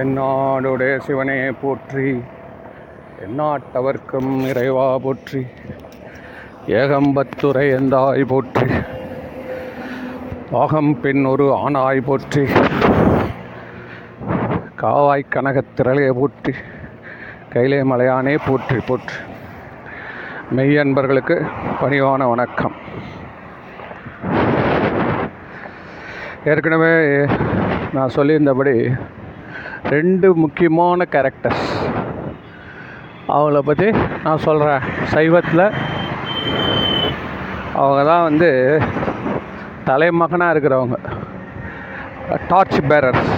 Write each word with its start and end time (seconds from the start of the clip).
தென்னாடுடைய 0.00 0.98
சிவனே 0.98 1.50
போற்றி. 1.62 2.20
எந்நாட்டவர்க்கும் 3.24 4.46
இறைவா 4.46 4.98
போற்றி. 4.98 5.46
ஏகம்பத்துரை 6.66 7.64
எந்தாய் 7.78 8.24
போற்றி. 8.26 8.66
பாகம் 10.50 11.00
பெண் 11.00 11.24
ஒரு 11.24 11.52
ஆணாய் 11.52 12.00
போற்றி. 12.00 12.44
காவாய் 14.82 15.26
கனகத்திரளையை 15.30 16.10
போற்றி. 16.10 16.54
கைலே 17.50 17.82
மலையானே 17.82 18.38
போற்றி 18.46 18.78
போற்றி. 18.78 19.14
மெய்யன்பர்களுக்கு 20.56 21.46
பணிவான 21.80 22.28
வணக்கம். 22.28 22.74
ஏற்கனவே 26.44 27.26
நான் 27.94 28.08
சொல்லியிருந்தபடி 28.08 28.92
ரெண்டு 29.88 30.28
முக்கியமான 30.34 31.06
கேரக்டர்ஸ் 31.12 31.68
அவங்கள 33.28 33.60
பற்றி 33.68 33.88
நான் 34.24 34.44
சொல்கிறேன் 34.46 34.82
சைவத்தில் 35.12 35.64
அவங்க 37.82 38.00
தான் 38.10 38.26
வந்து 38.28 38.50
தலைமகனாக 39.84 40.52
இருக்கிறவங்க. 40.54 40.98
டார்ச் 42.48 42.78
பேரர்ஸ் 42.90 43.30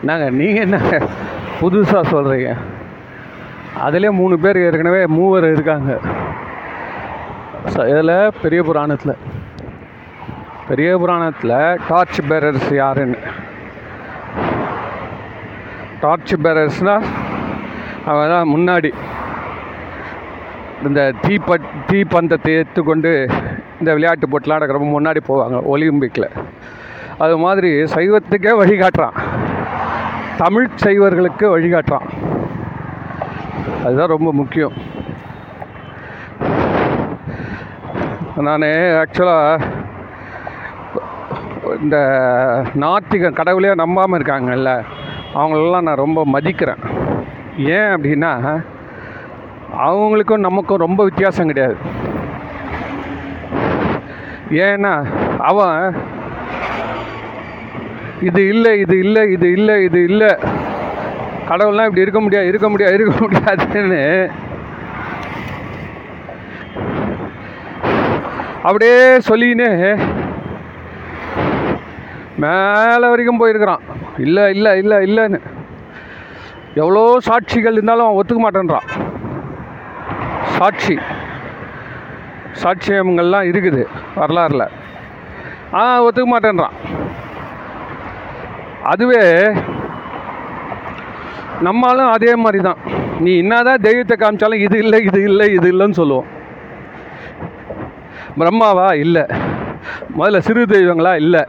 என்னங்க 0.00 0.28
நீங்கள் 0.40 0.64
என்ன 0.66 0.78
புதுசாக 1.60 2.10
சொல்கிறீங்க 2.14 2.52
அதிலே 3.86 4.10
மூணு 4.20 4.38
பேர் 4.38 4.62
ஏற்கனவே 4.64 5.02
மூவர் 5.16 5.46
இருக்காங்க. 5.52 5.92
இதில் 7.92 8.14
பெரிய 8.42 8.62
புராணத்தில். 8.62 9.16
பெரிய 10.68 10.90
புராணத்தில் 11.02 11.58
டார்ச் 11.88 12.20
பேரர்ஸ் 12.30 12.70
யாருன்னு 12.82 13.19
டார்ச் 16.02 16.34
பேரர்ஸ்னால் 16.44 17.06
அவன் 18.10 18.32
தான் 18.34 18.52
முன்னாடி. 18.54 18.90
இந்த 20.88 21.00
தீப்ப 21.24 21.56
தீப்பந்தத்தை 21.90 22.52
எடுத்துக்கொண்டு 22.60 23.10
இந்த 23.80 23.90
விளையாட்டு 23.96 24.28
போட்டிலாம் 24.30 24.58
நடக்கிறப்ப 24.58 24.88
முன்னாடி 24.94 25.20
போவாங்க 25.28 25.58
ஒலிம்பிக்கில் 25.72 26.28
அது 27.24 27.34
மாதிரி 27.44 27.70
சைவத்துக்கே 27.94 28.52
வழிகாட்டுறான் 28.60 29.18
தமிழ் 30.42 30.68
சைவர்களுக்கு 30.84 31.46
வழிகாட்டுறான் 31.54 32.08
அதுதான் 33.84 34.14
ரொம்ப 34.14 34.30
முக்கியம். 34.40 34.76
நான் 38.48 38.66
ஆக்சுவலாக 39.02 39.68
இந்த 41.82 41.96
நாத்திக 42.82 43.32
கடவுளே 43.38 43.74
நம்பாமல் 43.82 44.18
இருக்காங்கல்ல 44.18 44.72
அவங்களெல்லாம் 45.34 45.86
நான் 45.88 46.02
ரொம்ப 46.04 46.26
மதிக்கிறேன். 46.32 46.82
ஏன் 47.56 47.90
அப்படின்னா 47.94 48.32
அவங்களுக்கும் 49.86 50.46
நமக்கும் 50.46 50.84
ரொம்ப 50.84 51.04
வித்தியாசம் 51.04 51.46
கிடையாது. 51.46 51.76
ஏன்னா 54.50 54.92
அவன் 55.38 55.96
இது 58.20 58.48
இல்லை 58.48 58.80
இது 58.80 58.98
இல்லை 58.98 59.32
இது 59.32 59.52
இல்லை 59.52 59.84
இது 59.84 60.02
இல்லை. 60.04 60.30
கடவுள்லாம் 61.48 61.88
இப்படி 61.88 62.00
இருக்க 62.00 62.20
முடியாது 62.20 62.46
இருக்க 62.46 62.68
முடியாது 62.68 62.94
இருக்க 62.94 63.14
முடியாதுன்னு 63.20 64.30
அப்படியே 68.62 69.18
சொல்லின்னு 69.28 69.68
மேலே 72.44 73.08
வரைக்கும் 73.08 73.40
போயிருக்கிறான். 73.40 73.82
இல்லை 74.18 74.44
இல்லை 74.54 74.72
இல்லை 74.78 74.96
இல்லைன்னு. 75.08 75.40
எவ்வளோ 76.74 77.18
சாட்சிகள் 77.28 77.76
இருந்தாலும் 77.76 78.06
அவன் 78.06 78.18
ஒத்துக்க 78.20 78.40
மாட்டேன்றான். 78.44 78.88
சாட்சி. 80.56 80.96
சாட்சியங்கள்லாம் 82.62 83.48
இருக்குது 83.50 83.82
வரலாறில். 84.16 84.66
ஆ 85.74 85.82
ஒத்துக்க 86.04 86.28
மாட்டேன்றான். 86.34 86.76
அதுவே 88.92 89.52
நம்மளும் 91.60 92.10
அதே 92.10 92.34
மாதிரி 92.34 92.62
தான் 92.62 92.82
நீ 93.20 93.38
என்னதான் 93.38 93.84
தெய்வத்தை 93.88 94.14
காமிச்சாலும் 94.16 94.62
இது 94.66 94.78
இல்லை 94.78 94.98
இது 95.04 95.22
இல்லை 95.22 95.46
இது 95.54 95.66
இல்லைன்னு 95.72 95.98
சொல்லுவோம். 96.00 96.28
பிரம்மாவா? 98.38 98.94
இல்லை. 99.04 99.24
முதல்ல 100.18 100.38
சிறு 100.38 100.62
தெய்வங்களா? 100.64 101.12
இல்லை. 101.16 101.42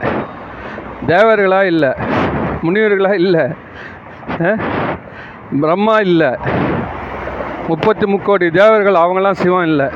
தேவர்களாக 1.07 1.65
இல்லை? 1.65 1.89
முனிவர்களாக 2.61 3.13
இல்லை? 3.13 3.43
பிரம்மா 5.61 5.99
இல்லை? 5.99 6.29
முப்பத்தி 7.67 8.05
முக்கோடி 8.05 8.49
தேவர்கள் 8.49 9.01
அவங்களாம் 9.01 9.39
சிவம் 9.41 9.63
இல்லை. 9.63 9.87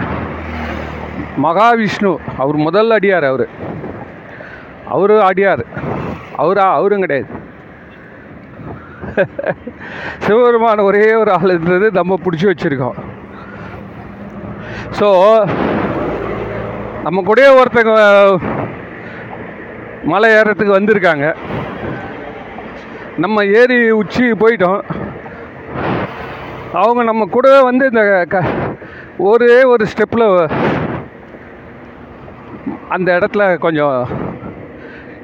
மகாவிஷ்ணு 1.44 2.18
அவர் 2.38 2.56
முதல் 2.56 2.92
அடியார் 2.92 3.28
அவர். 3.32 3.48
அவரும் 4.86 5.28
அடியார். 5.30 5.64
அவரா 6.36 6.74
அவரும் 6.74 7.00
கிடையாது. 7.00 7.28
சிவபெருமான 10.26 10.84
ஒரே 10.84 11.14
ஒரு 11.14 11.32
ஆளுன்றது 11.32 11.92
நம்ம 11.92 12.20
பிடிச்சி 12.24 12.48
வச்சுருக்கோம். 12.52 12.98
ஸோ 15.00 15.08
நம்ம 17.04 17.22
கூடயே 17.22 17.50
ஒருத்தங்க 17.62 17.94
மலை 20.12 20.30
ஏறத்துக்கு 20.32 20.78
வந்திருக்காங்க. 20.78 21.28
நம்ம 23.18 23.44
ஏறி 23.60 23.78
உச்சி 23.92 24.26
போயிட்டோம். 24.32 24.82
அவங்க 26.74 27.04
நம்ம 27.04 27.26
கூடவே 27.26 27.60
வந்து 27.64 27.86
இந்த 27.92 28.26
க 28.30 28.44
ஒரே 29.18 29.58
ஒரு 29.64 29.86
ஸ்டெப்பில் 29.92 30.52
அந்த 32.90 33.10
இடத்துல 33.18 33.44
கொஞ்சம் 33.66 34.08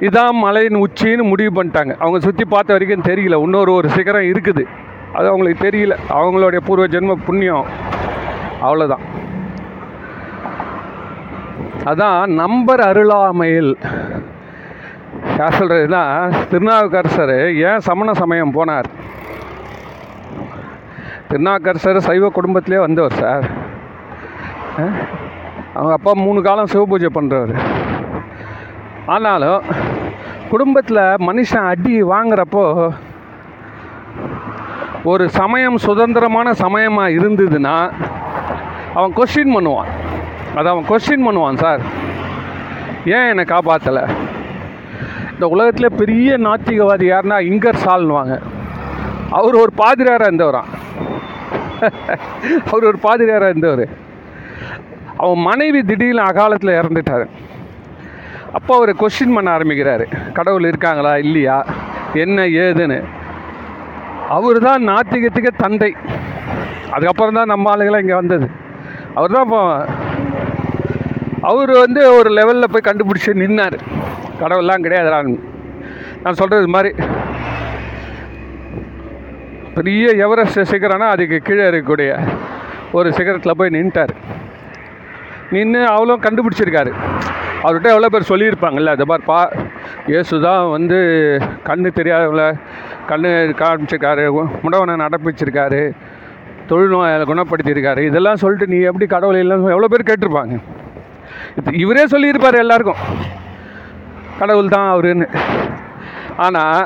இதான் 0.08 0.38
மலையின் 0.44 0.82
உச்சின்னு 0.86 1.24
முடிவு 1.24 1.52
பண்ணிட்டாங்க. 1.58 1.94
அவங்க 2.04 2.20
சுற்றி 2.20 2.46
பார்த்த 2.46 2.78
வரைக்கும் 2.78 3.08
தெரியல. 3.10 3.42
இன்னொரு 3.42 3.74
ஒரு 3.74 3.90
சிகரம் 3.90 4.30
இருக்குது. 4.34 4.64
அது 5.14 5.28
அவங்களுக்கு 5.28 5.68
தெரியல. 5.68 5.96
அவங்களுடைய 6.10 6.62
பூர்வ 6.66 6.86
ஜென்ம 6.88 7.16
புண்ணியம். 7.26 7.66
அவ்வளோதான் 8.62 9.06
அதான் 11.90 12.28
நம்பர் 12.42 12.80
அருளாமையில் 12.80 13.72
யார் 15.40 15.58
சொல்கிறதுனா 15.60 16.04
திருநாவுக்கரசர் 16.52 17.36
ஏன் 17.70 17.86
சமண 17.88 18.14
சமயம் 18.22 18.56
போனார்? 18.58 18.88
திருநாவுக்கரசர் 21.30 22.06
சைவ 22.08 22.30
குடும்பத்திலே 22.38 22.80
வந்தவர் 22.86 23.20
சார். 23.22 23.46
அவங்க 25.76 25.94
அப்பா 25.98 26.12
மூணு 26.26 26.40
காலம் 26.48 26.72
சிவ 26.74 26.84
பூஜை 26.92 27.10
பண்ணுறவர் 27.18 27.56
ஆனாலும் 29.14 29.62
குடும்பத்தில் 30.52 31.02
மனுஷன் 31.28 31.70
அடி 31.72 31.96
வாங்குறப்போ 32.14 32.64
ஒரு 35.12 35.26
சமயம் 35.40 35.78
சுதந்திரமான 35.86 36.48
சமயமாக 36.64 37.16
இருந்ததுன்னா 37.18 37.76
அவன் 38.98 39.16
கொஸ்டின் 39.20 39.56
பண்ணுவான். 39.56 39.92
அதை 40.58 40.68
அவன் 40.72 40.90
கொஸ்டின் 40.92 41.26
பண்ணுவான் 41.28 41.62
சார். 41.64 41.82
ஏன் 43.16 43.30
என்னை 43.32 43.46
காப்பாற்றலை 43.54 44.04
இந்த 45.42 45.54
உலகத்தில் 45.56 45.98
பெரிய 46.00 46.32
நாத்திகவாதி 46.46 47.06
யாருன்னா 47.10 47.38
இங்கர் 47.52 47.80
சால்னுவாங்க. 47.84 48.34
அவர் 49.38 49.56
ஒரு 49.62 49.72
பாதிரியாராக 49.80 50.28
இருந்தவரான் 50.30 50.68
அவர் 52.72 52.86
ஒரு 52.90 53.00
பாதிரியாராக 53.06 53.54
இருந்தவர். 53.54 53.86
அவன் 55.24 55.42
மனைவி 55.48 55.80
திடீர்னு 55.90 56.22
அகாலத்தில் 56.28 56.78
இறந்துட்டார். 56.80 57.26
அப்போ 58.58 58.72
அவர் 58.80 58.92
கொஸ்டின் 59.02 59.34
பண்ண 59.38 59.50
ஆரம்பிக்கிறாரு. 59.56 60.06
கடவுள் 60.38 60.70
இருக்காங்களா? 60.72 61.14
இல்லையா? 61.26 61.58
என்ன 62.26 62.46
ஏதுன்னு. 62.66 63.00
அவர் 64.38 64.60
தான் 64.68 64.88
நாத்திகத்துக்கு 64.92 65.54
தந்தை. 65.64 65.92
அதுக்கப்புறம் 66.96 67.40
தான் 67.40 67.52
நம்ம 67.54 67.72
ஆளுங்களாம் 67.74 68.06
இங்கே 68.06 68.20
வந்தது. 68.22 68.50
அவர் 69.18 69.36
தான் 69.38 69.48
இப்போ 69.48 69.64
அவர் 71.52 71.74
வந்து 71.84 72.04
ஒரு 72.20 72.32
லெவலில் 72.40 72.74
போய் 72.76 72.88
கண்டுபிடிச்சி 72.92 73.42
நின்னார். 73.44 73.80
கடவுள்லாம் 74.42 74.86
கிடையாதுடான்னு 74.86 75.38
நான் 76.24 76.40
சொல்கிறது 76.42 76.70
மாதிரி. 76.76 76.92
பெரிய 79.78 80.08
எவரெஸ்ட் 80.26 80.70
சிகரம்னா 80.72 81.10
அதுக்கு 81.16 81.38
கீழே 81.48 81.66
இருக்கக்கூடிய 81.70 82.12
ஒரு 82.98 83.10
சிகரத்தில் 83.18 83.58
போய் 83.60 83.76
நின்ட்டார். 83.76 84.14
நின்று 85.56 85.82
அவளும் 85.94 86.24
கண்டுபிடிச்சிருக்காரு. 86.26 86.92
அவர்கிட்ட 87.64 87.90
எவ்வளோ 87.94 88.10
பேர் 88.14 88.30
சொல்லியிருப்பாங்கல்ல 88.32 88.94
அது 88.96 89.06
மாதிரி 89.10 89.26
பா 89.32 89.40
இயேசு 90.12 90.36
தான் 90.46 90.64
வந்து 90.76 90.98
கண்ணு 91.68 91.90
தெரியாதவங்கள 92.00 92.46
கண்ணு 93.10 93.30
காமிச்சிருக்காரு 93.62 94.24
முடவனை 94.64 94.96
நடப்பிச்சிருக்காரு 95.04 95.82
தொழில்நோயை 96.70 97.26
குணப்படுத்தியிருக்காரு. 97.32 98.02
இதெல்லாம் 98.10 98.42
சொல்லிட்டு 98.44 98.72
நீ 98.74 98.80
எப்படி 98.90 99.08
கடவுள் 99.14 99.42
இல்லைன்னு 99.44 99.74
எவ்வளோ 99.76 99.90
பேர் 99.94 100.10
கேட்டிருப்பாங்க. 100.10 100.58
இது 101.60 101.78
இவரே 101.84 102.06
சொல்லியிருப்பார் 102.14 102.64
எல்லாருக்கும். 102.66 103.02
கடவுள் 104.42 104.74
தான் 104.76 104.92
அவருன்னு. 104.94 105.28
ஆனால் 106.46 106.84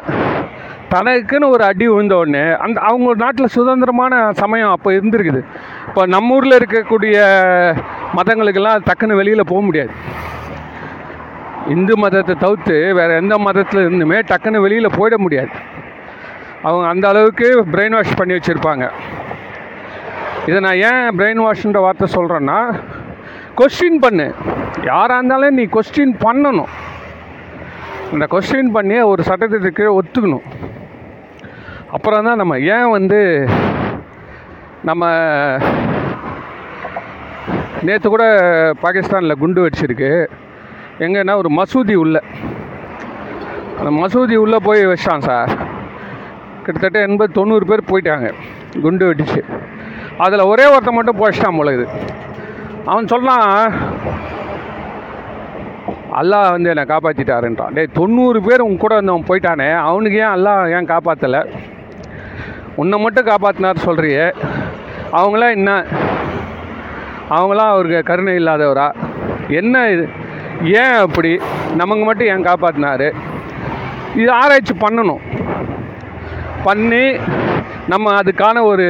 தனக்குன்னு 0.94 1.48
ஒரு 1.54 1.64
அடி 1.70 1.86
விழுந்த 1.92 2.16
உடனே 2.22 2.44
அந்த 2.66 2.78
அவங்க 2.90 3.14
நாட்டில் 3.24 3.54
சுதந்திரமான 3.56 4.14
சமயம் 4.42 4.74
அப்போ 4.76 4.90
இருந்திருக்குது. 4.98 5.42
இப்போ 5.90 6.02
நம்ம 6.16 6.36
ஊரில் 6.36 6.58
இருக்கக்கூடிய 6.60 7.16
மதங்களுக்கெல்லாம் 8.18 8.86
டக்குன்னு 8.88 9.20
வெளியில் 9.22 9.50
போக 9.52 9.62
முடியாது. 9.68 9.94
இந்து 11.74 11.94
மதத்தை 12.04 12.34
தவிர்த்து 12.44 12.76
வேறு 13.00 13.14
எந்த 13.22 13.36
மதத்தில் 13.48 13.84
இருந்துமே 13.86 14.18
டக்குன்னு 14.32 14.64
வெளியில் 14.66 14.96
போயிட 14.98 15.16
முடியாது. 15.26 15.54
அவங்க 16.68 16.86
அந்த 16.94 17.06
அளவுக்கு 17.12 17.48
பிரெயின் 17.74 17.96
வாஷ் 17.98 18.20
பண்ணி 18.20 18.36
வச்சுருப்பாங்க. 18.38 18.86
இதை 20.50 20.60
நான் 20.66 20.82
ஏன் 20.90 21.08
பிரெயின் 21.20 21.44
வாஷ்ன்ற 21.46 21.80
வார்த்தை 21.86 22.08
சொல்கிறேன்னா 22.18 22.60
கொஸ்டின் 23.60 24.02
பண்ணு. 24.06 24.28
யாராக 24.92 25.18
இருந்தாலும் 25.20 25.58
நீ 25.60 25.66
கொஸ்டின் 25.76 26.16
பண்ணணும். 26.26 26.72
இந்த 28.14 28.28
கொஸ்டின் 28.32 28.72
பண்ணி 28.72 29.00
ஒரு 29.00 29.24
சட்டத்திட்டத்துக்கு 29.28 30.00
ஒத்துக்கணும். 30.00 30.46
அப்புறம் 31.92 32.24
தான் 32.24 32.36
நம்ம 32.36 32.60
ஏன் 32.60 32.90
வந்து 32.90 33.20
நம்ம 34.84 35.06
நேற்று 37.82 38.10
கூட 38.10 38.26
பாகிஸ்தானில் 38.82 39.40
குண்டு 39.40 39.66
வெடிச்சிருக்கு. 39.66 40.28
எங்கன்னா 41.00 41.36
ஒரு 41.36 41.50
மசூதி 41.50 41.94
உள்ள. 41.94 42.22
அந்த 43.80 43.92
மசூதி 44.02 44.36
உள்ளே 44.36 44.58
போய் 44.64 44.88
வச்சான் 44.88 45.26
சார். 45.28 45.52
கிட்டத்தட்ட 46.64 47.00
எண்பது 47.00 47.34
தொண்ணூறு 47.34 47.66
பேர் 47.66 47.90
போயிட்டாங்க. 47.92 48.34
குண்டு 48.82 49.14
வெடிச்சு. 49.14 49.42
அதில் 50.18 50.50
ஒரே 50.52 50.66
ஒருத்தன் 50.66 50.94
மட்டும் 50.94 51.20
போச்சிட்டான் 51.20 51.58
போல 51.58 51.74
இது. 51.74 51.88
அவன் 52.86 53.08
சொன்னான் 53.08 53.74
அல்லாஹ் 56.20 56.52
வந்து 56.52 56.70
என்னை 56.70 56.84
காப்பாற்றிட்டாருன்றான் 56.86 57.74
டேய் 57.74 57.96
தொண்ணூறு 58.00 58.42
பேர் 58.42 58.62
உன் 58.62 58.78
கூட 58.78 58.96
வந்தவன் 58.96 59.28
போயிட்டானே 59.30 59.70
அவனுக்கு 59.90 60.18
ஏன் 60.18 60.34
அல்லாஹ் 60.36 60.72
ஏன் 60.78 60.90
காப்பாற்றலை 60.92 61.42
உன்னை 62.76 63.00
மட்டும் 63.00 63.28
காப்பாற்றினார் 63.28 63.86
சொல்கிறியே 63.88 64.26
அவங்களாம் 65.20 65.56
என்ன? 65.58 65.72
அவங்களாம் 67.30 67.74
அவருக்கு 67.74 68.04
கருணை 68.04 68.34
இல்லாதவரா? 68.36 68.88
என்ன 69.48 69.90
இது? 69.90 70.06
ஏன் 70.82 70.96
அப்படி? 71.06 71.32
நமக்கு 71.76 72.04
மட்டும் 72.04 72.28
ஏன் 72.28 72.46
காப்பாற்றினாரு 72.46 73.08
இது 74.16 74.32
ஆராய்ச்சி 74.32 74.74
பண்ணணும். 74.74 75.22
பண்ணி 76.64 77.04
நம்ம 77.88 78.14
அதுக்கான 78.22 78.64
ஒரு 78.64 78.86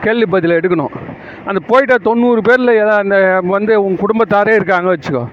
கேள்வி 0.00 0.26
பதில் 0.26 0.58
எடுக்கணும். 0.60 0.94
அந்த 1.44 1.60
போயிட்ட 1.68 1.94
தொண்ணூறு 1.98 2.40
பேரில் 2.40 2.78
ஏதாவது 2.82 3.02
அந்த 3.04 3.40
வந்து 3.44 3.84
உன் 3.84 4.02
குடும்பத்தாரே 4.02 4.54
இருக்காங்க 4.54 4.96
வச்சுக்கோ. 4.96 5.24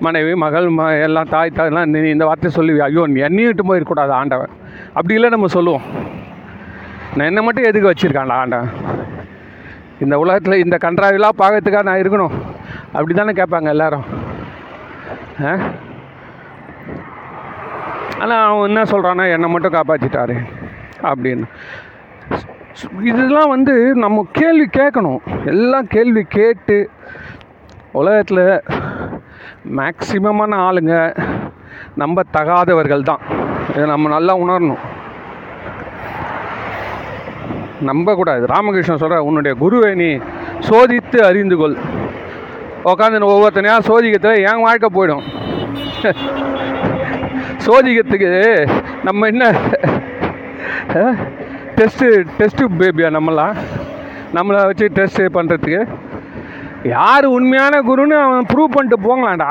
மனைவி 0.00 0.34
மகள் 0.34 0.66
ம 0.66 1.02
எல்லாம் 1.02 1.28
தாய் 1.28 1.50
தாய்லாம் 1.54 1.84
நீ 1.84 2.08
இந்த 2.08 2.24
வார்த்தை 2.24 2.50
சொல்லி 2.50 2.80
ஐயோ 2.80 3.06
நீ 3.06 3.20
என்னையிட்டு 3.20 3.58
போயிருக்கூடாது 3.68 4.08
ஆண்டவன். 4.08 4.48
அப்படி 4.86 5.14
இல்லை 5.14 5.28
நம்ம 5.28 5.46
சொல்லுவோம். 5.46 5.80
நான் 7.16 7.26
என்னை 7.26 7.42
மட்டும் 7.42 7.64
எதுக்கு 7.64 7.90
வச்சுருக்காண்டா 7.90 8.32
ஆண்டவன்? 8.32 8.70
இந்த 10.00 10.18
உலகத்தில் 10.18 10.64
இந்த 10.64 10.78
கன்றாவிலாம் 10.80 11.38
பார்க்கறதுக்காக 11.38 11.82
நான் 11.82 12.00
இருக்கணும்? 12.00 12.30
அப்படி 12.92 13.14
தானே 13.14 13.32
கேட்பாங்க 13.32 13.68
எல்லாரும். 13.68 14.04
ஆ? 15.44 15.58
ஆனால் 18.18 18.46
அவன் 18.46 18.68
என்ன 18.68 18.82
சொல்கிறான்னா 18.82 19.32
என்னை 19.32 19.48
மட்டும் 19.50 19.72
காப்பாற்றிட்டாரு 19.72 20.36
அப்படின்னு. 21.02 21.44
இதெல்லாம் 23.02 23.48
வந்து 23.48 23.94
நம்ம 23.94 24.26
கேள்வி 24.32 24.68
கேட்கணும். 24.72 25.46
எல்லாம் 25.46 25.86
கேள்வி 25.86 26.22
கேட்டு 26.22 26.90
உலகத்தில் 27.92 28.62
மேக்சிமமான 29.78 30.52
ஆளுங்க 30.68 30.94
நம்ப 31.96 32.22
தகாதவர்கள் 32.36 33.08
தான். 33.10 33.22
இதை 33.74 33.84
நம்ம 33.86 34.08
நல்லா 34.08 34.36
உணரணும். 34.36 34.82
நம்பக்கூடாது. 37.88 38.46
ராமகிருஷ்ணன் 38.46 39.02
சொல்கிற 39.02 39.22
உன்னுடைய 39.22 39.56
குருவை 39.62 39.94
நீ 39.94 40.08
சோதித்து 40.68 41.18
அறிந்து 41.28 41.56
கொள். 41.56 41.76
உட்காந்து 42.84 43.30
ஒவ்வொருத்தனையாக 43.34 43.86
சோதிக்கத்தில் 43.90 44.44
என் 44.50 44.64
வாழ்க்கை 44.66 44.88
போயிடும். 44.94 45.24
சோதிக்கிறதுக்கு 47.66 48.32
நம்ம 49.04 49.26
என்ன 49.26 49.44
டெஸ்ட்டு 51.78 52.08
டெஸ்ட்டு 52.38 52.70
பேபியா 52.80 53.08
நம்மளாம் 53.16 53.56
நம்மளை? 54.34 54.60
வச்சு 54.70 54.86
டெஸ்ட்டு 54.94 55.28
பண்ணுறதுக்கு 55.36 55.80
யார் 56.94 57.26
உண்மையான 57.36 57.74
குருன்னு 57.86 58.16
அவன் 58.26 58.46
ப்ரூவ் 58.50 58.74
பண்ணிட்டு 58.74 58.98
போங்களாண்டா? 59.06 59.48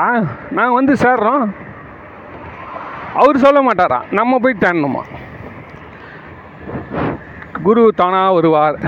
நாங்கள் 0.56 0.78
வந்து 0.78 0.94
சேர்றோம். 1.02 1.44
அவர் 3.20 3.44
சொல்ல 3.44 3.60
மாட்டாரா? 3.66 3.98
நம்ம 4.18 4.38
போய் 4.44 4.62
தேடணுமா? 4.64 5.02
குரு 7.66 7.82
தானா 8.00 8.22
வருவார். 8.38 8.78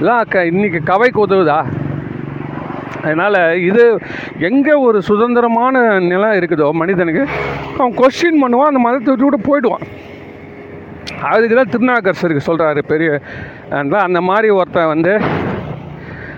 இல்லை 0.00 0.16
க 0.32 0.44
இன்றைக்கி 0.52 0.80
கவைக்கு 0.90 1.20
உதவுதா? 1.26 1.58
அதனால் 3.02 3.40
இது 3.68 3.84
எங்கே 4.48 4.74
ஒரு 4.86 4.98
சுதந்திரமான 5.10 5.82
நிலம் 6.12 6.38
இருக்குதோ 6.38 6.68
மனிதனுக்கு 6.80 7.22
அவன் 7.76 7.98
கொஸ்டின் 8.00 8.42
பண்ணுவான் 8.42 8.70
அந்த 8.72 8.82
மதத்தை 8.86 9.10
விட்டு 9.12 9.26
விட்டு 9.26 9.48
போயிடுவான். 9.50 9.86
அதுக்கு 11.30 11.54
தான் 11.56 11.72
திருநாக்கரசருக்கு 11.74 12.48
சொல்கிறாரு 12.48 12.80
பெரிய 12.92 13.10
அந்த 14.06 14.20
மாதிரி 14.30 14.50
ஒருத்தன் 14.58 14.92
வந்து 14.94 15.14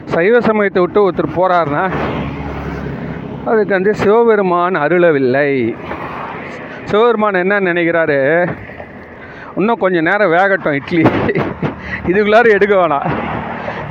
சைவ 0.05 0.41
சமயத்தை 0.41 0.81
விட்டு 0.83 1.01
ஒருத்தர் 1.07 1.37
போகிறாருன்னா 1.37 1.85
அதுக்கு 3.51 3.73
வந்து 3.77 3.93
சிவபெருமான் 3.95 4.77
அருளவில்லை. 4.85 5.51
சிவபெருமான் 6.85 7.43
என்ன 7.43 7.61
நினைக்கிறாரு? 7.61 8.19
இன்னும் 9.57 9.81
கொஞ்சம் 9.83 10.07
நேரம் 10.09 10.33
வேகட்டும் 10.33 10.77
இட்லி. 10.79 11.05
இதுக்குள்ளார 12.11 12.47
எடுக்க 12.57 12.75
வேணாம். 12.75 13.09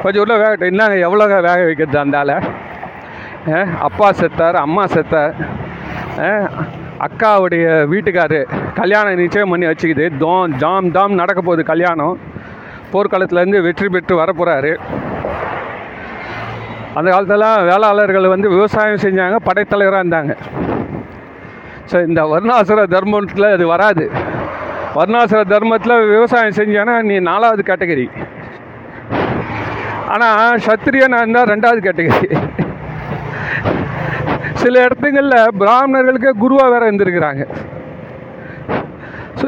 கொஞ்சம் 0.04 0.22
உள்ள 0.24 0.36
வேகட்டும். 0.44 0.72
என்னங்க 0.72 0.98
எவ்வளோங்க 1.08 1.40
வேக 1.48 1.60
வைக்கிறது 1.70 2.00
அந்தால 2.04 2.40
அப்பா 3.88 4.08
செத்தார் 4.22 4.58
அம்மா 4.66 4.84
செத்தார். 4.96 5.34
அக்காவுடைய 7.06 7.66
வீட்டுக்காரு 7.92 8.40
கல்யாணம் 8.80 9.22
நிச்சயம் 9.22 9.50
பண்ணி 9.50 9.66
வச்சுக்கிது. 9.66 10.06
தோம் 10.24 10.56
ஜாம் 10.64 10.92
தாம் 10.98 11.20
நடக்க 11.22 11.40
போகுது 11.42 11.64
கல்யாணம். 11.72 12.18
போர்க்களத்துலேருந்து 12.94 13.60
வெற்றி 13.68 13.90
பெற்று 13.90 14.14
வரப்போகிறாரு 14.22 14.74
அந்த 16.98 17.08
காலத்தில் 17.14 17.46
வேளாளர்கள் 17.70 18.34
வந்து 18.34 18.48
விவசாயம் 18.56 19.04
செஞ்சாங்க 19.06 19.38
படைத்தலைவராக 19.48 20.02
இருந்தாங்க. 20.04 20.34
ஸோ 21.90 21.98
இந்த 22.08 22.22
வர்ணாசுர 22.34 22.82
தர்மத்தில் 22.96 23.54
அது 23.56 23.66
வராது. 23.74 24.06
வர்ணாசுர 24.98 25.42
தர்மத்தில் 25.54 25.96
விவசாயம் 26.16 26.58
செஞ்சானா 26.60 26.96
நீ 27.10 27.16
நாலாவது 27.32 27.64
கேட்டகரி 27.70 28.08
ஆனால் 30.14 30.64
சத்திரியனாக 30.68 31.24
இருந்தால் 31.24 31.52
ரெண்டாவது 31.54 31.82
கேட்டகரி 31.88 32.30
சில 34.62 34.74
இடத்துங்களில் 34.86 35.54
பிராமணர்களுக்கு 35.62 36.32
குருவாக 36.44 36.72
வேற 36.74 36.84
இருந்திருக்கிறாங்க. 36.90 37.44
ஸோ 39.42 39.48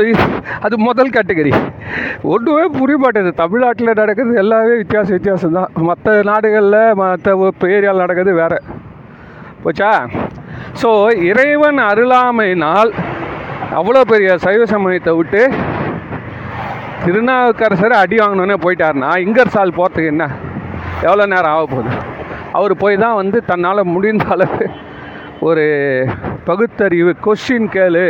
அது 0.66 0.76
முதல் 0.88 1.14
கேட்டகரி 1.16 1.54
ஒன்றுமே 2.34 2.66
புரிய 2.78 2.98
மாட்டேது 3.04 3.32
தமிழ்நாட்டில் 3.42 4.00
நடக்கிறது 4.02 4.40
எல்லாமே 4.44 4.76
வித்தியாசம் 4.82 5.16
வித்தியாசம் 5.18 5.58
தான் 5.58 5.72
மற்ற 5.90 6.16
நாடுகளில் 6.32 6.80
மற்ற 7.02 7.36
ஏரியாவில் 7.76 8.04
நடக்கிறது 8.04 8.34
வேறு. 8.42 8.60
போச்சா? 9.64 9.92
ஸோ 10.82 10.90
இறைவன் 11.30 11.80
அருளாமையினால் 11.90 12.92
அவ்வளோ 13.80 14.02
பெரிய 14.12 14.32
சைவ 14.46 14.64
சமயத்தை 14.74 15.14
விட்டு 15.20 15.42
திருநாவுக்கரசர் 17.06 17.96
அடி 18.02 18.18
வாங்கினோன்னே 18.20 18.58
போயிட்டாருன்னா 18.66 19.12
இங்கர் 19.26 19.54
சால் 19.56 19.78
போகிறதுக்கு 19.78 20.12
என்ன? 20.14 20.26
எவ்வளோ 21.08 21.26
நேரம் 21.34 21.54
ஆக 21.54 21.64
போகுது? 21.74 21.94
அவர் 22.58 22.74
போய் 22.84 23.02
தான் 23.04 23.20
வந்து 23.22 23.38
தன்னால் 23.52 23.92
முடிந்த 23.96 24.26
அளவு 24.36 24.66
ஒரு 25.48 25.66
பகுத்தறிவு 26.50 27.14
கொஷின் 27.26 27.70
கேளு. 27.76 28.08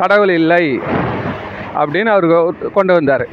கடவுள் 0.00 0.32
இல்லை 0.40 0.64
அப்படின்னு 1.80 2.10
அவர் 2.14 2.26
கொண்டு 2.76 2.92
வந்தார். 2.96 3.26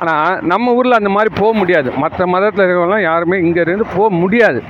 ஆனால் 0.00 0.40
நம்ம 0.52 0.72
ஊரில் 0.78 0.98
அந்த 0.98 1.10
மாதிரி 1.16 1.30
போக 1.40 1.52
முடியாது. 1.60 1.88
மற்ற 2.02 2.26
மதத்தில் 2.34 2.62
இருக்கிறவங்களாம் 2.64 3.08
யாருமே 3.10 3.36
இங்கேருந்து 3.44 3.86
போக 3.96 4.08
முடியாது. 4.22 4.60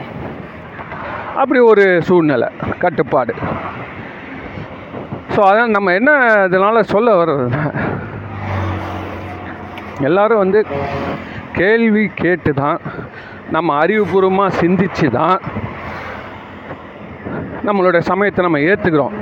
அப்படி 1.40 1.60
ஒரு 1.70 1.84
சூழ்நிலை 2.08 2.48
கட்டுப்பாடு. 2.84 3.32
ஸோ 5.32 5.40
அதான் 5.48 5.74
நம்ம 5.76 5.92
என்ன 6.00 6.10
இதனால் 6.48 6.90
சொல்ல 6.94 7.14
வர்றதுன்னா 7.20 7.64
எல்லோரும் 10.08 10.42
வந்து 10.42 10.60
கேள்வி 11.58 12.04
கேட்டு 12.22 12.50
தான் 12.62 12.78
நம்ம 13.54 13.74
அறிவுபூர்வமாக 13.82 14.56
சிந்திச்சு 14.60 15.06
தான் 15.20 15.38
நம்மளுடைய 17.66 18.02
சமயத்தை 18.10 18.40
நம்ம 18.46 18.60
ஏற்றுக்கிறோம் 18.70 19.16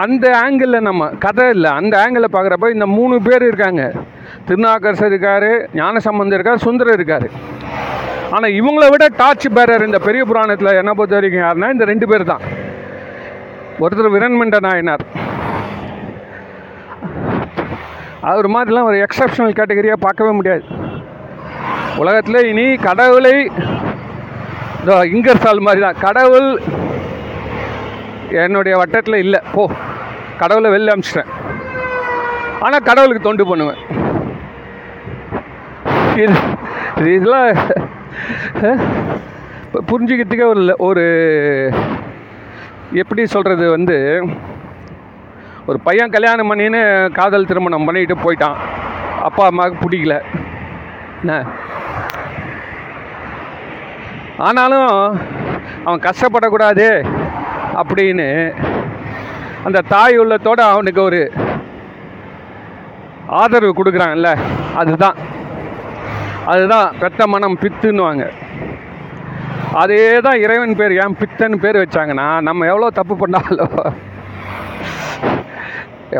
அந்த 0.00 0.26
ஆங்கிளில் 0.42 0.86
நம்ம 0.86 1.08
கதை 1.24 1.46
இல்லை 1.54 1.70
அந்த 1.78 1.94
ஆங்கிளில் 2.02 2.34
பார்க்குறப்ப 2.34 2.68
இந்த 2.74 2.86
மூணு 2.96 3.14
பேர் 3.26 3.44
இருக்காங்க. 3.48 3.82
திருநாக்கரசர் 4.46 5.10
இருக்கார் 5.12 5.50
ஞானசம்பந்தர் 5.80 6.38
இருக்கார் 6.38 6.64
சுந்தரர் 6.66 6.96
இருக்கார். 6.98 7.26
ஆனால் 8.34 8.54
இவங்கள 8.60 8.84
விட 8.92 9.06
டார்ச் 9.20 9.46
பேரர் 9.56 9.86
இந்த 9.88 9.98
பெரிய 10.06 10.22
புராணத்தில் 10.30 10.78
என்ன 10.80 10.92
பொறுத்த 10.98 11.18
வரைக்கும் 11.18 11.44
யாருன்னா 11.44 11.70
இந்த 11.74 11.86
ரெண்டு 11.92 12.06
பேர் 12.10 12.30
தான். 12.32 12.44
ஒருத்தர் 13.82 14.14
விரண்மண்ட 14.16 14.58
நாயனார். 14.68 15.04
அவர் 18.30 18.48
மாதிரிலாம் 18.54 18.88
ஒரு 18.90 18.98
எக்ஸப்ஷனல் 19.06 19.58
கேட்டகரியாக 19.58 20.04
பார்க்கவே 20.06 20.32
முடியாது. 20.38 20.64
உலகத்தில் 22.02 22.48
இனி 22.50 22.66
கடவுளை 22.88 23.34
இதோ 24.82 24.94
இங்கர்சால் 25.14 25.66
மாதிரி 25.66 25.82
தான் 25.86 26.00
கடவுள் 26.06 26.48
என்னுடைய 28.32 28.78
வட்டத்தில் 28.78 29.14
இல்லை. 29.14 29.40
போ. 29.52 29.70
கடவுளை 30.38 30.70
வெளில 30.70 30.88
அமிச்சிட்டேன். 30.88 31.26
ஆனால் 32.60 32.82
கடவுளுக்கு 32.82 33.22
தொண்டு 33.22 33.46
பண்ணுவேன். 33.46 33.76
இது 36.16 37.14
இதெல்லாம் 37.14 37.56
புரிஞ்சுக்கிறதுக்கே 39.74 40.44
ஒரு 40.44 40.74
ஒரு 40.78 41.04
எப்படி 42.92 43.26
சொல்கிறது 43.26 43.70
வந்து 43.70 44.28
ஒரு 45.66 45.80
பையன் 45.80 46.10
கல்யாணம் 46.10 46.54
பண்ணின்னு 46.54 47.12
காதல் 47.12 47.46
திருமணம் 47.46 47.84
பண்ணிட்டு 47.84 48.14
போயிட்டான். 48.14 48.56
அப்பா 49.22 49.46
அம்மாவுக்கு 49.46 49.88
பிடிக்கல. 49.88 50.20
என்ன? 51.20 51.44
ஆனாலும் 54.38 55.20
அவன் 55.84 56.00
கஷ்டப்படக்கூடாது. 56.00 57.20
அப்படின்னு 57.80 58.28
அந்த 59.66 59.78
தாய் 59.92 60.20
உள்ளத்தோடு 60.22 60.62
அவனுக்கு 60.72 61.00
ஒரு 61.08 61.20
ஆதரவு 63.40 63.72
கொடுக்குறாங்கல்ல 63.76 64.30
அதுதான். 64.80 65.18
அதுதான் 66.52 66.88
பெத்த 67.02 67.26
மனம் 67.32 67.60
பித்துன்னுவாங்க. 67.62 68.24
அதே 69.82 70.00
தான் 70.26 70.40
இறைவன் 70.44 70.78
பேர் 70.80 70.94
ஏன் 71.02 71.18
பித்தன்னு 71.20 71.62
பேர் 71.64 71.82
வச்சாங்கன்னா 71.82 72.26
நம்ம 72.48 72.66
எவ்வளோ 72.72 72.90
தப்பு 72.98 73.14
பண்ணாலோ 73.22 73.68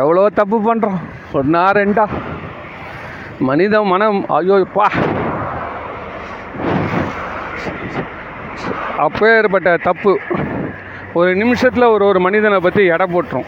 எவ்வளோ 0.01 0.23
தப்பு 0.39 0.57
பண்ணுறோம் 0.67 1.01
ஒன்றா 1.39 1.65
ரெண்டா. 1.79 2.05
மனித 3.49 3.83
மனம் 3.91 4.19
ஐயோ 4.37 4.57
பா 4.77 4.87
அப்பேற்பட்ட 9.05 9.69
தப்பு. 9.89 10.13
ஒரு 11.19 11.31
நிமிஷத்தில் 11.41 11.91
ஒரு 11.95 12.03
ஒரு 12.09 12.19
மனிதனை 12.25 12.57
பற்றி 12.65 12.83
எடை 12.93 13.05
போட்டுரும். 13.13 13.47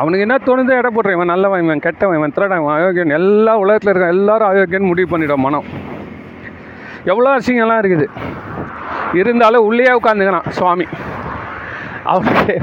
அவனுக்கு 0.00 0.24
என்ன 0.26 0.36
தோணுதோ 0.46 0.72
எடை 0.80 0.90
போட்டுரும். 0.94 1.16
இவன் 1.18 1.32
நல்லவன் 1.32 1.62
இவன் 1.64 1.82
கெட்டவன் 1.86 2.18
இவன் 2.18 2.34
திருடன் 2.36 2.60
இவன் 2.62 2.76
அயோக்கியன் 2.76 3.16
எல்லா 3.18 3.52
உலகத்தில் 3.62 3.90
இருக்க 3.92 4.14
எல்லாரும் 4.16 4.50
அயோக்கியன் 4.52 4.90
முடிவு 4.90 5.08
பண்ணிடும் 5.12 5.44
மனம். 5.46 5.66
எவ்வளோ 7.10 7.30
அசிங்கம்லாம் 7.36 7.82
இருக்குது. 7.82 8.06
இருந்தாலும் 9.20 9.66
உள்ளேயே 9.68 9.92
உட்காந்துக்கிறான் 10.00 10.50
சுவாமி. 10.58 10.86
அவனுக்கு 12.12 12.54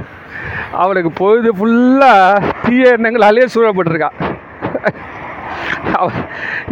அவளுக்கு 0.84 1.12
பொழுது 1.22 1.50
ஃபுல்லாக 1.60 2.52
தீய 2.66 2.96
எண்ணங்களாலே 2.98 3.48
சூழப்பட்டிருக்கா. 3.56 4.10
அவ 6.00 6.10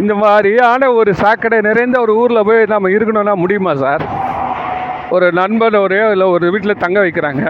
இந்த 0.02 0.14
மாதிரியான 0.24 0.90
ஒரு 1.00 1.12
சாக்கடை 1.22 1.58
நிறைந்த 1.68 1.98
ஒரு 2.06 2.14
ஊரில் 2.22 2.48
போய் 2.50 2.72
நம்ம 2.74 2.90
இருக்கணும்னா 2.96 3.34
முடியுமா 3.44 3.74
சார்? 3.84 4.04
ஒரு 5.16 5.28
நண்பனோடையோ 5.32 6.08
இல்லை 6.14 6.28
ஒரு 6.28 6.46
வீட்டில் 6.52 6.82
தங்க 6.84 6.98
வைக்கிறாங்க. 7.04 7.44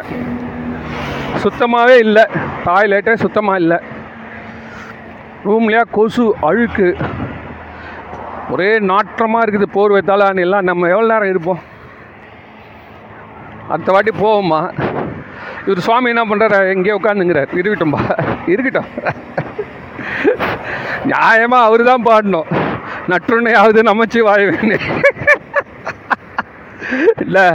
சுத்தமாகவே 1.44 1.96
இல்லை. 2.06 2.24
டாய்லெட்டே 2.66 3.14
சுத்தமாக 3.24 3.62
இல்லை. 3.64 3.78
ரூம்லையா 5.46 5.82
கொசு 5.92 6.26
அழுக்கு. 6.50 6.88
ஒரே 8.52 8.70
நாற்றமாக 8.92 9.46
இருக்குது 9.46 9.68
போர்வை 9.76 10.02
தலான்னு 10.10 10.44
எல்லாம் 10.46 10.68
நம்ம 10.70 10.88
எவ்வளோ 10.88 11.10
நேரம் 11.14 11.34
இருப்போம்? 11.34 11.62
அடுத்த 13.70 13.92
வாட்டி 13.92 14.12
போவோம்மா. 14.24 14.62
இவர் 15.66 15.86
சுவாமி 15.88 16.14
என்ன 16.14 16.24
பண்ணுறாரு 16.26 16.74
எங்கேயோ 16.74 17.00
உட்காந்துங்கிறார் 17.00 17.56
இருக்கட்டும்பா. 17.58 18.02
இருக்கட்டும். 18.54 18.92
நியாயமாக 21.12 21.68
அவர் 21.70 21.84
தான் 21.90 22.08
பாடணும். 22.10 22.48
நற்றுணையாவது 23.12 23.82
நமச்சி 23.92 24.22
வாய்வேன்னு 24.30 24.80
இல்லை. 27.28 27.48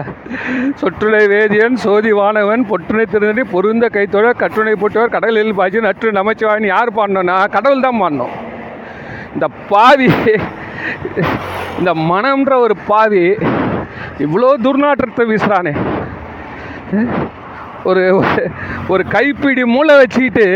சொற்றுலை 0.80 1.20
வேதியன் 1.28 1.76
சோதி 1.76 2.12
வானவன் 2.12 2.66
பொற்றுனை 2.68 3.04
திருநடி 3.06 3.44
பொருந்த 3.50 3.88
கைத்தொழ 3.92 4.32
கற்றுனை 4.32 4.72
போட்டவர் 4.72 5.10
கடலில் 5.10 5.54
பாய்ச்சி 5.54 5.80
நற்று 5.80 6.12
நமச்சிவாயின் 6.12 6.66
யார் 6.66 6.94
பாடணும்னா 6.94 7.50
கடவுள் 7.50 7.80
தான் 7.80 8.00
பாடணும் 8.00 8.34
இந்த 9.34 9.48
பாவி 9.68 10.08
இந்த 11.78 11.94
மனம்ன்ற 11.94 12.56
ஒரு 12.56 12.76
பாவி 12.86 13.24
இவ்வளோ 14.18 14.50
துர்நாற்றத்தை 14.62 15.24
வீசுறானே. 15.24 15.72
ஒரு 17.84 18.00
ஒரு- 18.14 18.50
ஒரு 18.88 19.04
கைப்பிடி 19.08 19.64
மூளை 19.64 19.96
வச்சுக்கிட்டு 19.96 20.46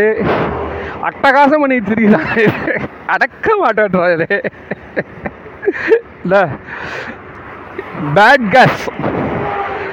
அட்டகாசம் 1.02 1.60
பண்ணி 1.60 1.76
தெரியுதா 1.76 2.20
அடக்க 3.06 3.46
மாட்டேன்றாரு 3.64 4.44
இல்லை. 6.22 6.42
பேட் 8.14 8.48
கேஸ் 8.50 8.90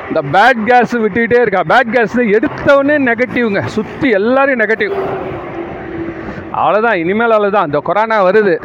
இந்த 0.08 0.40
பேட் 0.40 0.64
கேஸ் 0.66 0.98
விட்டுக்கிட்டே 0.98 1.42
இருக்கா. 1.42 1.62
பேட் 1.68 1.92
கேஸ் 1.92 2.20
எடுத்தவொடனே 2.20 3.12
நெகட்டிவ்ங்க 3.12 3.66
சுற்றி 3.66 4.10
எல்லாரும் 4.10 4.60
நெகட்டிவ் 4.60 5.04
அவ்வளோதான் 6.54 6.94
இனிமேல் 6.94 7.32
அவ்வளோதான் 7.32 7.66
இந்த 7.66 7.80
கொரோனா 7.80 8.26
வருது. 8.26 8.58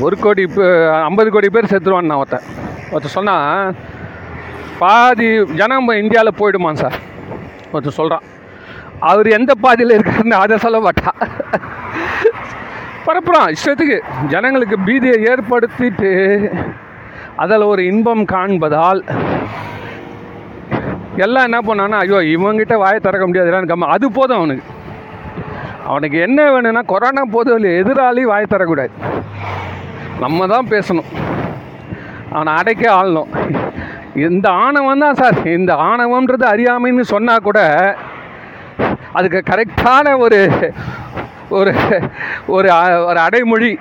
ஒரு 0.00 0.18
கோடி 0.18 0.44
பே- 0.44 1.02
ஐம்பது 1.02 1.30
கோடி 1.30 1.48
பேர் 1.50 1.64
செத்துருவான் 1.64 2.06
நான் 2.06 2.18
ஒருத்தன். 2.18 2.40
ஒருத்தர் 2.92 3.14
சொன்னால் 3.16 3.74
பாதி 4.78 5.44
ஜனம் 5.44 5.88
இந்தியாவில் 5.88 6.34
போயிடுமான் 6.36 6.76
சார். 6.76 6.92
ஒருத்தர் 7.72 7.88
சொல்கிறான் 7.88 8.22
அவர் 9.00 9.26
எந்த 9.26 9.54
பாதியில் 9.54 9.98
இருக்காருன்னு 9.98 10.30
அதை 10.30 10.58
சொல்ல 10.58 10.78
மாட்டா 10.78 11.28
பரப்புகிறான் 13.08 13.52
இஷ்டத்துக்கு 13.56 13.98
ஜனங்களுக்கு 14.32 14.78
பீதியை 14.86 15.18
ஏற்படுத்திட்டு 15.32 16.12
அதில் 17.42 17.70
ஒரு 17.72 17.82
இன்பம் 17.90 18.24
காண்பதால் 18.34 19.02
எல்லாம் 21.24 21.46
என்ன 21.48 21.58
பண்ணான்னா 21.68 21.98
ஐயோ 22.04 22.18
இவங்கிட்ட 22.34 22.74
வாயை 22.82 22.98
திறக்க 23.00 23.24
முடியாதுடான்னு 23.26 23.70
கம்ம 23.70 23.88
அது 23.94 24.06
போதும் 24.18 24.38
அவனுக்கு. 24.40 24.66
அவனுக்கு 25.90 26.18
என்ன 26.26 26.40
வேணும்னா 26.52 26.82
கொரோனா 26.92 27.22
போதும் 27.34 27.70
எதிராளி 27.80 28.22
வாயை 28.30 28.46
தரக்கூடாது 28.50 28.92
நம்ம 30.22 30.46
தான் 30.52 30.70
பேசணும். 30.70 31.10
அவனை 32.32 32.52
அடைக்க 32.60 32.84
ஆளணும். 32.98 33.30
இந்த 34.26 34.46
ஆணவம் 34.64 35.02
தான் 35.04 35.18
சார். 35.20 35.38
இந்த 35.58 35.72
ஆணவம்ன்றது 35.88 36.46
அறியாமைன்னு 36.52 37.04
சொன்னால் 37.14 37.46
கூட 37.48 37.60
அதுக்கு 39.18 39.40
கரெக்டான 39.50 40.06
ஒரு 40.24 40.38
ஒரு 41.56 41.72
ஒரு 42.56 42.68
ஒரு 43.08 43.18
அடைமொழி 43.26 43.72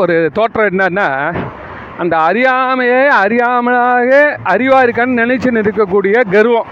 ஒரு 0.00 0.14
தோற்றம் 0.36 0.68
என்னன்னா 0.70 1.08
அந்த 2.02 2.14
அறியாமையே 2.28 3.00
அறியாமலாக 3.22 4.10
அறிவாக 4.52 4.84
இருக்கான்னு 4.86 5.20
நினைச்சுன்னு 5.22 5.62
இருக்கக்கூடிய 5.64 6.16
கர்வம். 6.34 6.70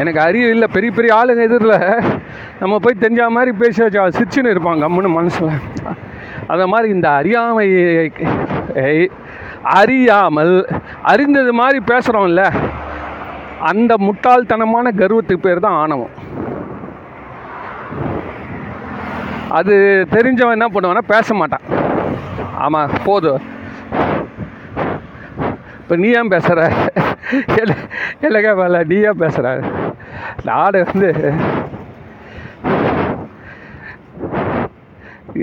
எனக்கு 0.00 0.20
அறிவு 0.20 0.48
இல்லை 0.54 0.68
பெரிய 0.72 0.90
பெரிய 0.96 1.10
ஆளுங்க 1.18 1.42
எதிரில் 1.48 1.78
நம்ம 2.60 2.78
போய் 2.84 3.02
தெரிஞ்ச 3.04 3.28
மாதிரி 3.36 3.52
பேசி 3.62 3.82
வச்சா 3.82 4.06
சிரிச்சுன்னு 4.18 4.52
இருப்பாங்க 4.54 4.84
கம்முன்னு 4.86 5.16
மனசில். 5.18 5.52
அந்த 6.52 6.66
மாதிரி 6.72 6.88
இந்த 6.96 7.08
அறியாமையை 7.10 8.10
அறியாமல் 9.78 10.56
அறிந்தது 11.12 11.52
மாதிரி 11.60 11.78
பேசுகிறோம்ல 11.92 12.42
அந்த 13.70 13.94
முட்டாள்தனமான 14.06 14.86
கர்வத்துக்கு 15.02 15.46
பேர் 15.46 15.64
தான் 15.66 15.78
ஆணவம். 15.84 16.14
அது 19.58 19.74
தெரிஞ்சவன் 20.14 20.56
என்ன 20.56 20.68
பண்ணுவான்னா 20.74 21.04
பேச 21.14 21.34
மாட்டான். 21.40 21.66
ஆமாம் 22.64 22.94
போதும் 23.08 23.42
இப்போ 25.80 25.96
நீ 26.02 26.08
ஏன் 26.20 26.32
பேசுகிற 26.34 26.60
இல்லைக்கா 28.26 28.52
வேலை 28.62 28.78
நீ 28.92 28.96
ஏன் 29.10 29.22
பேசுகிற 29.22 29.52
நாடு 30.48 30.78
வந்து 30.88 31.10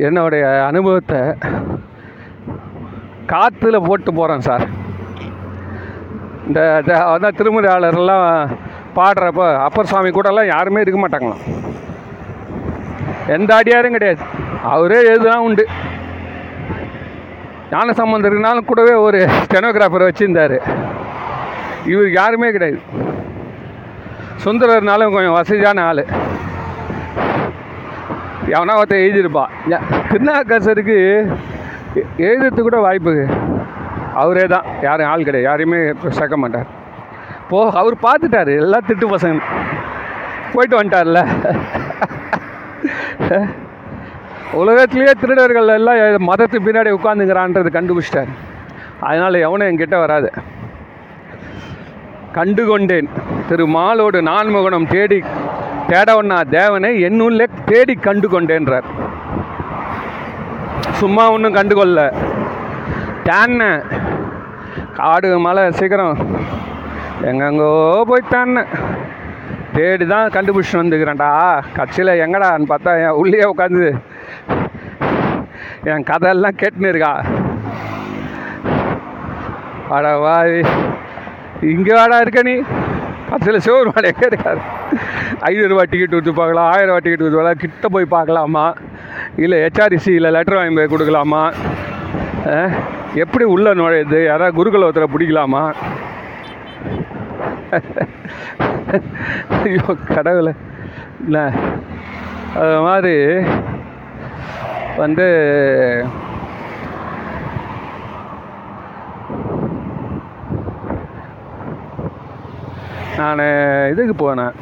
என்னுடைய 0.08 0.44
அனுபவத்தை 0.70 1.22
காற்றுல 3.32 3.78
போட்டு 3.88 4.12
போகிறேன் 4.20 4.46
சார். 4.48 4.66
இந்த 6.48 6.60
அதான் 7.12 7.38
திருமுறையாளர்லாம் 7.40 8.28
பாடுறப்போ 8.98 9.46
அப்பர் 9.68 9.90
சுவாமி 9.92 10.10
கூடலாம் 10.16 10.52
யாருமே 10.54 10.84
இருக்க 10.84 11.00
மாட்டாங்களாம். 11.02 11.44
எந்த 13.28 13.56
அடியாரும் 13.56 13.92
கிடையாது. 13.92 14.22
அவரே 14.64 15.00
எழுதுனா 15.10 15.36
உண்டு. 15.36 15.68
ஞான 17.72 17.92
சம்பந்தருக்குனாலும் 17.92 18.66
கூடவே 18.66 18.94
ஒரு 18.94 19.20
ஸ்டெனோகிராஃபர் 19.20 20.08
வச்சுருந்தார். 20.08 20.58
இவருக்கு 21.86 22.12
யாருமே 22.12 22.52
கிடையாது. 22.52 22.82
சுந்தரர்னாலும் 24.46 25.14
கொஞ்சம் 25.14 25.38
வசதியான 25.40 25.84
ஆள். 25.84 26.06
எவனா 28.48 28.76
ஒருத்தன் 28.76 29.00
எழுதியிருப்பா 29.00 29.44
திருநாக்கரசருக்கு 30.12 30.98
எழுதுறது 31.96 32.04
எழுதுறதுக்கு 32.18 32.68
கூட 32.68 32.78
வாய்ப்பு 32.78 33.26
அவரே 34.14 34.46
தான். 34.46 34.66
யாரும் 34.82 35.08
ஆள் 35.08 35.24
கிடையாது. 35.24 35.50
யாரையுமே 35.50 36.10
சேர்க்க 36.10 36.38
மாட்டார். 36.38 36.66
போ 37.50 37.72
அவர் 37.72 37.96
பார்த்துட்டார். 38.08 38.58
எல்லா 38.58 38.80
திட்டு 38.88 39.08
பசங்க. 39.14 39.42
போயிட்டு 40.54 40.82
வந்துட்டார்ல. 40.82 41.22
உலகத்திலேயே 44.62 45.12
திருடர்கள் 45.22 45.68
எல்லாம் 45.68 46.28
மதத்து 46.30 46.58
பின்னாடி 46.66 46.90
உட்காந்துங்கிறான்றது 46.98 47.70
கண்டுபிடிச்சிட்டார். 47.76 48.32
அதனால் 49.00 49.44
எவனும் 49.46 49.70
என்கிட்ட 49.70 50.00
வராது. 50.00 50.32
கண்டு 52.32 52.66
கொண்டேன் 52.66 53.10
திரு 53.50 53.66
மாலோடு 53.68 54.22
நான்முகனம் 54.22 54.88
தேடி 54.88 55.20
தேடவண்ணா 55.88 56.38
தேவனை 56.50 56.92
என்னுள்ளே 57.04 57.48
தேடி 57.66 57.96
கண்டு 57.96 58.28
கொண்டேன்றார் 58.30 58.88
சும்மா 61.02 61.32
ஒன்றும் 61.32 61.54
கண்டுகொள்ள. 61.54 62.00
தேன்ன. 63.30 63.62
காடு 65.00 65.40
மலை 65.40 65.72
சீக்கிரம் 65.72 66.18
எங்கெங்கோ 67.22 67.72
போய் 68.12 68.30
தேன்ன. 68.32 68.66
தேடி 69.76 70.06
தான் 70.14 70.34
கண்டுபிடிச்சு 70.36 70.76
வந்துக்கிறேன்டா 70.82 71.30
கட்சியில் 71.78 72.20
எங்கடான்னு 72.24 72.72
பார்த்தா 72.72 72.92
என் 73.06 73.20
உள்ளே 73.22 73.44
உட்காந்து 73.52 73.86
என் 75.92 76.08
கதையெல்லாம் 76.10 76.60
கேட்டுன்னு 76.62 76.92
இருக்கா. 76.92 77.14
அட 79.96 80.12
வா 80.24 80.36
இங்கே 81.74 81.94
வாடா 82.00 82.18
இருக்க 82.24 82.42
நீ. 82.50 82.56
கட்சியில் 83.30 83.64
சிவர் 83.66 83.90
வாடகை 83.90 84.10
எங்கே 84.14 84.28
இருக்காரு 84.30 84.62
ஐநூறுரூவா 85.50 85.84
டிக்கெட் 85.92 86.14
கொடுத்து 86.14 86.34
பார்க்கலாம் 86.40 86.70
ஆயிரம் 86.74 86.90
ரூபா 86.90 87.02
டிக்கெட் 87.04 87.22
கொடுத்து 87.22 87.40
பார்க்கலாம் 87.40 87.64
கிட்ட 87.64 87.88
போய் 87.96 88.14
பார்க்கலாமா? 88.16 88.66
இல்லை 89.44 89.58
ஹெச்ஆர்சியில் 89.64 90.34
லெட்டர் 90.36 90.60
வாங்கி 90.60 90.78
போய் 90.80 90.94
கொடுக்கலாமா? 90.94 91.44
எப்படி 93.24 93.46
உள்ள 93.56 93.74
நுழையுது? 93.80 94.20
யாராவது 94.32 94.58
குருகுலத்தில் 94.60 95.14
பிடிக்கலாமா? 95.14 95.64
ஐயோ 99.62 99.94
கடவுளை. 100.16 100.54
இல்லை. 101.26 101.46
அது 102.62 102.76
மாதிரி 102.88 103.16
வந்து 105.02 105.28
நான் 113.20 113.42
இதுக்கு 113.92 114.14
போனேன். 114.22 114.54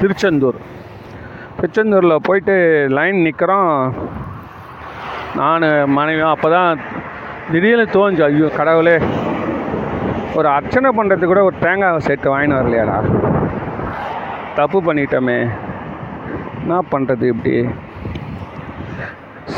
திருச்செந்தூர். 0.00 0.58
திருச்செந்தூரில் 1.58 2.24
போயிட்டு 2.28 2.54
லைன் 2.98 3.18
நிற்கிறோம் 3.26 3.74
நான் 5.40 5.66
மனைவியும் 5.96 6.34
அப்போ 6.34 6.48
தான் 6.56 6.80
திடீர்னு 7.52 7.86
தோஞ்சு 7.96 8.22
ஐயோ 8.28 8.48
கடவுளே. 8.58 8.96
ஒரு 10.38 10.48
அர்ச்சனை 10.56 10.90
பண்ணுறதுக்கு 10.98 11.32
கூட 11.32 11.42
ஒரு 11.48 11.56
தேங்காய் 11.64 12.06
செட்டு 12.08 12.32
வாங்கின்னு 12.32 12.58
வரலையாடா. 12.60 12.98
தப்பு 14.60 14.78
பண்ணிட்டோமே. 14.86 15.38
என்ன 16.62 16.80
பண்ணுறது 16.92 17.26
இப்படி? 17.32 17.54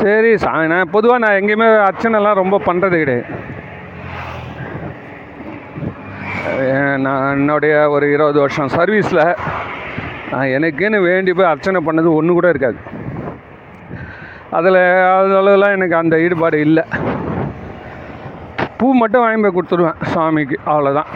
சரி 0.00 0.30
சா 0.42 0.50
நான் 0.72 0.92
பொதுவாக 0.96 1.22
நான் 1.24 1.38
எங்கேயுமே 1.40 1.68
அர்ச்சனைலாம் 1.88 2.40
ரொம்ப 2.42 2.60
பண்ணுறது 2.68 2.96
கிடையாது. 3.02 3.26
நான் 7.04 7.24
என்னுடைய 7.36 7.74
ஒரு 7.94 8.06
இருபது 8.14 8.38
வருஷம் 8.42 8.72
சர்வீஸில் 8.76 9.24
நான் 10.30 10.52
எனக்குன்னு 10.56 10.98
வேண்டி 11.08 11.32
போய் 11.38 11.50
அர்ச்சனை 11.52 11.80
பண்ணது 11.86 12.08
ஒன்று 12.18 12.36
கூட 12.36 12.48
இருக்காது. 12.52 12.78
அதில் 14.58 14.80
அதெல்லாம் 15.16 15.74
எனக்கு 15.76 15.96
அந்த 16.00 16.14
ஈடுபாடு 16.24 16.58
இல்லை. 16.66 16.84
பூ 18.78 18.88
மட்டும் 19.02 19.24
வாங்கி 19.24 19.42
போய் 19.44 19.56
கொடுத்துருவேன் 19.56 20.02
சாமிக்கு 20.14 20.58
அவ்வளோதான் 20.72 21.10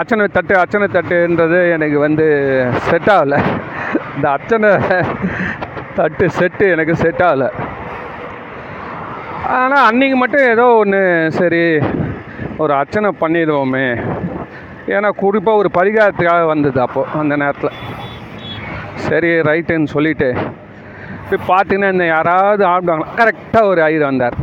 அர்ச்சனை 0.00 0.26
தட்டு 0.34 0.54
அர்ச்சனை 0.60 0.86
தட்டுன்றது 0.92 1.58
எனக்கு 1.74 1.96
வந்து 2.04 2.26
செட் 2.86 3.10
ஆகலை. 3.14 3.38
இந்த 4.14 4.26
அர்ச்சனை 4.36 4.70
தட்டு 5.98 6.26
செட்டு 6.38 6.66
எனக்கு 6.74 6.94
செட் 7.02 7.22
ஆகலை. 7.26 7.48
ஆனால் 9.58 9.84
அன்றைக்கி 9.88 10.16
மட்டும் 10.22 10.46
ஏதோ 10.52 10.66
ஒன்று 10.82 11.00
சரி 11.38 11.64
ஒரு 12.62 12.72
அர்ச்சனை 12.78 13.10
பண்ணிடுவோமே. 13.22 13.86
ஏன்னா 14.94 15.10
குறிப்பாக 15.22 15.60
ஒரு 15.62 15.70
பரிகாரத்துக்காக 15.78 16.46
வந்தது 16.52 16.80
அப்போது 16.86 17.18
அந்த 17.22 17.36
நேரத்தில். 17.42 17.78
சரி 19.08 19.30
ரைட்டுன்னு 19.50 19.92
சொல்லிவிட்டு 19.94 20.30
போய் 21.28 21.46
பார்த்தீங்கன்னா 21.52 21.92
இந்த 21.96 22.06
யாராவது 22.14 22.64
ஆடுவாங்க 22.72 23.06
கரெக்டாக 23.20 23.70
ஒரு 23.72 23.82
ஐயர் 23.88 24.08
வந்தார். 24.10 24.38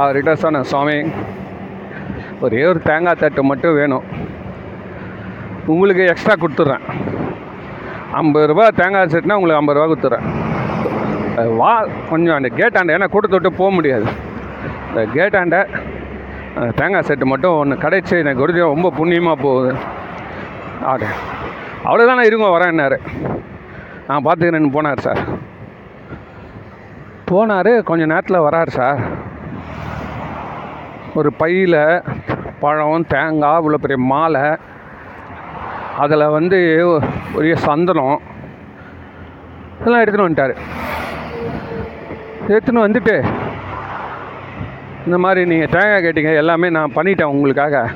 அவர்கிட்ட 0.00 0.32
சொன்னேன் 0.44 0.70
சுவாமி 0.72 0.98
ஒரே 2.44 2.60
ஒரு 2.70 2.80
தேங்காய் 2.88 3.20
தட்டு 3.22 3.42
மட்டும் 3.50 3.78
வேணும். 3.80 4.04
உங்களுக்கு 5.72 6.02
எக்ஸ்ட்ரா 6.12 6.34
கொடுத்துட்றேன் 6.42 6.84
ஐம்பது 8.20 8.46
ரூபா 8.50 8.64
தேங்காய் 8.80 9.12
செட்டுனா 9.14 9.38
உங்களுக்கு 9.40 9.60
ஐம்பது 9.60 9.78
ரூபா 9.78 9.88
கொடுத்துட்றேன் 9.90 10.28
வா 11.60 11.72
கொஞ்சம் 12.10 12.36
அந்த 12.36 12.48
கேட்டாண்ட 12.60 12.94
ஏன்னா 12.96 13.08
கொடுத்து 13.14 13.36
விட்டு 13.36 13.58
போக 13.58 13.70
முடியாது. 13.76 14.06
இந்த 14.88 15.02
கேட்டாண்ட 15.16 15.58
அந்த 16.56 16.70
தேங்காய் 16.80 17.06
செட்டு 17.08 17.26
மட்டும் 17.32 17.58
ஒன்று 17.60 17.82
கிடைச்சி 17.84 18.14
எனக்கு 18.22 18.42
கொடுத்து 18.42 18.72
ரொம்ப 18.74 18.90
புண்ணியமாக 18.98 19.42
போகுது. 19.46 19.72
ஆடு. 20.92 21.08
அவ்வளோதானே 21.88 22.24
இருங்க 22.30 22.48
வரேன்னாரு 22.56 22.98
நான் 24.08 24.24
பார்த்துக்கிறேன்னு 24.26 24.74
போனார் 24.76 25.04
சார். 25.06 25.22
போனார் 27.30 27.72
கொஞ்சம் 27.88 28.10
நேரத்தில் 28.12 28.44
வரார் 28.46 28.76
சார். 28.78 29.00
ஒரு 31.14 31.32
பையில் 31.32 32.02
பழம் 32.60 33.06
தேங்காய் 33.08 33.60
இவ்வளோ 33.60 33.74
பெரிய 33.74 33.98
மாலை. 33.98 34.56
அதில் 35.98 36.34
வந்து 36.36 36.58
பெரிய 37.34 37.56
சந்தனம். 37.56 38.20
இதெல்லாம் 39.80 40.02
எடுத்துகிட்டு 40.02 40.28
வந்துட்டார். 40.28 40.54
எடுத்துன்னு 42.48 42.84
வந்துட்டு 42.86 43.14
இந்த 45.04 45.18
மாதிரி 45.18 45.46
நீங்கள் 45.46 45.80
தேங்காய் 45.80 46.04
கேட்டீங்க 46.04 46.36
எல்லாமே 46.36 46.70
நான் 46.70 46.92
பண்ணிட்டேன் 46.94 47.32
உங்களுக்காக. 47.34 47.88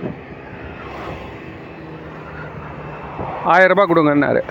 ஆயிரம் 3.44 3.90
கொடுங்கன்னாரு. 3.90 4.42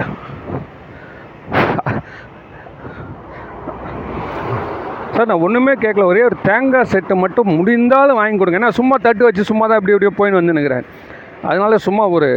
சார் 5.15 5.27
நான் 5.29 5.43
ஒன்றுமே 5.45 5.73
கேட்கல 5.81 6.05
ஒரே 6.11 6.21
ஒரு 6.27 6.37
தேங்காய் 6.47 6.89
செட்டு 6.91 7.15
மட்டும் 7.23 7.49
முடிந்தாலும் 7.57 8.19
வாங்கி 8.19 8.37
கொடுங்க. 8.39 8.59
ஏன்னா 8.61 8.71
சும்மா 8.79 8.95
தட்டு 9.07 9.23
வச்சு 9.27 9.49
சும்மா 9.49 9.65
தான் 9.71 9.79
இப்படி 9.79 9.93
இப்படியே 9.95 10.13
போயின்னு 10.19 10.39
வந்து 10.39 10.55
அதனால் 10.55 10.87
அதனால 11.49 11.77
சும்மா 11.87 12.03
ஒரு 12.17 12.29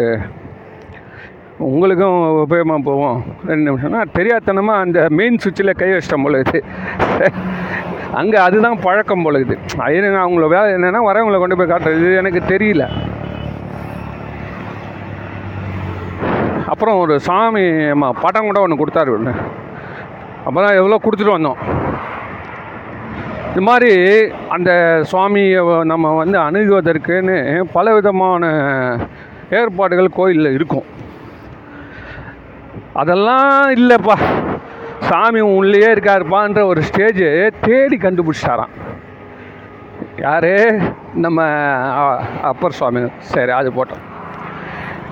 உங்களுக்கும் 1.66 2.16
உபயோகமாக 2.44 2.80
போவோம் 2.88 3.18
ரெண்டு 3.50 3.66
நிமிஷம்னா 3.68 4.00
தெரியாதனமாக 4.16 4.82
அந்த 4.84 5.06
மெயின் 5.18 5.38
சுவிட்சில் 5.42 5.78
கை 5.82 5.88
வச்சிட்டோம் 5.92 6.26
பொழுது 6.26 6.58
அங்கே 8.20 8.38
அதுதான் 8.46 8.82
பழக்கம் 8.86 9.24
பொழுது 9.26 9.54
அது 9.86 9.96
அவங்கள 10.24 10.48
வேலை 10.54 10.68
என்னென்னா 10.76 11.00
வரவங்களை 11.08 11.38
கொண்டு 11.42 11.58
போய் 11.60 11.70
காட்டுறது. 11.72 12.10
எனக்கு 12.22 12.42
தெரியல. 12.52 12.84
அப்புறம் 16.72 17.00
ஒரு 17.04 17.14
சாமி 17.28 17.64
படம் 18.24 18.48
கூட 18.50 18.60
ஒன்று 18.66 18.80
கொடுத்தாரு 18.82 19.10
ஒன்று 19.16 19.34
அப்போ 20.46 20.58
தான் 20.64 20.78
எவ்வளோ 20.80 21.00
கொடுத்துட்டு 21.04 21.36
வந்தோம். 21.36 21.60
இது 23.56 23.64
மாதிரி 23.64 23.92
அந்த 24.48 24.70
சுவாமியை 25.10 25.84
நம்ம 25.90 26.06
வந்து 26.16 26.38
அணுகுவதற்குன்னு 26.38 27.36
பல 27.72 27.94
விதமான 27.94 28.50
ஏற்பாடுகள் 29.50 30.08
கோயிலில் 30.16 30.56
இருக்கும். 30.56 30.84
அதெல்லாம் 32.92 33.70
இல்லைப்பா. 33.76 34.16
சாமி 35.08 35.40
உள்ளே 35.40 35.80
இருக்காருப்பான்ற 35.94 36.64
ஒரு 36.72 36.82
ஸ்டேஜை 36.88 37.30
தேடி 37.60 37.96
கண்டுபிடிச்சிட்டாராம். 37.96 38.74
யாரு? 40.26 40.54
நம்ம 41.24 41.48
அப்பர் 42.50 42.78
சுவாமி. 42.80 43.04
சரி 43.18 43.50
அது 43.60 43.72
போட்டோம். 43.78 44.04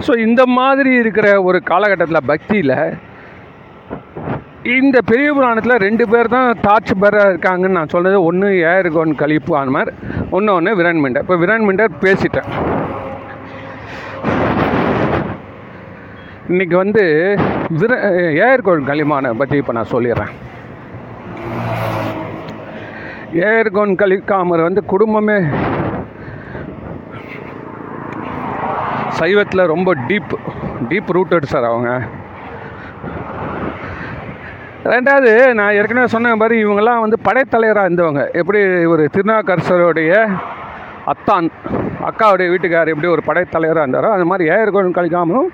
ஸோ 0.07 0.19
இந்த 0.19 0.45
மாதிரி 0.59 0.93
இருக்கிற 1.03 1.43
ஒரு 1.43 1.61
காலகட்டத்தில் 1.73 2.29
பக்தியில் 2.33 2.77
இந்த 4.73 4.99
பெரிய 5.09 5.29
புராணத்தில் 5.37 5.83
ரெண்டு 5.85 6.05
பேர் 6.13 6.31
தான் 6.35 6.47
டார்ச் 6.63 6.93
பேராக 7.01 7.33
இருக்காங்கன்னு 7.33 7.77
நான் 7.79 7.91
சொல்கிறது 7.95 8.19
ஒன்று 8.29 8.49
ஏர்கோன் 8.71 9.13
கலிப்பு 9.23 9.53
மாதிரி 9.75 9.91
ஒன்று 10.37 10.55
ஒன்று 10.55 10.73
விரண்மிண்டர் 10.79 11.25
இப்போ 11.25 11.37
விரண்மிண்டர் 11.43 11.99
பேசிட்டேன். 12.05 12.49
இன்றைக்கி 16.53 16.77
வந்து 16.83 17.05
விர 17.83 17.93
ஏர்கோன் 18.47 18.89
களிமானை 18.89 19.35
பற்றி 19.43 19.61
இப்போ 19.63 19.75
நான் 19.79 19.93
சொல்லிடுறேன். 19.93 20.33
ஏர்கோன் 23.53 23.95
கலிக்காமர் 24.03 24.67
வந்து 24.69 24.85
குடும்பமே 24.95 25.39
சைவத்தில் 29.21 29.71
ரொம்ப 29.77 29.91
டீப் 30.11 30.37
டீப் 30.91 31.17
ரூட்டட் 31.19 31.53
சார் 31.55 31.71
அவங்க. 31.73 31.91
ரெண்டாவது 34.85 35.55
நான் 35.55 35.73
ஏற்கனவே 35.73 36.07
சொன்ன 36.07 36.37
மாதிரி 36.37 36.65
இவங்கெல்லாம் 36.65 37.01
வந்து 37.01 37.19
படைத்தலைவராக 37.25 37.89
இருந்தவங்க. 37.89 38.31
எப்படி 38.33 38.85
ஒரு 38.85 39.11
திருநாக்கரசருடைய 39.13 40.37
அத்தான் 41.05 41.51
அக்காவுடைய 42.05 42.51
வீட்டுக்கார் 42.51 42.87
எப்படி 42.87 43.07
ஒரு 43.07 43.23
படைத்தலைவராக 43.27 43.87
இருந்தாரோ 43.87 44.11
அது 44.11 44.25
மாதிரி 44.25 44.51
ஏர்கோன் 44.51 44.95
கலிக்காமலும் 44.95 45.49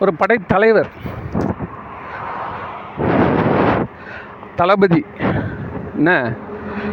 ஒரு 0.00 0.14
படைத்தலைவர். 0.14 0.86
தளபதி. 4.56 5.06
என்ன? 5.94 6.32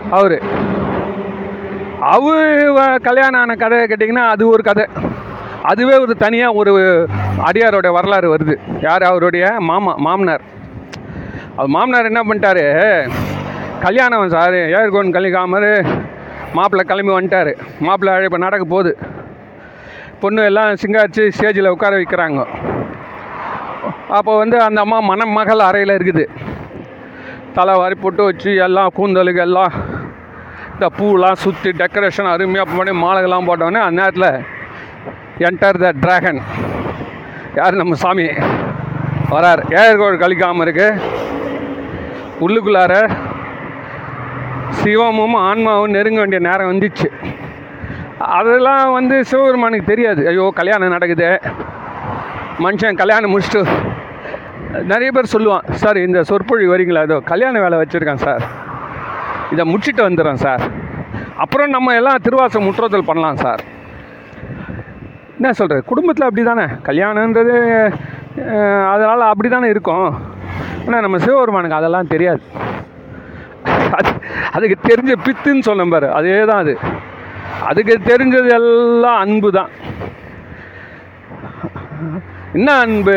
அவர். 0.10 0.42
அவர் 2.00 3.00
கல்யாணம் 3.04 3.40
ஆன 3.40 3.56
கதை 3.56 3.78
கேட்டிங்கன்னா 3.78 4.28
அது 4.28 4.48
ஒரு 4.48 4.64
கதை. 4.64 4.86
அதுவே 5.62 6.00
ஒரு 6.00 6.16
தனியாக 6.16 6.54
ஒரு 6.54 7.08
அடியாரோட 7.46 7.92
வரலாறு 7.92 8.36
வருது. 8.36 8.58
யார்? 8.82 9.02
அவருடைய 9.02 9.56
மாமா 9.60 9.94
மாமனார். 9.98 10.56
அவர் 11.56 11.74
மாமனார் 11.76 12.12
என்ன 12.12 12.22
பண்ணிட்டாரு? 12.28 12.66
கல்யாணம் 13.86 14.34
சார் 14.36 14.58
ஏர்கோன் 14.80 15.16
கலிகாமர் 15.18 15.70
மாப்பிள்ளை 16.58 16.84
கிளம்பி 16.90 17.14
வந்துட்டார். 17.16 17.52
மாப்பிள்ளை 17.86 18.14
இப்போ 18.28 18.40
நடக்க 18.46 18.66
போகுது. 18.74 18.92
பொண்ணு 20.22 20.44
எல்லாம் 20.50 20.80
சிங்காரிச்சு 20.82 21.24
ஸ்டேஜில் 21.38 21.74
உட்கார 21.76 21.96
வைக்கிறாங்க. 22.02 22.44
அப்போ 24.18 24.32
வந்து 24.42 24.58
அந்த 24.68 24.80
அம்மா 24.86 25.00
மணமகள் 25.10 25.68
அறையில் 25.70 25.98
இருக்குது. 25.98 26.26
தலை 27.58 27.74
வாரி 27.82 27.96
போட்டு 28.02 28.22
வச்சு 28.30 28.52
எல்லாம் 28.66 28.94
கூந்தலுக்கு 28.98 29.42
எல்லாம் 29.48 29.74
இந்த 30.74 30.88
பூலாம் 30.98 31.42
சுற்றி 31.44 31.70
டெக்கரேஷன் 31.82 32.32
அருமையாக 32.32 32.76
பண்ணி 32.78 32.94
மாலைகள்லாம் 33.04 33.48
போட்டோன்னே 33.50 33.80
அந்த 33.86 33.98
நேரத்தில் 34.02 34.44
என்டர் 35.48 35.80
த 35.84 35.90
டிராகன் 36.04 36.42
யார் 37.60 37.80
நம்ம 37.82 37.98
சாமி? 38.04 38.28
வரார். 39.34 39.62
ஏர்கோள் 39.82 40.22
கழிக்காமல் 40.24 40.66
இருக்கு. 40.66 40.88
உள்ளுக்குள்ளார 42.46 42.94
சிவமும் 44.80 45.36
ஆன்மாவும் 45.48 45.94
நெருங்க 45.96 46.20
வேண்டிய 46.22 46.42
நேரம் 46.48 46.70
வந்துச்சு. 46.72 47.08
அதெல்லாம் 48.38 48.94
வந்து 48.98 49.16
சிவபெருமானுக்கு 49.30 49.92
தெரியாது. 49.92 50.22
ஐயோ 50.32 50.46
கல்யாணம் 50.60 50.96
நடக்குது. 50.96 51.30
மனுஷன் 52.66 53.02
கல்யாணம் 53.02 53.34
முடிச்சுட்டு 53.34 53.62
நிறைய 54.92 55.10
பேர் 55.16 55.34
சொல்லுவான் 55.34 55.68
சார் 55.82 55.98
இந்த 56.06 56.20
சொற்பொழி 56.30 56.66
வரீங்களா? 56.74 57.02
ஏதோ 57.10 57.18
கல்யாண 57.32 57.60
வேலை 57.66 57.78
வச்சுருக்கேன் 57.82 58.24
சார். 58.26 58.44
இதை 59.54 59.64
முடிச்சுட்டு 59.72 60.02
வந்துடுறேன் 60.08 60.42
சார். 60.46 60.64
அப்புறம் 61.44 61.74
நம்ம 61.76 61.96
எல்லாம் 62.00 62.24
திருவாசம் 62.26 62.68
முற்றோதல் 62.68 63.10
பண்ணலாம் 63.10 63.42
சார். 63.46 63.62
என்ன 65.38 65.52
சொல்கிறது 65.60 65.90
குடும்பத்தில் 65.92 66.28
அப்படி 66.28 66.44
தானே 66.52 66.66
கல்யாணன்றது 66.88 67.56
அதனால் 68.94 69.30
அப்படி 69.32 69.50
தானே 69.50 69.68
இருக்கும். 69.74 70.08
ஆனால் 70.86 71.04
நம்ம 71.06 71.18
சிவபெருமானுக்கு 71.26 71.80
அதெல்லாம் 71.80 72.12
தெரியாது. 72.14 72.42
அது 73.98 74.12
அதுக்கு 74.58 74.78
தெரிஞ்ச 74.90 75.14
பித்துன்னு 75.26 75.68
சொன்னேன் 75.68 75.94
பாரு 75.94 76.08
அதே 76.18 76.40
தான் 76.50 76.62
அது. 76.64 76.74
அதுக்கு 77.70 77.94
தெரிஞ்சது 78.10 78.50
எல்லாம் 78.60 79.20
அன்பு 79.24 79.50
தான். 79.60 79.72
என்ன 82.58 82.70
அன்பு? 82.84 83.16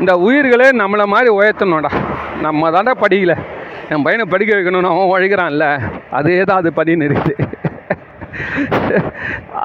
இந்த 0.00 0.12
உயிர்களே 0.26 0.68
நம்மளை 0.82 1.04
மாதிரி 1.14 1.30
உயர்த்தணும்டா. 1.38 1.90
நம்ம 2.46 2.70
தாண்டா 2.76 2.92
படிக்கல. 3.04 3.34
என் 3.92 4.04
பையனை 4.06 4.24
படிக்க 4.32 4.50
வைக்கணும்னு 4.56 4.92
அவன் 4.92 5.10
உழைக்கிறான்ல. 5.12 5.66
அதே 6.18 6.36
தான் 6.48 6.60
அது 6.60 6.70
படின்னு 6.78 7.08
இருக்குது. 7.08 7.34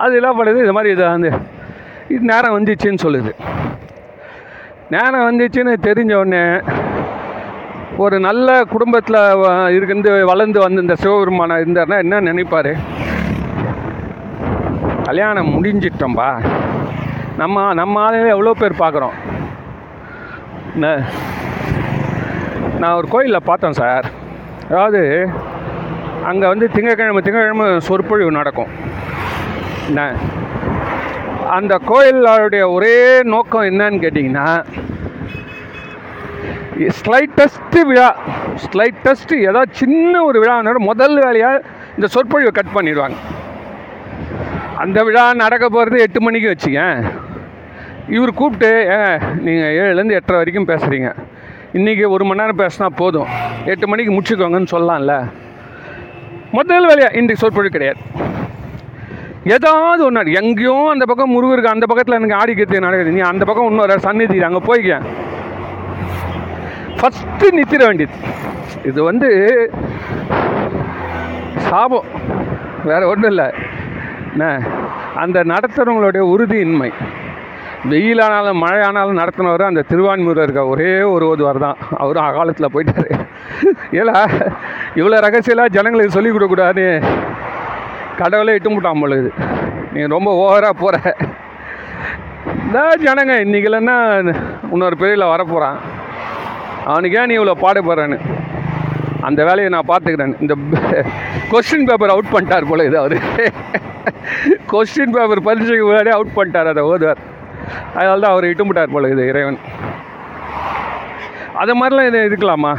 அது 0.04 0.14
என்ன 0.20 0.32
பண்ணுது 0.40 0.64
இது 0.66 0.76
மாதிரி 0.78 0.94
இதை 0.96 1.06
வந்து 1.16 1.32
இது 2.14 2.24
நேரம் 2.32 2.56
வந்துச்சுன்னு 2.58 3.04
சொல்லுது. 3.06 3.32
நேரம் 4.94 5.28
வந்துச்சுன்னு 5.28 5.72
தெரிஞ்ச 5.86 6.14
உடனே 6.22 6.42
ஒரு 8.04 8.16
நல்ல 8.26 8.48
குடும்பத்தில் 8.74 9.18
இருந்து 9.78 10.12
வளர்ந்து 10.30 10.60
வந்து 10.64 10.84
இந்த 10.84 10.96
சிவபெருமானம் 11.04 11.62
இருந்தார்னா 11.62 11.98
என்ன 12.04 12.20
நினைப்பார்? 12.28 12.72
கல்யாணம் 15.08 15.52
முடிஞ்சிட்டோம்பா. 15.56 16.30
நம்ம 17.42 17.64
நம்ம 17.80 18.04
ஆளுங்க 18.06 18.30
எவ்வளோ 18.36 18.54
பேர் 18.62 18.82
பார்க்குறோம்? 18.84 19.16
என்ன 20.76 20.88
நான் 22.82 22.98
ஒரு 23.00 23.08
கோயிலில் 23.14 23.48
பார்த்தேன் 23.50 23.80
சார். 23.82 24.08
அதாவது 24.70 25.04
அங்கே 26.32 26.46
வந்து 26.54 26.68
திங்கக்கிழமை 26.76 27.24
திங்கக்கிழமை 27.26 27.68
சொற்பொழிவு 27.88 28.40
நடக்கும். 28.40 28.72
என்ன 29.90 30.04
அந்த 31.58 31.74
கோயிலுடைய 31.90 32.64
ஒரே 32.76 32.98
நோக்கம் 33.34 33.68
என்னன்னு 33.70 34.04
கேட்டிங்கன்னா 34.04 34.48
ஸ்லைட்டஸ்ட்டு 37.00 37.82
விழா 37.90 38.08
ஸ்லைட்டஸ்ட்டு 38.64 39.36
ஏதாவது 39.50 39.78
சின்ன 39.82 40.24
ஒரு 40.30 40.38
விழா 40.44 40.56
முதல் 40.90 41.16
வேலையாக 41.26 41.62
இந்த 41.96 42.08
சொற்பொழிவை 42.16 42.52
கட் 42.58 42.76
பண்ணிடுவாங்க. 42.78 43.18
அந்த 44.84 44.98
விழா 45.08 45.24
நடக்க 45.44 45.66
போகிறது 45.76 46.04
எட்டு 46.06 46.22
மணிக்கு 46.26 46.52
வச்சுங்க 46.54 46.82
இவர் 48.16 48.38
கூப்பிட்டு 48.40 48.72
ஏங்க 48.96 49.30
நீங்கள் 49.46 49.76
ஏழுலேருந்து 49.78 50.18
எட்டரை 50.20 50.40
வரைக்கும் 50.42 50.70
பேசுகிறீங்க 50.72 51.12
இன்றைக்கி 51.78 52.04
ஒரு 52.16 52.24
மணி 52.30 52.42
நேரம் 52.42 52.62
பேசினா 52.64 52.88
போதும். 53.02 53.32
எட்டு 53.72 53.86
மணிக்கு 53.92 54.12
முடிச்சுக்கோங்கன்னு 54.16 54.74
சொல்லலாம்ல 54.76 55.16
முதல் 56.58 56.88
வேலையாக 56.90 57.18
இன்றைக்கு 57.20 57.44
சொற்பொழிவு 57.44 57.76
கிடையாது. 57.76 58.02
ஏதாவது 59.48 60.04
ஒன்று 60.04 60.32
எங்கேயோ 60.32 60.88
அந்த 60.92 61.06
பக்கம் 61.06 61.32
முருகருக்கு 61.32 61.74
அந்த 61.76 61.86
பக்கத்தில் 61.86 62.22
எனக்கு 62.22 62.36
ஆடிக்கிறது 62.36 62.80
நடக்குது. 62.80 63.12
நீ 63.12 63.20
அந்த 63.20 63.46
பக்கம் 63.46 63.70
இன்னொரு 63.70 64.00
சந்நிதி 64.00 64.44
அங்கே 64.44 64.62
போய்க்க. 64.66 65.02
ஃபஸ்ட்டு 67.00 67.52
நித்திர 67.52 67.86
வேண்டியது. 67.86 68.14
இது 68.84 69.04
வந்து 69.04 69.30
சாபம். 71.58 72.06
வேறு 72.84 73.08
ஒன்றும் 73.08 73.30
இல்லை. 73.30 73.46
என்ன? 74.32 74.62
அந்த 75.16 75.44
நடத்துகிறவங்களுடைய 75.44 76.24
உறுதியின்மை. 76.36 76.92
வெயிலானாலும் 77.90 78.54
மழை 78.54 78.82
ஆனாலும் 78.82 79.18
நடத்தினவர் 79.18 79.62
அந்த 79.62 79.84
திருவான்மூரில் 79.90 80.44
இருக்க 80.44 80.66
ஒரே 80.66 81.02
ஒரு 81.02 81.28
ஓதுவார் 81.28 81.58
தான். 81.58 81.78
அவரும் 81.98 82.24
அகாலத்தில் 82.24 82.74
போயிட்டார். 82.74 83.28
ஏலா 83.92 84.26
இவ்வளோ 84.96 85.18
ரகசியலாக 85.22 85.70
ஜனங்களுக்கு 85.70 86.12
சொல்லிக் 86.12 86.32
கொடுக்கக்கூடாது. 86.32 87.02
கடவுளே 88.22 88.54
இட்டு 88.58 88.94
பொழுது 89.02 89.32
நீ 89.94 90.02
ரொம்ப 90.16 90.30
ஓவராக 90.44 90.76
போகிற 90.84 91.16
இந்த 92.66 92.80
ஜனங்க 93.04 93.34
இன்றைக்கி 93.44 93.68
இல்லைன்னா 93.70 93.98
இன்னொரு 94.74 94.96
பெரியல 95.02 95.26
வரப்போகிறான் 95.34 95.78
அவனுக்கு 96.92 97.18
ஏன் 97.20 97.30
நீ 97.30 97.36
இவ்வளோ 97.38 97.54
பாடுபடுறேன்னு. 97.62 98.18
அந்த 99.28 99.40
வேலையை 99.48 99.70
நான் 99.74 99.90
பார்த்துக்கிறேன். 99.92 100.34
இந்த 100.44 100.54
கொஸ்டின் 101.52 101.88
பேப்பர் 101.90 102.14
அவுட் 102.14 102.34
பண்ணிட்டார் 102.34 102.68
போல 102.72 102.86
இது 102.90 102.98
அவர். 103.02 103.16
கொஸ்டின் 104.72 105.16
பேப்பர் 105.16 105.46
பரீட்சைக்கு 105.48 105.86
முன்னாடியே 105.88 106.16
அவுட் 106.18 106.36
பண்ணிட்டார் 106.36 106.72
அதை 106.74 106.84
ஓதுவார். 106.92 107.22
அதனால 107.96 108.20
தான் 108.24 108.34
அவர் 108.34 108.50
இட்டும்பிட்டார் 108.52 108.94
போல 108.96 109.10
இது 109.14 109.24
இறைவன். 109.32 109.60
அது 111.62 111.74
மாதிரிலாம் 111.80 112.10
இது 112.12 112.22
இருக்கலாமா? 112.30 112.74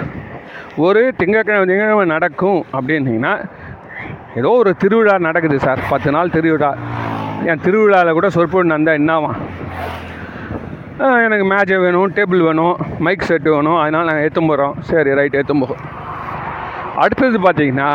ஒரு 0.87 1.03
திங்கக்கிழமை 1.18 1.66
திங்கக்கிழமை 1.68 2.07
நடக்கும் 2.14 2.61
அப்படின்னீங்கன்னா 2.79 3.35
ஏதோ 4.40 4.51
ஒரு 4.62 4.70
திருவிழா 4.83 5.14
நடக்குது 5.27 5.59
சார். 5.66 5.81
பத்து 5.92 6.11
நாள் 6.14 6.33
திருவிழா. 6.37 6.70
என் 7.51 7.62
திருவிழாவில் 7.66 8.16
கூட 8.18 8.29
சொற்பொழி 8.37 8.66
நடந்தால் 8.72 8.99
என்னவா? 9.01 9.31
எனக்கு 11.25 11.44
மேஜை 11.53 11.77
வேணும் 11.85 12.12
டேபிள் 12.16 12.42
வேணும் 12.49 12.77
மைக் 13.07 13.27
செட்டு 13.29 13.51
வேணும் 13.55 13.79
அதனால் 13.81 14.09
நாங்கள் 14.09 14.25
ஏற்றும் 14.27 14.49
போகிறோம் 14.51 14.77
சரி 14.90 15.11
ரைட் 15.18 15.37
ஏற்றும் 15.40 15.62
போகிறோம் 15.62 15.85
அடுத்தது 17.03 17.38
பார்த்தீங்கன்னா 17.46 17.90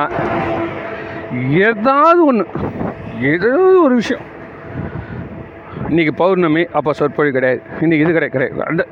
ஏதாவது 1.68 2.20
ஒன்று 2.30 2.46
ஏதாவது 3.34 3.78
ஒரு 3.86 3.96
விஷயம். 4.02 4.26
இன்றைக்கி 5.90 6.12
பௌர்ணமி 6.22 6.64
அப்போ 6.78 6.94
சொற்பொழி 7.00 7.32
கிடையாது. 7.38 7.62
இன்றைக்கி 7.82 8.04
இது 8.04 8.18
கிடையாது 8.18 8.36
கிடையாது 8.36 8.68
அந்த 8.72 8.84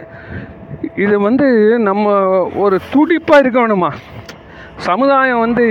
இது 1.05 1.15
வந்து 1.27 1.47
நம்ம 1.89 2.15
ஒரு 2.63 2.79
துடிப்பாக 2.93 3.41
இருக்கணுமா? 3.43 3.91
சமுதாயம் 4.89 5.43
வந்து 5.45 5.65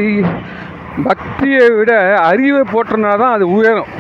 பக்தியை 1.07 1.71
விட 1.71 1.93
அறிவை 2.21 2.63
போட்டனா 2.73 3.11
தான் 3.23 3.35
அது 3.37 3.47
உயரும். 3.57 3.91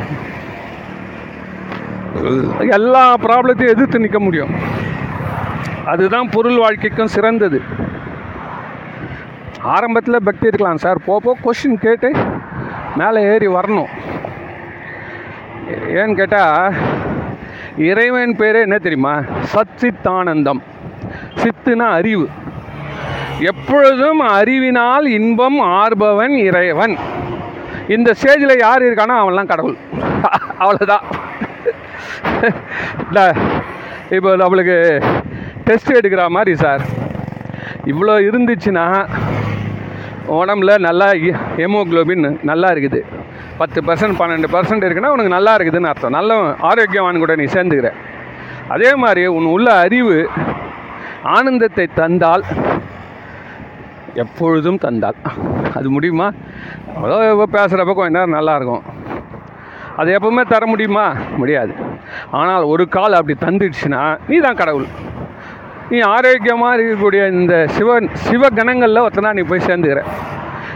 எல்லா 2.76 3.02
ப்ராப்ளத்தையும் 3.24 3.74
எதிர்த்து 3.74 3.98
நிற்க 3.98 4.20
முடியும். 4.20 4.52
அதுதான் 5.92 6.30
பொருள் 6.30 6.58
வாழ்க்கைக்கும் 6.58 7.14
சிறந்தது. 7.16 7.60
ஆரம்பத்தில் 9.74 10.26
பக்தி 10.28 10.46
இருக்கலாம் 10.46 10.82
சார். 10.84 10.98
போப்போ 11.06 11.32
கொஷின் 11.44 11.78
கேட்டு 11.84 12.10
மேலே 12.96 13.20
ஏறி 13.32 13.48
வரணும். 13.48 13.92
ஏன்னு 16.00 16.18
கேட்டால் 16.20 16.74
இறைவன் 17.76 18.36
பேரே 18.42 18.60
என்ன 18.66 18.78
தெரியுமா? 18.78 19.14
சச்சித்தானந்தம் 19.52 20.62
சித்துனா 21.42 21.88
அறிவு. 22.00 22.28
எப்பொழுதும் 23.40 24.20
அறிவினால் 24.20 25.06
இன்பம் 25.06 25.60
ஆர்பவன் 25.60 26.34
இறைவன். 26.36 26.96
இந்த 27.88 28.14
ஸ்டேஜில் 28.20 28.58
யார் 28.58 28.82
இருக்கானோ 28.82 29.14
அவன்லாம் 29.22 29.46
கடவுள். 29.46 29.76
அவ்வளோதான் 30.62 31.04
இப்போ 34.10 34.36
நம்மளுக்கு 34.36 34.76
டெஸ்ட் 35.64 35.92
எடுக்கிற 35.92 36.28
மாதிரி 36.28 36.56
சார். 36.56 36.80
இவ்வளோ 37.84 38.14
இருந்துச்சுன்னா 38.28 39.06
உடம்புல 40.28 40.78
நல்லா 40.78 41.08
ஹெமோக்ளோபின் 41.56 42.38
நல்லா 42.42 42.68
இருக்குது. 42.68 43.00
பத்து 43.56 43.80
பர்சன்ட் 43.80 44.18
பன்னெண்டு 44.18 44.48
பர்சன்ட் 44.52 44.86
இருக்குன்னா 44.86 45.14
உனக்கு 45.16 45.28
நல்லா 45.28 45.56
இருக்குதுன்னு 45.56 45.90
அர்த்தம். 45.92 46.10
நல்ல 46.10 46.54
ஆரோக்கியவான் 46.62 47.18
கூட 47.18 47.36
நீ 47.36 47.44
சேர்ந்துக்கிற. 47.44 47.90
அதே 48.68 48.94
மாதிரி 48.94 49.26
உன் 49.26 49.44
உள்ள 49.44 49.74
அறிவு 49.74 50.28
ஆனந்தத்தை 51.22 51.88
தந்தால் 51.94 52.44
எப்பொழுதும் 54.18 54.78
தந்தால் 54.78 55.14
அது 55.74 55.90
முடியுமா? 55.90 56.32
அவ்வளோ 56.96 57.42
பேசுகிறப்ப 57.52 57.94
கொஞ்ச 57.94 58.24
நேரம் 58.24 58.32
நல்லாயிருக்கும் 58.32 58.82
அது 59.96 60.18
எப்பவுமே 60.18 60.46
தர 60.46 60.66
முடியுமா? 60.66 61.14
முடியாது. 61.36 61.74
ஆனால் 62.30 62.62
ஒரு 62.62 62.88
கால் 62.88 63.12
அப்படி 63.12 63.38
தந்துடுச்சுன்னா 63.40 64.18
நீ 64.28 64.36
தான் 64.36 64.54
கடவுள். 64.54 64.86
நீ 65.90 65.98
ஆரோக்கியமாக 66.00 66.76
இருக்கக்கூடிய 66.76 67.30
இந்த 67.30 67.66
சிவன் 67.68 68.10
சிவகணங்களில் 68.30 69.06
ஒருத்தனா 69.06 69.32
நீ 69.32 69.40
போய் 69.40 69.66
சேர்ந்துக்கிற. 69.66 70.02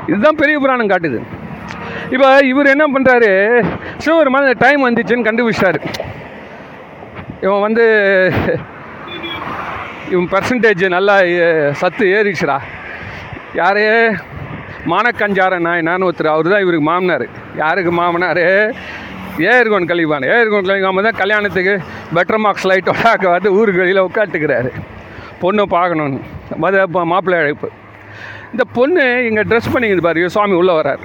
இதுதான் 0.07 0.37
பெரிய 0.37 0.59
புராணம் 0.59 0.89
காட்டுது. 0.89 1.21
இப்போ 2.11 2.39
இவர் 2.43 2.67
என்ன 2.67 2.85
பண்ணுறாரு 2.87 3.31
சிவபெருமான் 3.97 4.55
டைம் 4.59 4.87
வந்துச்சுன்னு 4.87 5.27
கண்டுபிடிச்சாரு 5.29 5.81
இவன் 7.41 7.61
வந்து 7.61 7.87
இவன் 10.11 10.29
பர்சன்டேஜ் 10.31 10.89
நல்லா 10.89 11.25
ஏ- 11.25 11.73
சத்து 11.73 12.07
ஏறிச்சுடா 12.07 12.61
யாரு? 13.61 13.85
மானக்கஞ்சார 14.91 15.55
நாயனான்னு 15.67 16.07
ஒருத்தர் 16.09 16.35
அவர் 16.35 16.53
தான் 16.53 16.63
இவருக்கு 16.65 16.87
மாமனார். 16.91 17.27
யாருக்கு 17.63 17.93
மாமனார்? 17.99 18.43
ஏர்கோன் 19.53 19.89
கழிவான். 19.91 20.25
ஏர்கோன் 20.37 20.69
கழிவாம 20.71 21.03
தான் 21.07 21.21
கல்யாணத்துக்கு 21.21 21.75
பெட்டர் 22.17 22.43
மார்க்ஸ் 22.45 22.69
லைட்டோட 22.71 23.29
வந்து 23.35 23.53
ஊருக்கு 23.59 23.83
வெளியில் 23.83 24.07
உட்காந்துக்கிறாரு 24.09 24.71
பொண்ணு 25.43 25.63
பார்க்கணுன்னு 25.77 26.21
மத 26.65 26.85
மாப்பிள்ளை 27.13 27.39
அழைப்பு. 27.43 27.69
இந்த 28.53 28.65
பொண்ணு 28.79 29.05
இங்கே 29.29 29.45
ட்ரெஸ் 29.51 29.73
பண்ணிக்கிது 29.75 30.07
பாரு. 30.07 30.25
சுவாமி 30.37 30.57
உள்ளே 30.61 30.75
வரார் 30.81 31.05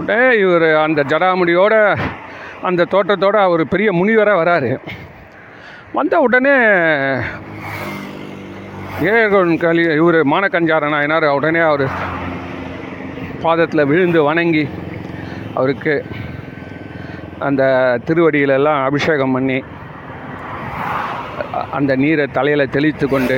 உடனே 0.00 0.28
இவர் 0.44 0.68
அந்த 0.84 1.00
ஜடாமுடியோட 1.10 1.74
அந்த 2.68 2.86
தோட்டத்தோட 2.92 3.36
அவர் 3.48 3.62
பெரிய 3.74 3.88
முனிவராக 4.00 4.40
வராரு 4.42 4.70
வந்த 5.98 6.14
உடனே 6.26 6.54
ஏகோன் 9.02 9.52
கலி 9.62 9.82
இவர் 10.00 10.18
மானக்கஞ்சார 10.32 10.88
நாயனார் 10.92 11.24
உடனே 11.36 11.60
அவர் 11.60 11.86
பாதத்தில் 13.44 13.88
விழுந்து 13.90 14.20
வணங்கி 14.22 14.62
அவருக்கு 15.54 15.94
அந்த 17.46 17.62
திருவடியிலெல்லாம் 18.06 18.84
அபிஷேகம் 18.88 19.34
பண்ணி 19.36 19.58
அந்த 21.76 21.92
நீரை 22.02 22.26
தலையில் 22.36 22.72
தெளித்து 22.76 23.06
கொண்டு 23.08 23.36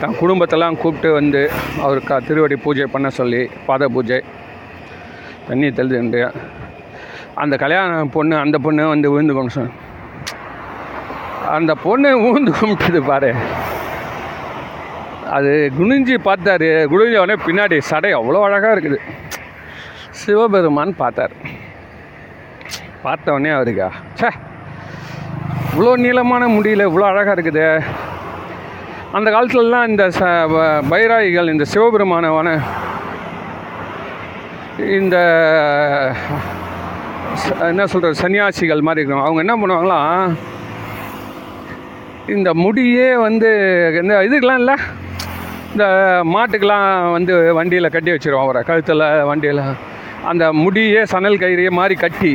தன் 0.00 0.18
குடும்பத்தெல்லாம் 0.20 0.78
கூப்பிட்டு 0.82 1.12
வந்து 1.12 1.42
அவருக்கு 1.84 2.18
திருவடி 2.28 2.56
பூஜை 2.64 2.86
பண்ண 2.94 3.10
சொல்லி 3.20 3.42
பாத 3.66 3.88
பூஜை 3.88 4.20
தண்ணி 5.48 5.70
தெளித்து 5.70 6.28
அந்த 7.44 7.54
கல்யாண 7.56 8.04
பொண்ணு 8.16 8.36
அந்த 8.36 8.58
பொண்ணு 8.66 8.88
வந்து 8.88 9.10
விழுந்து 9.14 9.34
கொண்டு 9.34 9.56
சொன்ன 9.56 9.74
அந்த 11.56 11.72
பொண்ணு 11.74 12.10
ஊந்து 12.28 12.52
கும்பிட்டது 12.60 13.02
பாரு. 13.02 13.30
அது 15.30 15.72
குனிஞ்சு 15.78 16.16
பார்த்தாரு. 16.24 16.68
குனிஞ்ச 16.90 17.16
உடனே 17.18 17.42
பின்னாடி 17.46 17.78
சடை 17.78 18.14
அவ்வளோ 18.14 18.42
அழகாக 18.42 18.80
இருக்குது. 18.80 18.96
சிவபெருமான் 20.10 20.96
பார்த்தார். 20.96 21.30
பார்த்த 23.02 23.32
உடனே 23.32 23.50
அவருக்கா 23.50 23.88
சே 24.14 24.28
இவ்வளோ 25.72 25.96
நீளமான 25.96 26.46
முடியல 26.46 26.84
இவ்வளோ 26.88 27.04
அழகாக 27.04 27.40
இருக்குது. 27.40 27.82
அந்த 29.12 29.30
காலத்துலலாம் 29.30 29.88
இந்த 29.88 30.08
ச 30.08 30.20
பைராயிகள் 30.90 31.50
இந்த 31.50 31.64
சிவபெருமானவான 31.74 32.60
இந்த 34.78 35.16
ச- 37.34 37.60
என்ன 37.60 37.86
சொல்கிறது 37.86 38.28
சன்னியாசிகள் 38.28 38.80
மாதிரி 38.80 39.06
இருக்கணும். 39.06 39.24
அவங்க 39.24 39.42
என்ன 39.44 39.56
பண்ணுவாங்களாம் 39.56 40.34
இந்த 42.28 42.52
முடியே 42.54 43.14
வந்து 43.20 43.50
இந்த 44.02 44.20
இதுக்கெலாம் 44.20 44.58
இல்லை? 44.58 44.74
இந்த 45.76 46.22
மாட்டுக்கெலாம் 46.24 47.12
வந்து 47.12 47.54
வண்டியில் 47.54 47.88
கட்டி 47.88 48.10
வச்சிருவோம் 48.10 48.40
அவரை. 48.40 48.62
கழுத்தில் 48.62 49.22
வண்டியில். 49.22 49.60
அந்த 50.24 50.52
முடியே 50.52 51.02
சணல் 51.02 51.36
கயிறையே 51.36 51.70
மாதிரி 51.70 51.94
கட்டி 51.94 52.32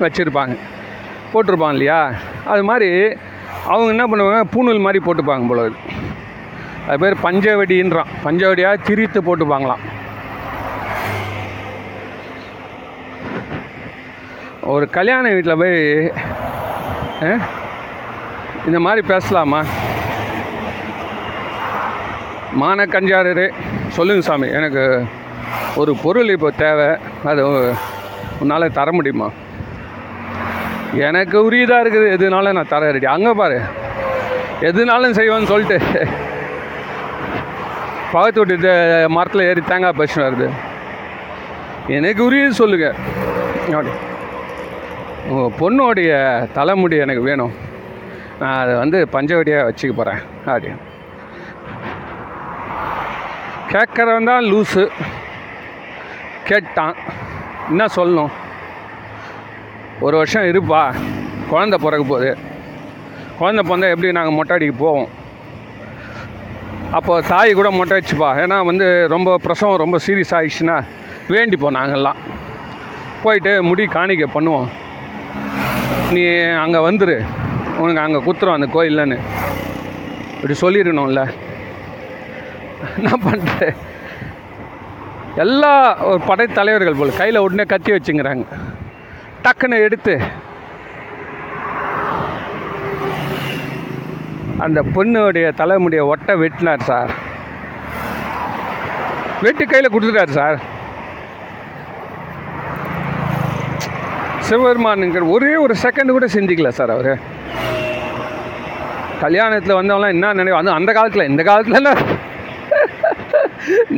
வச்சுருப்பாங்க. 0.00 0.56
போட்டிருப்பாங்க 1.32 1.70
இல்லையா? 1.70 2.12
அது 2.46 2.64
மாதிரி 2.64 3.16
அவங்க 3.66 3.88
என்ன 3.88 4.06
பண்ணுவாங்க? 4.06 4.44
பூணூல் 4.54 4.80
மாதிரி 4.80 5.04
போட்டுப்பாங்க 5.04 5.48
போல 5.48 5.68
அது 6.88 6.98
பேர் 6.98 7.16
பஞ்சவடின்றான். 7.22 8.12
பஞ்சவடியாக 8.24 8.82
திரித்து 8.82 9.22
போட்டுப்பாங்களாம். 9.22 9.84
ஒரு 14.62 14.90
கல்யாண 14.90 15.32
வீட்டில் 15.32 15.56
போய் 15.56 16.10
ஆ, 17.22 17.38
இந்த 18.66 18.80
மாதிரி 18.80 19.06
பேசலாமா? 19.06 19.64
மானக்கஞ்சாரரு. 22.62 23.46
சொல்லுங்க 23.96 24.22
சாமி 24.22 24.48
எனக்கு 24.58 24.82
ஒரு 25.80 25.92
பொருள் 26.02 26.32
இப்போ 26.34 26.50
தேவை. 26.50 26.88
அது 27.30 27.42
உன்னால் 28.40 28.74
தர 28.78 28.92
முடியுமா? 28.92 29.28
எனக்கு 31.06 31.36
உரியதாக 31.50 31.82
இருக்குது 31.82 32.08
எதுனாலும் 32.16 32.56
நான் 32.58 32.72
தர 32.74 32.90
ரெடி. 32.90 33.06
அங்கே 33.06 33.32
பாரு. 33.40 33.58
எதுனாலும் 34.68 35.16
செய்வேன்னு 35.18 35.50
சொல்லிட்டு. 35.52 36.06
பகத்து 38.12 38.40
விட்டு 38.40 38.74
மரத்தில் 39.16 39.46
ஏறி 39.48 39.60
தேங்காய் 39.60 39.96
பறிச்சுன்னு 39.98 40.28
வருது. 40.28 40.48
எனக்கு 41.98 42.24
உரியது 42.24 42.60
சொல்லுங்கள் 42.62 42.96
அப்படி. 43.72 43.92
உங்கள் 45.30 45.56
பொண்ணுடைய 45.60 46.12
தலைமுடி 46.52 46.96
எனக்கு 47.06 47.22
வேணும். 47.22 47.52
நான் 48.40 48.60
அதை 48.62 48.74
வந்து 48.74 49.08
பஞ்சவடியாக 49.12 49.66
வச்சுக்க 49.68 49.92
போகிறேன் 49.92 50.22
அப்படி. 50.46 50.70
கேட்குறவன் 53.72 54.28
தான் 54.30 54.46
லூஸு 54.50 54.84
கேட்டான். 56.48 56.94
என்ன 57.68 57.84
சொல்லணும்? 57.96 58.32
ஒரு 60.04 60.16
வருஷம் 60.20 60.48
இருப்பா. 60.52 60.80
குழந்த 61.50 61.76
பிறக்க 61.84 62.04
போகுது. 62.08 62.30
குழந்த 63.40 63.60
பிறந்தா 63.68 63.90
எப்படி 63.94 64.12
நாங்கள் 64.12 64.36
மொட்டை 64.38 64.56
அடிக்க 64.56 64.74
போவோம்? 64.78 65.08
அப்போ 66.98 67.20
தாய் 67.20 67.52
கூட 67.58 67.70
மொட்டை 67.70 67.94
அடிச்சுப்பா. 67.98 68.30
ஏன்னா 68.42 68.64
வந்து 68.70 68.86
ரொம்ப 69.14 69.36
பிரசவம் 69.44 69.82
ரொம்ப 69.82 69.98
சீரியஸ் 70.06 70.34
ஆகிடுச்சுன்னா 70.38 70.78
வேண்டிப்போம் 71.34 71.76
நாங்கள்லாம் 71.78 72.22
போயிட்டு 73.22 73.62
முடி 73.68 73.84
காணிக்க 73.84 74.26
பண்ணுவோம். 74.36 74.68
நீ 76.14 76.24
அங்கே 76.64 76.80
வந்துரு. 76.88 77.16
உனக்கு 77.82 78.02
அங்கே 78.06 78.20
குத்துறோம் 78.26 78.58
அந்த 78.58 78.68
கோயில்லன்னு. 78.74 79.18
இப்படி 80.34 80.56
சொல்லிடணும்ல. 80.64 81.22
என்ன 82.98 83.12
பண்ணுறது 83.24 83.68
எல்லா 85.44 85.72
ஒரு 86.10 86.20
படைத்தலைவர்கள் 86.28 86.98
போல் 86.98 87.18
கையில் 87.18 87.44
உடனே 87.44 87.64
கத்தி 87.72 87.90
வச்சுங்கிறாங்க. 87.92 88.44
டக்குன்னு 89.44 89.84
எடுத்து 89.86 90.14
அந்த 94.64 94.82
பொண்ணுடைய 94.94 95.54
தலைமுடிய 95.60 96.06
ஒட்டை 96.06 96.34
வெட்டினார் 96.34 96.88
சார். 96.90 97.12
வெட்டி 99.42 99.64
கையில் 99.64 99.92
கொடுத்துட்டார் 99.92 100.36
சார். 100.38 100.58
சிவபெருமானுங்கிற 104.48 105.30
ஒரே 105.34 105.52
ஒரு 105.56 105.74
செகண்ட் 105.82 106.16
கூட 106.16 106.26
சிந்திக்கல 106.26 106.68
சார் 106.68 106.94
அவர். 106.96 107.12
கல்யாணத்தில் 109.22 109.78
வந்தவங்களாம் 109.78 110.16
என்ன 110.16 110.32
நினைவு 110.32 110.56
அந்த 110.56 110.72
அந்த 110.72 110.92
காலத்தில் 110.92 111.28
இந்த 111.30 111.42
காலத்துலலாம் 111.42 112.02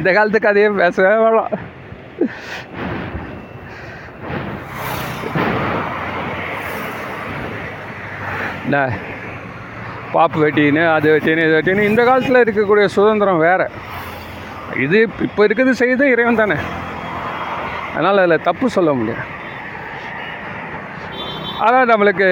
இந்த 0.02 0.12
காலத்து 0.14 0.38
கதையே 0.44 0.68
பேசவே 0.82 1.10
வேணாம் 1.24 1.52
என்ன 8.64 8.78
பாப்பு 10.14 10.38
வெட்டின்னு 10.42 10.82
அது 10.94 11.08
வெட்டின்னு 11.14 11.44
இது 11.46 11.56
வெட்டின்னு 11.58 11.88
இந்த 11.90 12.02
காலத்தில் 12.08 12.42
இருக்கக்கூடிய 12.42 12.86
சுதந்திரம் 12.96 13.44
வேறு. 13.46 13.66
இது 14.84 14.98
இப்போ 15.26 15.40
இருக்கிறது 15.46 15.74
செய்து 15.82 16.04
இறைவன் 16.14 16.40
தானே. 16.42 16.56
அதனால் 17.94 18.22
அதில் 18.22 18.46
தப்பு 18.48 18.66
சொல்ல 18.76 18.92
முடியாது. 18.98 19.24
அதான் 21.66 21.90
நம்மளுக்கு 21.92 22.28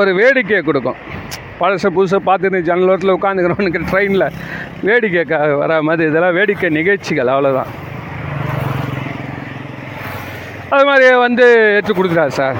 ஒரு 0.00 0.10
வேடிக்கையை 0.20 0.62
கொடுக்கும். 0.64 1.00
பழச 1.60 1.90
புதுசாக 1.96 2.26
பார்த்துட்டு 2.28 2.58
ஜன்னலோரத்தில் 2.68 3.16
உட்காந்துக்கிறவனுக்கு 3.16 3.80
ட்ரெயினில் 3.90 4.34
வேடிக்கை 4.88 5.38
வர 5.62 5.80
மாதிரி 5.88 6.08
இதெல்லாம் 6.10 6.36
வேடிக்கை 6.38 6.70
நிகழ்ச்சிகள் 6.78 7.32
அவ்வளோதான் 7.34 7.72
அது 10.74 10.84
மாதிரி 10.88 11.06
வந்து 11.26 11.46
ஏற்று 11.74 11.92
கொடுக்குறாரு 11.94 12.32
சார். 12.38 12.56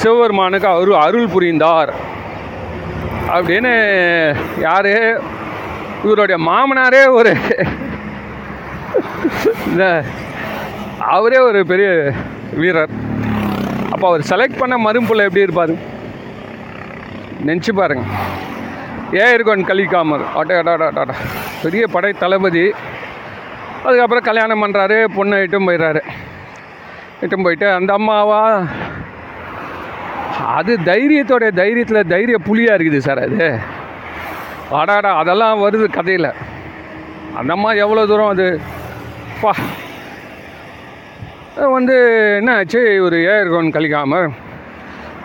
சிவபெருமானுக்கு 0.00 0.68
அவரு 0.72 0.92
அருள் 1.04 1.32
புரிந்தார். 1.34 1.90
அப்படின்னு 3.36 3.72
யார் 4.66 4.90
இவருடைய 6.04 6.38
மாமனாரே 6.48 7.02
ஒரு 7.18 7.32
இந்த 9.70 9.84
அவரே 11.14 11.38
ஒரு 11.48 11.60
பெரிய 11.72 11.88
வீரர். 12.60 12.92
அப்போ 13.92 14.06
அவர் 14.10 14.28
செலக்ட் 14.30 14.60
பண்ண 14.62 14.76
மரும்புள்ள 14.86 15.26
எப்படி 15.28 15.46
இருப்பார்? 15.46 15.74
நினச்சி 17.46 17.72
பாருங்க. 17.72 18.04
ஏர்கோன் 19.12 19.68
கலிகாமர். 19.70 20.24
அட 20.34 20.58
அட 20.58 20.70
அட, 20.70 20.90
டாடா 20.90 21.14
பெரிய 21.62 21.86
படை 21.86 22.12
தளபதி. 22.12 22.72
அதுக்கப்புறம் 23.84 24.22
கல்யாணம் 24.22 24.62
பண்ணுறாரு 24.62 25.04
பொண்ணை 25.16 25.34
இட்டும் 25.34 25.68
போயிடுறாரு 25.68 26.00
இட்டும் 27.20 27.42
போயிட்டு 27.42 27.70
அந்த 27.70 27.92
அம்மாவா? 27.92 28.66
அது 30.46 30.76
தைரியத்தோட 30.84 31.44
தைரியத்தில் 31.54 32.08
தைரிய 32.08 32.38
புலியாக 32.38 32.82
இருக்குது 32.82 32.98
சார் 32.98 33.22
அது. 33.22 33.58
அடாடா 34.70 35.14
அதெல்லாம் 35.14 35.62
வருது 35.64 35.86
கதையில். 35.90 36.30
அந்த 37.34 37.52
அம்மா 37.52 37.72
எவ்வளோ 37.72 38.06
தூரம் 38.06 38.28
அது? 38.28 38.60
பா. 39.40 39.52
வந்து 41.56 41.96
என்ன 42.38 42.54
ஆச்சு 42.54 43.02
ஒரு 43.02 43.16
ஏர்கோன் 43.16 43.74
கழிக்காமல் 43.76 44.28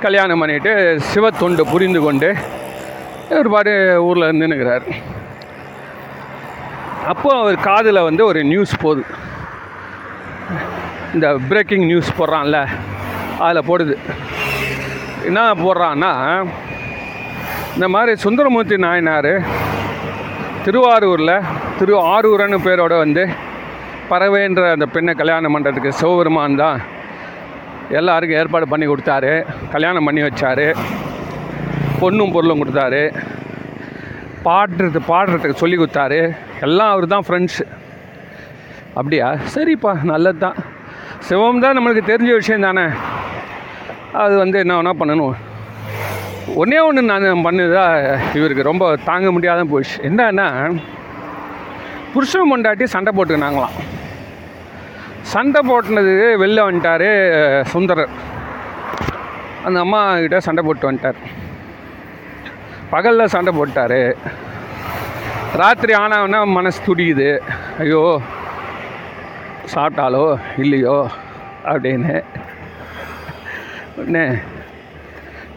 கல்யாணம் 0.05 0.41
பண்ணிட்டு 0.41 0.71
சிவத்தொண்டு 1.11 1.63
புரிந்து 1.71 1.99
கொண்டு 2.01 2.29
ஒரு 3.37 3.49
பாடு 3.49 3.71
ஊரில் 4.07 4.37
நின்றுக்கிறார் 4.39 4.85
அப்போ 7.11 7.29
அவர் 7.35 7.57
காதில் 7.61 8.05
வந்து 8.07 8.21
ஒரு 8.25 8.39
நியூஸ் 8.43 8.73
போகுது 8.81 9.03
இந்த 11.13 11.27
பிரேக்கிங் 11.49 11.85
நியூஸ் 11.85 12.17
போடுறான்ல 12.17 12.57
அதில் 13.39 13.67
போடுது. 13.67 13.95
என்ன 15.29 15.41
போடுறான்னா 15.61 16.11
இந்த 17.75 17.87
மாதிரி 17.87 18.11
சுந்தரமூர்த்தி 18.23 18.77
நாயனார் 18.77 19.31
திருவாரூரில் 20.65 21.35
திரு 21.79 21.95
ஆரூரன்னு 22.11 22.59
பேரோட 22.65 22.93
வந்து 22.97 23.23
பறவைன்ற 24.11 24.63
அந்த 24.71 24.85
பெண்ணை 24.85 25.13
கல்யாணம் 25.13 25.55
பண்ணுறதுக்கு 25.55 25.97
சிவபெருமான் 25.99 26.61
தான் 26.63 26.79
எல்லாருக்கும் 27.99 28.39
ஏற்பாடு 28.39 28.67
பண்ணி 28.67 28.87
கொடுத்தாரு. 28.87 29.31
கல்யாணம் 29.73 30.07
பண்ணி 30.07 30.21
வச்சாரு. 30.21 30.67
பொண்ணும் 32.01 32.33
பொருளும் 32.35 32.61
கொடுத்தாரு. 32.61 33.01
பாடுறது 34.45 34.99
பாடுறதுக்கு 35.11 35.61
சொல்லி 35.61 35.77
கொடுத்தாரு. 35.77 36.19
எல்லாம் 36.65 36.91
அவர் 36.93 37.13
தான் 37.13 37.25
ஃப்ரெண்ட்ஸு 37.27 37.65
அப்படியா? 38.99 39.27
சரிப்பா 39.53 39.91
நல்லது 40.11 40.39
தான் 40.45 40.57
சிவம் 41.27 41.63
தான் 41.63 41.75
நம்மளுக்கு 41.77 42.09
தெரிஞ்ச 42.11 42.31
விஷயம் 42.39 42.65
தானே. 42.67 42.85
அது 44.23 44.33
வந்து 44.43 44.57
என்ன 44.63 44.75
வேணால் 44.77 44.99
பண்ணணும்? 45.01 45.35
ஒன்றே 46.61 46.79
ஒன்று 46.87 47.01
நான் 47.11 47.45
பண்ணதா 47.45 47.85
இவருக்கு 48.39 48.69
ரொம்ப 48.69 48.95
தாங்க 49.09 49.31
முடியாத 49.35 49.63
போயிடுச்சு. 49.71 49.97
என்னன்னா 50.09 50.47
புருஷன் 52.13 52.49
பொண்டாட்டி 52.51 52.83
சண்டை 52.83 53.11
போட்டுக்கினாங்களாம். 53.15 53.77
சண்டை 55.33 55.61
போட்டுனது 55.69 56.13
வெளில 56.41 56.65
வந்துட்டார் 56.67 57.09
சுந்தரர். 57.73 58.13
அந்த 59.67 59.77
அம்மா 59.85 59.99
கிட்ட 60.23 60.39
சண்டை 60.47 60.61
போட்டு 60.67 60.89
வந்துட்டார். 60.89 61.19
பகலில் 62.93 63.33
சண்டை 63.35 63.51
போட்டார். 63.57 63.99
ராத்திரி 65.61 65.93
ஆனவுன்னா 66.01 66.39
மனசு 66.57 66.79
துடிக்குது. 66.87 67.29
ஐயோ 67.83 68.01
சாப்பிட்டாலோ 69.73 70.25
இல்லையோ 70.63 70.97
அப்படின்னு. 71.71 72.15
உடனே 73.99 74.25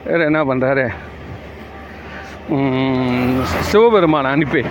வேறு 0.07 0.29
என்ன 0.31 0.41
பண்ணுறாரு 0.51 0.87
சிவபெருமானை 3.71 4.29
அனுப்பி. 4.37 4.63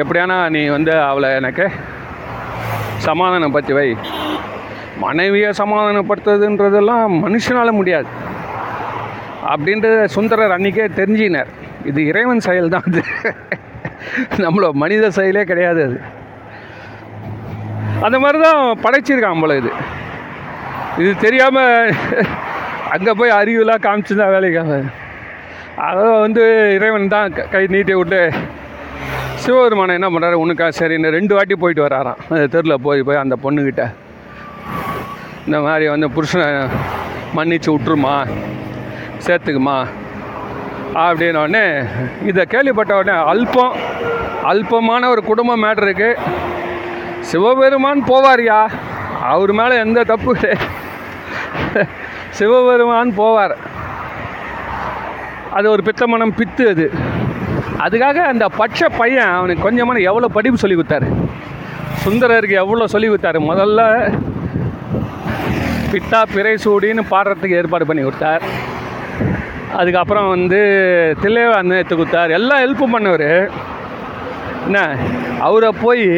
எப்படியானா 0.00 0.36
நீ 0.56 0.62
வந்து 0.76 0.94
அவளை 1.10 1.30
எனக்கு 1.40 1.66
சமாதானப்படுத்தி 3.06 3.74
வை 3.78 3.88
மனைவியை 5.04 5.50
சமாதானப்படுத்துறதுன்றதெல்லாம் 5.60 7.12
மனுஷனால் 7.24 7.78
முடியாது. 7.78 8.08
அப்படின்றது 9.52 10.00
சுந்தரர் 10.16 10.54
அன்றைக்கே 10.56 10.86
தெரிஞ்சினார். 10.98 11.50
இது 11.90 12.00
இறைவன் 12.10 12.46
செயல் 12.48 12.72
தான் 12.74 12.88
அது. 12.90 13.02
நம்மளோட 14.44 14.72
மனித 14.82 15.10
செயலே 15.18 15.42
கிடையாது 15.50 15.80
அது. 15.88 15.98
அந்த 18.06 18.16
மாதிரி 18.24 18.38
தான் 18.46 18.60
படைச்சிருக்கான் 18.84 19.42
போல 19.44 19.56
இது. 19.62 19.72
இது 21.02 21.10
தெரியாமல் 21.26 21.94
அங்கே 22.94 23.12
போய் 23.18 23.36
அறிவுலாம் 23.40 23.84
காமிச்சிருந்தா 23.86 24.28
வேலைக்காக 24.36 24.78
அதை 25.88 26.06
வந்து 26.24 26.44
இறைவன் 26.76 27.12
தான் 27.16 27.34
கை 27.52 27.62
நீட்டி 27.74 27.94
விட்டு 27.98 28.22
சிவபெருமானை 29.42 29.92
என்ன 29.98 30.08
பண்ணுறாரு 30.12 30.36
ஒன்றுக்கா 30.42 30.66
சரின்னு 30.78 31.14
ரெண்டு 31.16 31.32
வாட்டி 31.36 31.54
போயிட்டு 31.62 31.82
வராராம். 31.86 32.20
அந்த 32.30 32.46
தெருவில் 32.54 32.82
போய் 32.86 33.06
போய் 33.08 33.22
அந்த 33.22 33.36
பொண்ணுக்கிட்ட 33.44 33.84
இந்த 35.46 35.58
மாதிரி 35.66 35.86
வந்து 35.92 36.08
புருஷனை 36.16 36.46
மன்னிச்சு 37.36 37.70
விட்ருமா 37.74 38.14
சேர்த்துக்குமா? 39.26 39.78
அப்படின்னோடனே 41.04 41.64
இதை 42.30 42.44
கேள்விப்பட்ட 42.54 42.92
உடனே 43.00 43.16
அல்பம் 43.32 43.74
அல்பமான 44.50 45.08
ஒரு 45.14 45.22
குடும்ப 45.30 45.56
மேட்ருக்கு 45.64 46.10
சிவபெருமான் 47.30 48.00
போவார்யா? 48.10 48.60
அவர் 49.32 49.52
மேலே 49.60 49.74
எந்த 49.84 50.04
தப்பு 50.12 50.32
சிவபெருமான் 52.38 53.10
போவார். 53.20 53.54
அது 55.58 55.66
ஒரு 55.74 55.82
பித்தமனம் 55.88 56.36
பித்து 56.38 56.64
அது. 56.72 56.86
அதுக்காக 57.84 58.18
அந்த 58.32 58.44
பச்சை 58.60 58.86
பையன் 59.00 59.34
அவனுக்கு 59.36 59.64
கொஞ்சமான 59.66 60.02
எவ்வளோ 60.10 60.28
படிப்பு 60.36 60.62
சொல்லி 60.62 60.76
கொடுத்தாரு? 60.78 61.08
சுந்தரருக்கு 62.04 62.56
எவ்வளோ 62.62 62.86
சொல்லி 62.94 63.08
கொடுத்தாரு? 63.08 63.38
முதல்ல 63.50 63.80
பித்தா 65.92 66.20
பிறை 66.34 66.54
சூடின்னு 66.64 67.02
பாடுறதுக்கு 67.12 67.58
ஏற்பாடு 67.60 67.88
பண்ணி 67.88 68.02
கொடுத்தார். 68.04 68.44
அதுக்கப்புறம் 69.80 70.28
வந்து 70.34 70.60
தில்லைவான்னு 71.22 71.78
எடுத்து 71.80 71.96
கொடுத்தார். 71.96 72.30
எல்லாம் 72.38 72.62
ஹெல்ப்பும் 72.62 72.94
பண்ணவர். 72.94 73.30
என்ன? 74.66 74.80
அவரை 75.46 75.70
போய் 75.84 76.08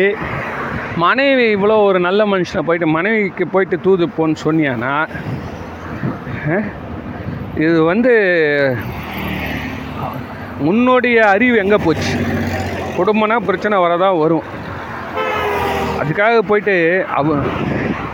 மனைவி 1.04 1.44
இவ்வளோ 1.56 1.76
ஒரு 1.88 1.98
நல்ல 2.06 2.22
மனுஷனை 2.32 2.62
போயிட்டு 2.68 2.88
மனைவிக்கு 2.96 3.44
போயிட்டு 3.54 3.76
தூது 3.86 4.06
போன்னு 4.16 4.42
சொன்னியானா? 4.46 4.94
இது 7.66 7.78
வந்து 7.90 8.12
முன்னோடைய 10.62 11.16
அறிவு 11.16 11.56
எங்கே 11.56 11.76
போச்சு? 11.76 12.16
குடும்பம்னா 12.98 13.36
பிரச்சனை 13.36 13.78
வரதான் 13.78 14.18
வரும். 14.18 14.42
அதுக்காக 16.02 16.38
போயிட்டு 16.38 17.06
அவ 17.14 17.36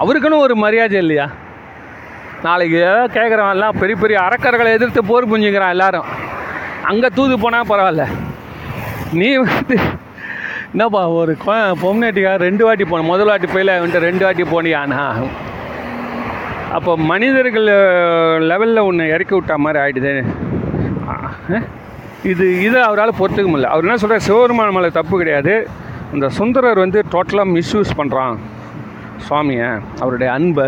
அவருக்குன்னு 0.01 0.39
ஒரு 0.39 0.57
மரியாதை 0.57 0.99
இல்லையா? 0.99 1.31
நாளைக்கு 2.43 2.77
ஏதாவது 2.77 3.31
எல்லாம் 3.31 3.79
பெரிய 3.79 3.97
பெரிய 3.97 4.19
அறக்கர்களை 4.19 4.73
எதிர்த்து 4.73 5.05
போர் 5.05 5.29
புரிஞ்சுக்கிறான் 5.29 5.69
எல்லாரும். 5.69 6.05
அங்கே 6.83 7.07
தூது 7.15 7.39
போனால் 7.39 7.67
பரவாயில்ல. 7.69 8.07
நீ 9.13 9.37
வந்து 9.37 9.79
என்னப்பா 10.71 11.09
ஒரு 11.09 11.37
கொ- 11.47 12.37
ரெண்டு 12.37 12.65
வாட்டி 12.65 12.85
போன 12.85 13.03
முதல் 13.03 13.27
வாட்டி 13.27 13.47
போயில 13.47 13.77
வந்துட்டு 13.77 13.99
ரெண்டு 13.99 14.25
வாட்டி 14.25 14.43
போனியானா? 14.43 15.29
அப்போ 16.73 16.97
மனிதர்கள் 16.97 17.65
லெவலில் 18.41 18.83
ஒன்று 18.83 19.09
இறக்கி 19.09 19.41
விட்டா 19.41 19.57
மாதிரி 19.57 19.85
ஆகிடுது 19.85 20.25
இது 22.23 22.63
இதை 22.63 22.81
அவரால் 22.83 23.19
பொறுத்துக்க 23.19 23.49
முடியல. 23.51 23.63
அவர் 23.63 23.85
என்ன 23.85 23.97
சொல்கிறார் 23.97 24.27
சிவபெருமான 24.27 24.73
மேலே 24.73 24.89
தப்பு 24.91 25.19
கிடையாது. 25.19 25.69
இந்த 26.13 26.29
சுந்தரர் 26.29 26.79
வந்து 26.79 27.05
டோட்டலாக 27.13 27.53
மிஸ்யூஸ் 27.57 27.91
பண்ணுறான் 27.99 28.39
சுவாமியை 29.29 29.81
அவருடைய 30.01 30.33
அன்பை. 30.33 30.67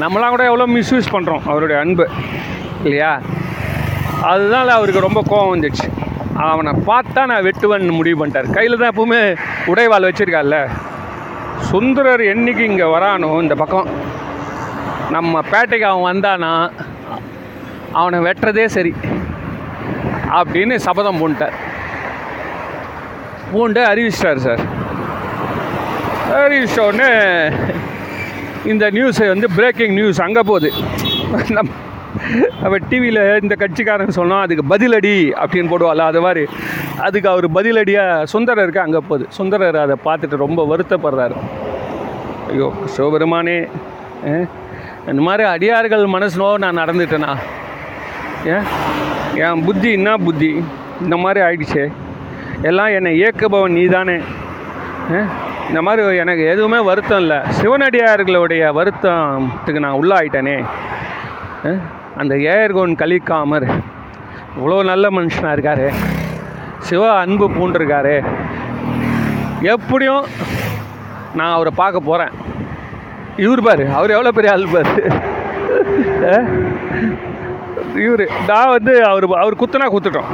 நம்மளாம் 0.00 0.28
கூட 0.28 0.44
எவ்வளோ 0.44 0.66
மிஸ்யூஸ் 0.66 1.12
பண்ணுறோம் 1.12 1.42
அவருடைய 1.44 1.80
அன்பு. 1.80 2.06
இல்லையா? 2.82 3.20
அதனால் 4.22 4.68
அவருக்கு 4.68 5.00
ரொம்ப 5.00 5.22
கோபம் 5.28 5.52
வந்துடுச்சு 5.54 5.88
அவனை 6.34 6.72
பார்த்தா 6.72 7.26
நான் 7.26 7.44
வெட்டுவேன்னு 7.46 7.98
முடிவு 7.98 8.18
பண்ணிட்டார். 8.20 8.54
கையில் 8.56 8.78
தான் 8.78 8.92
எப்பவுமே 8.92 9.36
உடைவாள் 9.66 10.08
வச்சுருக்கால 10.08 10.68
சுந்தரர் 11.70 12.20
என்னைக்கு 12.20 12.58
இங்கே 12.58 12.84
வரானோ 12.84 13.42
இந்த 13.42 13.54
பக்கம். 13.54 13.88
நம்ம 15.10 15.40
பேட்டைக்கு 15.52 15.86
அவன் 15.90 16.08
வந்தானா 16.10 16.70
அவனை 17.92 18.18
வெட்டுறதே 18.18 18.64
சரி. 18.64 18.94
அப்படின்னு 20.38 20.76
சபதம் 20.86 21.20
பூண்டார் 21.20 21.56
பூண்டு 23.52 23.80
அறிவிச்சிட்டார் 23.90 24.42
சார். 24.46 24.62
அறிவிச்சோடனே 26.40 27.10
இந்த 28.72 28.84
நியூஸை 28.96 29.26
வந்து 29.34 29.46
பிரேக்கிங் 29.58 29.94
நியூஸ் 29.98 30.20
அங்கே 30.26 30.42
போகுது. 30.50 30.70
நம்ம 31.56 31.70
அப்போ 32.64 32.76
டிவியில் 32.90 33.22
இந்த 33.42 33.54
கட்சிக்காரன் 33.62 34.16
சொன்னால் 34.18 34.44
அதுக்கு 34.46 34.64
பதிலடி 34.72 35.14
அப்படின்னு 35.42 35.70
போடுவாள் 35.72 36.02
அது 36.10 36.20
மாதிரி. 36.26 36.42
அதுக்கு 37.06 37.28
அவர் 37.32 37.46
பதிலடியாக 37.58 38.26
சுந்தரருக்கு 38.32 38.82
அங்கே 38.86 39.00
போகுது. 39.08 39.24
சுந்தரர் 39.38 39.78
அதை 39.84 39.96
பார்த்துட்டு 40.06 40.42
ரொம்ப 40.44 40.60
வருத்தப்படுறாரு. 40.72 41.36
ஐயோ 42.52 42.68
சிவபெருமானே 42.94 43.56
இந்த 45.10 45.20
மாதிரி 45.28 45.44
அடியார்கள் 45.54 46.04
மனசுனோ 46.16 46.48
நான் 46.64 46.80
நடந்துட்டேனா? 46.82 47.32
ஏன் 48.44 48.66
என் 49.34 49.64
புத்தி 49.64 49.92
என்ன 49.92 50.16
புத்தி? 50.16 50.64
இந்த 51.00 51.16
மாதிரி 51.16 51.40
ஆயிடுச்சே. 51.40 51.84
எல்லாம் 52.62 52.86
என்னை 52.86 53.22
இயக்குபவன் 53.22 53.68
நீ 53.68 53.86
தானே 53.86 54.16
இந்த 55.68 55.82
மாதிரி 55.82 56.16
எனக்கு 56.16 56.44
எதுவுமே 56.46 56.78
வருத்தம் 56.78 57.20
இல்லை. 57.20 57.36
சிவனடியார்களுடைய 57.36 58.62
வருத்தத்துக்கு 58.78 59.78
நான் 59.78 59.98
உள்ளாயிட்டேனே. 60.00 60.64
அஹ், 61.64 61.80
அந்த 62.16 62.34
ஏர்கோன் 62.34 62.94
கலிக்காமர் 62.96 63.66
இவ்வளோ 64.56 64.84
நல்ல 64.84 65.10
மனுஷனாக 65.10 65.56
இருக்காரு. 65.56 65.86
சிவ 66.78 67.12
அன்பு 67.12 67.50
பூண்டிருக்காரு. 67.50 68.16
எப்படியும் 69.60 70.24
நான் 71.34 71.52
அவரை 71.52 71.72
பார்க்க 71.76 72.00
போகிறேன் 72.00 72.32
இவர் 73.36 73.62
பாரு 73.62 73.88
அவர் 73.90 74.10
எவ்வளோ 74.10 74.30
பெரிய 74.30 74.52
ஆள் 74.52 74.66
பாரு. 74.72 74.94
இவர் 78.04 78.24
நான் 78.50 78.72
வந்து 78.76 78.92
அவர் 79.10 79.26
அவர் 79.42 79.60
குத்துனா 79.60 79.86
குத்துட்டோம். 79.92 80.30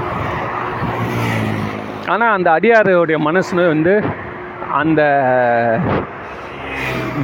ஆனால் 2.13 2.35
அந்த 2.37 2.49
அடியாருடைய 2.57 3.19
மனசுன்னு 3.29 3.65
வந்து 3.75 3.95
அந்த 4.81 5.03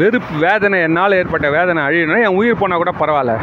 வெறுப்பு 0.01 0.35
வேதனை 0.47 0.77
என்னால் 0.87 1.19
ஏற்பட்ட 1.21 1.47
வேதனை 1.57 1.81
அழியணும் 1.89 2.23
என் 2.27 2.39
உயிர் 2.41 2.61
போனால் 2.61 2.83
கூட 2.83 2.93
பரவாயில்ல. 3.01 3.35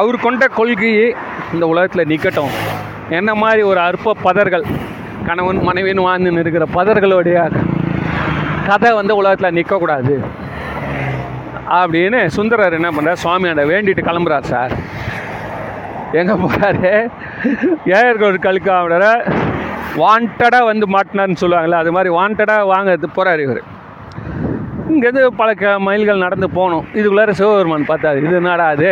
அவர் 0.00 0.24
கொண்ட 0.26 0.44
கொள்கையை 0.58 1.08
இந்த 1.54 1.64
உலகத்தில் 1.72 2.08
நிற்கட்டும் 2.12 2.54
என்ன 3.18 3.30
மாதிரி 3.42 3.62
ஒரு 3.70 3.80
அற்ப 3.88 4.14
பதர்கள் 4.26 4.64
கணவன் 5.28 5.60
மனைவின்னு 5.68 6.06
வாழ்ந்துன்னு 6.08 6.42
இருக்கிற 6.44 6.64
பதர்களுடைய 6.78 7.38
கதை 8.68 8.90
வந்து 9.00 9.18
உலகத்தில் 9.20 9.56
நிற்கக்கூடாது 9.58 10.14
அப்படின்னு 11.80 12.20
சுந்தரர் 12.36 12.78
என்ன 12.78 12.90
பண்ணுறார் 12.96 13.22
சுவாமியாண்ட 13.24 13.64
வேண்டிட்டு 13.72 14.08
கிளம்புறார் 14.08 14.50
சார். 14.52 14.74
எங்கே 16.20 16.34
போகிறாரு 16.42 16.90
ஏயர்கள் 17.98 18.44
கழுக்காவிட 18.46 19.06
வாண்டடாக 20.02 20.68
வந்து 20.70 20.86
மாட்டினார்னு 20.94 21.40
சொல்லுவாங்கள்ல 21.42 21.80
அது 21.82 21.94
மாதிரி 21.96 22.10
வாண்டடாக 22.18 22.70
வாங்கிறது 22.72 23.08
போகிறார் 23.16 23.42
இவர். 23.46 23.62
இங்கேருந்து 24.92 25.22
பல 25.40 25.50
க 25.60 25.72
மைல்கள் 25.86 26.24
நடந்து 26.24 26.48
போகணும். 26.58 26.84
இதுக்குள்ளார 26.98 27.32
சிவபெருமான் 27.38 27.90
பார்த்தாரு 27.90 28.18
இது 28.26 28.36
என்னடா 28.40 28.66
அது? 28.74 28.90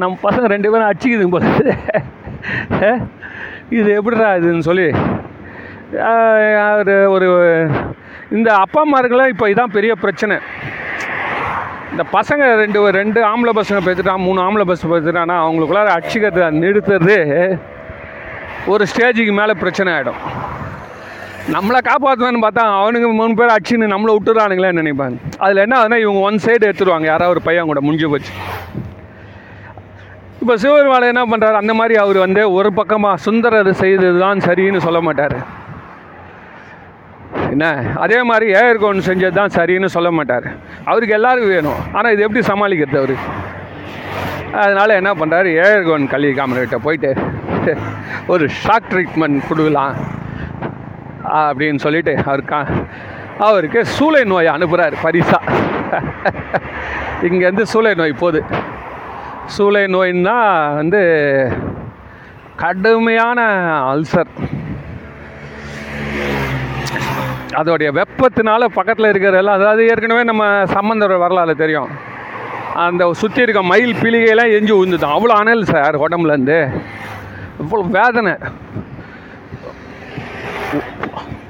நம்ம 0.00 0.12
பசங்க 0.26 0.46
ரெண்டு 0.54 0.70
பேரும் 0.72 0.88
அடிச்சுக்குதுங்க 0.88 1.32
போல 1.36 1.46
இது 3.78 3.88
எப்படிடா 3.98 4.28
இதுன்னு 4.40 4.68
சொல்லி 4.70 4.88
அவர் 6.66 6.92
ஒரு 7.14 7.28
இந்த 8.36 8.48
அப்பா 8.64 8.80
அம்மாருக்கெல்லாம் 8.84 9.32
இப்போ 9.32 9.46
இதான் 9.52 9.74
பெரிய 9.76 9.92
பிரச்சனை. 10.04 10.36
இந்த 11.96 12.04
பசங்க 12.16 12.46
ரெண்டு 12.60 12.78
ரெண்டு 12.96 13.20
ஆம்பளை 13.28 13.52
பசங்க 13.58 13.78
பெற்றுட்டான் 13.84 14.22
மூணு 14.24 14.38
ஆம்பளை 14.42 14.64
பஸ் 14.70 14.82
பேசுகிறான்னா 14.90 15.36
அவங்களுக்குள்ளார 15.44 15.92
அடிச்சுக்கிறத 15.94 16.48
நிறுத்துறது 16.62 17.16
ஒரு 18.72 18.82
ஸ்டேஜுக்கு 18.90 19.32
மேலே 19.38 19.54
பிரச்சனை 19.62 19.90
ஆகிடும் 19.94 20.20
நம்மளை 21.54 21.80
காப்பாற்றுவான்னு 21.88 22.42
பார்த்தா 22.44 22.64
அவனுங்க 22.80 23.08
மூணு 23.20 23.38
பேர் 23.40 23.54
அடிச்சுன்னு 23.54 23.90
நம்மளை 23.94 24.12
விட்டுறானுங்களேன்னு 24.16 24.82
நினைப்பாங்க. 24.82 25.16
அதில் 25.44 25.62
என்ன 25.64 25.74
ஆகுதுன்னா 25.78 26.00
இவங்க 26.04 26.20
ஒன் 26.28 26.42
சைடு 26.46 26.62
எடுத்துருவாங்க. 26.68 27.08
யாராவது 27.12 27.34
ஒரு 27.36 27.42
பையன் 27.48 27.70
கூட 27.72 27.82
முடிஞ்சு 27.86 28.10
போச்சு. 28.12 28.32
இப்போ 30.42 30.56
சிவபெருமாள் 30.62 31.12
என்ன 31.12 31.24
பண்ணுறாரு 31.32 31.62
அந்த 31.62 31.74
மாதிரி 31.80 31.96
அவர் 32.04 32.18
வந்து 32.26 32.44
ஒரு 32.58 32.72
பக்கமாக 32.80 33.22
சுந்தரர் 33.26 33.72
செய்தது 33.84 34.18
தான் 34.26 34.44
சரின்னு 34.48 34.86
சொல்ல 34.88 35.00
மாட்டார். 35.06 35.38
என்ன? 37.54 37.66
அதே 38.04 38.18
மாதிரி 38.30 38.46
ஏர்கோன் 38.62 39.06
செஞ்சது 39.08 39.36
தான் 39.40 39.54
சரின்னு 39.56 39.88
சொல்ல 39.96 40.10
மாட்டார். 40.18 40.46
அவருக்கு 40.90 41.16
எல்லாருக்கும் 41.18 41.54
வேணும். 41.56 41.80
ஆனால் 41.96 42.12
இது 42.14 42.24
எப்படி 42.26 42.42
சமாளிக்கிறது 42.50 43.00
அவர்? 43.02 43.16
அதனால் 44.62 44.98
என்ன 45.00 45.10
பண்ணுறாரு 45.20 45.50
ஏர்கோன் 45.68 46.04
கல்வி 46.14 46.32
காமர்கிட்ட 46.38 46.78
போயிட்டு 46.86 47.10
ஒரு 48.32 48.44
ஷாக் 48.62 48.90
ட்ரீட்மெண்ட் 48.92 49.46
கொடுக்கலாம் 49.48 49.96
அப்படின்னு 51.46 51.80
சொல்லிட்டு 51.84 52.12
அவருக்கா 52.26 52.60
அவருக்கு 53.46 53.80
சூளை 53.96 54.20
நோயை 54.32 54.50
அனுப்புகிறார் 54.56 54.94
பரிசா. 55.04 55.38
இங்கேருந்து 57.28 57.64
சூளை 57.72 57.92
நோய் 58.00 58.20
போகுது. 58.22 58.40
சூளை 59.56 59.82
நோயின்னா 59.94 60.36
வந்து 60.78 61.02
கடுமையான 62.62 63.40
அல்சர். 63.92 64.30
அதோடைய 67.60 67.88
வெப்பத்தினால 68.00 68.64
பக்கத்தில் 68.78 69.10
இருக்கிறதெல்லாம் 69.10 69.58
அதாவது 69.60 69.82
ஏற்கனவே 69.92 70.22
நம்ம 70.30 70.44
சம்பந்தர் 70.76 71.14
வரலாறு 71.24 71.54
தெரியும். 71.62 71.90
அந்த 72.86 73.02
சுற்றி 73.20 73.44
இருக்க 73.44 73.60
மயில் 73.72 74.00
பிளிகையெல்லாம் 74.02 74.54
எஞ்சி 74.56 74.72
உழுந்துதான். 74.78 75.14
அவ்வளோ 75.16 75.36
அனல் 75.42 75.70
சார் 75.72 76.02
உடம்புலேருந்து. 76.04 76.58
இவ்வளோ 77.62 77.84
வேதனை. 77.98 78.34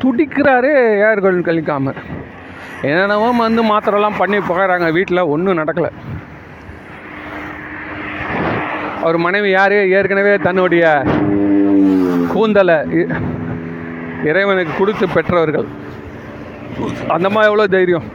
துடிக்கிறாரு 0.03 0.71
ஏர்கள் 1.09 1.39
கழிக்காமல் 1.47 2.01
என்னென்னவோ 2.89 3.29
வந்து 3.39 3.63
மாத்திரைலாம் 3.71 4.21
பண்ணி 4.21 4.39
போகிறாங்க. 4.49 4.89
வீட்டில் 4.97 5.29
ஒன்றும் 5.35 5.59
நடக்கலை. 5.61 5.91
அவர் 9.03 9.19
மனைவி 9.27 9.51
யார்? 9.51 9.77
ஏற்கனவே 9.97 10.35
தன்னுடைய 10.47 10.85
கூந்தலை 12.33 12.79
இறைவனுக்கு 14.31 14.73
கொடுத்து 14.79 15.07
பெற்றவர்கள். 15.17 15.69
அந்த 17.15 17.27
மாதிரி 17.35 17.51
எவ்வளோ 17.51 17.67
தைரியம்? 17.75 18.07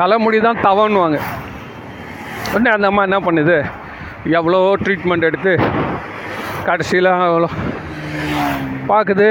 தலைமுடி 0.00 0.38
தான் 0.46 0.62
தவன்னுவாங்க. 0.66 1.18
உடனே 2.52 2.70
அந்த 2.74 2.86
அம்மா 2.90 3.02
என்ன 3.08 3.18
பண்ணுது? 3.26 3.56
எவ்வளோ 4.38 4.60
ட்ரீட்மெண்ட் 4.82 5.28
எடுத்து 5.28 5.52
கடைசியில் 6.68 7.10
அவ்வளோ 7.14 7.50
பார்க்குது 8.90 9.26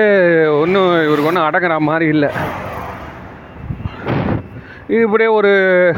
ஒன்றும் 0.62 0.92
இவருக்கு 1.06 1.30
ஒன்றும் 1.30 1.48
அடங்குற 1.48 1.76
மாதிரி 1.90 2.06
இல்லை. 2.16 2.30
இப்படியே 5.04 5.30
ஒரு 5.40 5.52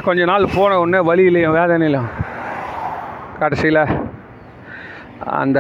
கொஞ்ச 0.06 0.26
நாள் 0.32 0.54
போன 0.56 0.78
உடனே 0.82 1.00
வழியிலையும் 1.10 1.56
வேதனையிலும் 1.60 2.10
கடைசியில் 3.42 3.82
அந்த 5.24 5.60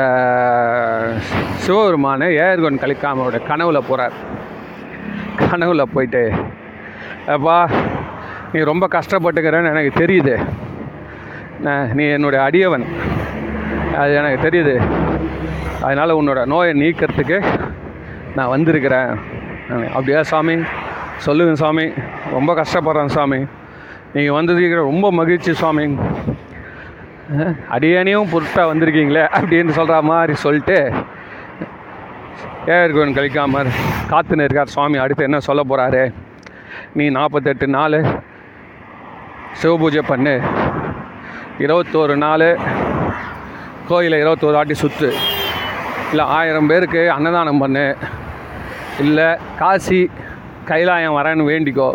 சிவபெருமான 1.65 2.25
ஏர்கொன் 2.25 2.79
கலிக்காமோட 2.79 3.41
கனவுல 3.47 3.77
போகிறார் 3.77 4.11
கனவுல 5.37 5.81
போயிட்டு 5.81 6.31
அப்பா 7.27 7.69
நீ 8.53 8.61
ரொம்ப 8.61 8.87
கஷ்டப்பட்டுக்கிறேன்னு 8.87 9.69
எனக்கு 9.69 10.05
தெரியுது. 10.05 10.45
நீ 11.93 12.05
என்னுடைய 12.05 12.45
அடியவன். 12.45 12.85
அது 13.97 14.13
எனக்கு 14.13 14.49
தெரியுது. 14.49 14.81
அதனால் 15.81 16.09
உன்னோட 16.09 16.45
நோயை 16.45 16.73
நீக்கிறதுக்கு 16.81 17.45
நான் 18.35 18.47
வந்திருக்கிறேன். 18.47 19.07
அப்படியா 19.69 20.23
சாமி? 20.23 20.55
சொல்லுங்க 21.17 21.55
சாமி. 21.55 21.91
ரொம்ப 22.31 22.53
கஷ்டப்படுறேன் 22.53 23.05
சாமி. 23.05 23.45
நீங்கள் 24.13 24.43
வந்ததுக்கு 24.43 24.75
ரொம்ப 24.75 25.11
மகிழ்ச்சி 25.11 25.53
சாமி. 25.53 25.97
அடியேனையும் 27.69 28.29
பொருட்டாக 28.31 28.73
வந்திருக்கீங்களே 28.73 29.23
அப்படின்னு 29.37 29.69
சொல்கிற 29.69 30.01
மாதிரி 30.01 30.33
சொல்லிட்டு 30.33 30.93
ஏற்கனவே 32.65 33.13
கழிக்காம 33.13 33.65
காத்துன்னு 34.09 34.43
இருக்கார் 34.43 34.67
சுவாமி 34.67 34.97
அடுத்து 34.97 35.23
என்ன 35.23 35.39
சொல்ல 35.39 35.61
போகிறாரு 35.69 36.13
நீ 36.93 37.09
நாற்பத்தெட்டு 37.09 37.67
நாள் 37.67 38.21
சிவபூஜை 39.61 40.01
பண்ணு. 40.07 40.41
இருபத்தோரு 41.59 42.15
நாள் 42.15 42.57
கோயிலை 43.87 44.21
இருபத்தோரு 44.21 44.55
ஆட்டி 44.55 44.73
சுற்று 44.73 45.13
இல்லை 46.11 46.25
ஆயிரம் 46.25 46.67
பேருக்கு 46.67 47.11
அன்னதானம் 47.11 47.57
பண்ணு. 47.57 47.95
இல்லை 48.99 49.37
காசி 49.57 50.09
கைலாயம் 50.67 51.17
வரேன்னு 51.17 51.49
வேண்டிக்கோ. 51.51 51.93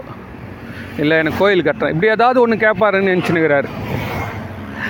இல்லை 0.98 1.18
எனக்கு 1.18 1.38
கோயில் 1.38 1.62
கட்டுறேன் 1.62 1.94
இப்படி 1.94 2.12
ஏதாவது 2.12 2.40
ஒன்று 2.40 2.56
கேட்பாருன்னு 2.56 3.12
நினச்சினுக்கிறாரு 3.12 3.89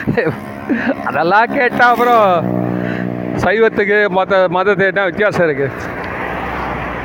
அதெல்லாம் 1.09 1.55
கேட்டால் 1.55 1.93
அப்புறம் 1.93 2.27
சைவத்துக்கு 3.45 4.11
மத 4.11 4.49
மதத்து 4.57 4.85
என்ன 4.87 5.05
வித்தியாசம் 5.05 5.47
இருக்குது 5.47 5.99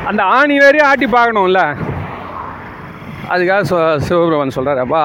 அந்த 0.05 0.23
ஆணி 0.23 0.55
வரையும் 0.59 0.87
ஆட்டி 0.87 1.05
பார்க்கணும்ல? 1.05 1.61
அதுக்காக 3.33 3.61
சொ 3.69 3.77
சிவபிரமன் 4.07 4.55
சொல்கிறார் 4.57 4.77
அப்பா 4.77 5.03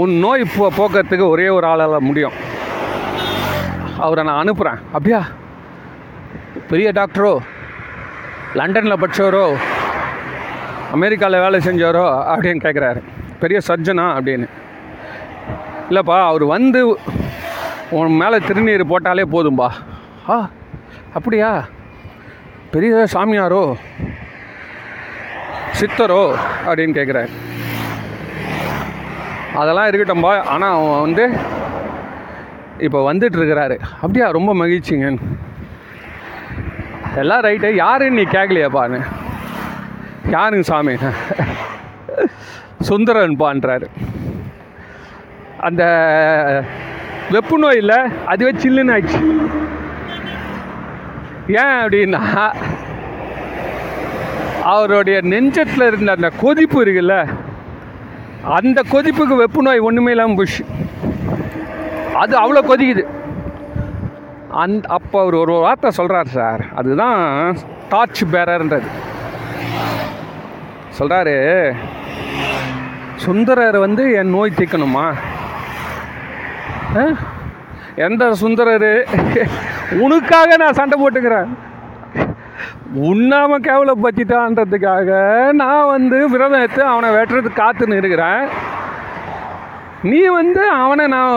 உன் 0.00 0.14
நோய் 0.18 0.44
போ 0.56 0.66
போக்கிறதுக்கு 0.78 1.26
ஒரே 1.28 1.48
ஒரு 1.48 1.66
ஆளால் 1.66 2.06
முடியும். 2.08 2.36
அவரை 3.98 4.24
நான் 4.24 4.42
அனுப்புகிறேன் 4.42 4.80
அப்படியா? 4.92 5.20
பெரிய 6.70 6.88
டாக்டரோ? 6.92 7.32
லண்டனில் 8.54 9.00
படித்தவரோ 9.02 9.44
அமெரிக்காவில் 10.96 11.42
வேலை 11.44 11.58
செஞ்சவரோ? 11.60 12.06
அப்படின்னு 12.32 12.64
கேட்குறாரு 12.66 13.00
பெரிய 13.40 13.58
சர்ஜனா 13.68 14.06
அப்படின்னு. 14.18 14.46
இல்லைப்பா 15.90 16.16
அவர் 16.30 16.44
வந்து 16.44 16.80
உன் 17.96 18.16
மேலே 18.20 18.36
திருநீர் 18.46 18.90
போட்டாலே 18.92 19.24
போதும்பா. 19.34 19.68
ஆ 20.28 20.36
அப்படியா? 21.14 21.50
பெரிய 22.70 23.06
சாமியாரோ 23.12 23.60
சித்தரோ 25.78 26.22
அப்படின்னு 26.66 26.96
கேட்குறாரு. 26.98 27.30
அதெல்லாம் 29.60 29.88
இருக்கட்டும்பா 29.90 30.32
ஆனால் 30.54 30.74
அவன் 30.78 31.04
வந்து 31.06 31.24
இப்போ 32.86 32.98
வந்துட்டுருக்கிறாரு. 33.12 33.76
அப்படியா 34.02 34.26
ரொம்ப 34.38 34.54
மகிழ்ச்சிங்க. 34.54 35.10
எல்லாம் 37.22 37.44
ரைட்டு 37.46 37.68
யாருன்னு 37.74 38.18
நீ 38.18 38.24
கேட்கலையாப்பான்னு 38.30 39.00
யாருங்க 40.34 40.66
சாமி? 40.72 40.96
சுந்தரன்பான்றாரு. 42.88 43.88
அந்த 45.58 45.82
வெப்பு 47.30 47.56
நோய் 47.58 47.76
இல்லை 47.76 47.98
அதுவே 48.26 48.50
சில்லுன்னு 48.50 48.94
ஆயிடுச்சு. 48.94 49.20
ஏன் 51.62 51.76
அப்படின்னா 51.82 52.22
அவருடைய 54.72 55.18
நெஞ்சத்தில் 55.32 55.86
இருந்த 55.86 56.12
அந்த 56.12 56.28
கொதிப்பு 56.40 56.78
இருக்குல்ல 56.84 57.16
அந்த 58.58 58.82
கொதிப்புக்கு 58.92 59.36
வெப்பு 59.42 59.60
நோய் 59.66 59.86
ஒன்றுமே 59.88 60.10
இல்லாமல் 60.10 60.36
போச்சு. 60.36 60.64
அது 62.22 62.34
அவ்வளோ 62.42 62.62
கொதிக்குது. 62.70 63.04
அந் 64.62 64.76
அப்போ 64.96 65.20
அவர் 65.20 65.34
ஒரு 65.34 65.52
வார்த்தை 65.52 65.90
சொல்கிறார் 65.90 66.34
சார். 66.38 66.62
அதுதான் 66.74 67.22
டார்ச் 67.88 68.22
பேரர்ன்றது 68.24 68.90
சொல்கிறாரு 70.98 71.34
சுந்தரர் 73.24 73.78
வந்து 73.78 74.04
என் 74.12 74.34
நோய் 74.36 74.58
தீர்க்கணுமா? 74.58 75.06
எந்த 78.06 78.24
சுந்தரர்? 78.42 78.90
உனக்காக 80.04 80.56
நான் 80.62 80.78
சண்டை 80.78 80.96
போட்டுக்கிறேன். 81.00 81.48
உண்ணாம 83.10 83.58
கேவலப்படுத்திட்டான்றதுக்காக 83.66 85.10
நான் 85.62 85.90
வந்து 85.94 86.18
விரதம் 86.34 86.62
எடுத்து 86.64 86.82
அவனை 86.92 87.08
வெட்டுறதுக்கு 87.16 87.60
காத்துன்னு 87.62 87.98
இருக்கிறேன். 88.00 88.44
நீ 90.10 90.20
வந்து 90.40 90.62
அவனை 90.82 91.06
நான் 91.16 91.34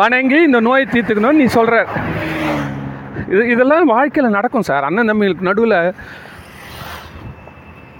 வணங்கி 0.00 0.38
இந்த 0.48 0.60
நோயை 0.66 0.84
தீர்த்துக்கணும்னு 0.92 1.42
நீ 1.42 1.48
சொல்கிற 1.58 1.86
இது 3.32 3.42
இதெல்லாம் 3.54 3.90
வாழ்க்கையில் 3.94 4.36
நடக்கும் 4.36 4.68
சார். 4.68 4.86
அண்ணன் 4.88 5.10
தம்பிகளுக்கு 5.10 5.48
நடுவில் 5.48 5.78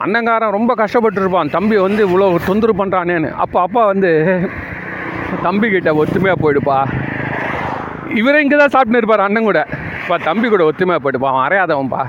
அண்ணங்காரன் 0.04 0.56
ரொம்ப 0.58 0.72
கஷ்டப்பட்டுருப்பான். 0.80 1.54
தம்பி 1.56 1.76
வந்து 1.86 2.02
இவ்வளோ 2.08 2.26
தொந்தரவு 2.48 2.80
பண்ணுறானேன்னு 2.80 3.30
அப்போ 3.44 3.58
அப்பா 3.66 3.82
வந்து 3.92 4.12
தம்பிக்கிட்ட 5.46 5.90
ஒத்துமையாக 6.02 6.38
போயிடுப்பா. 6.42 6.78
இவர் 8.20 8.42
இங்கே 8.42 8.56
தான் 8.62 8.72
சாப்பிட்டுன்னு 8.74 9.02
இருப்பார் 9.02 9.26
அண்ணன் 9.26 9.48
கூட. 9.50 9.60
இப்போ 10.02 10.16
தம்பி 10.28 10.46
கூட 10.54 10.62
ஒத்துமையாக 10.70 11.02
போயிடுப்பா 11.04 11.30
அவன் 11.32 11.44
அறையாதவன்ப்பா 11.46 12.02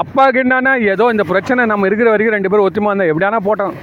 அப்பாவுக்கு 0.00 0.40
என்னன்னா 0.44 0.72
ஏதோ 0.92 1.04
இந்த 1.14 1.24
பிரச்சனை 1.30 1.64
நம்ம 1.70 1.86
இருக்கிற 1.88 2.08
வரைக்கும் 2.12 2.36
ரெண்டு 2.36 2.50
பேரும் 2.50 2.66
ஒத்துமா 2.68 2.90
இருந்தால் 2.90 3.10
எப்படியானா 3.12 3.40
போட்டோம். 3.48 3.74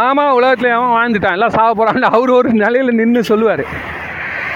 ஆமாம் 0.00 0.32
உலகத்தில் 0.38 0.74
அவன் 0.76 0.94
வாழ்ந்துட்டான் 0.96 1.36
எல்லாம் 1.36 1.54
சாக 1.56 1.70
போகிறான்னு 1.78 2.08
அவர் 2.16 2.30
ஒரு 2.38 2.50
நிலையில் 2.62 2.98
நின்று 3.00 3.22
சொல்லுவார். 3.30 3.64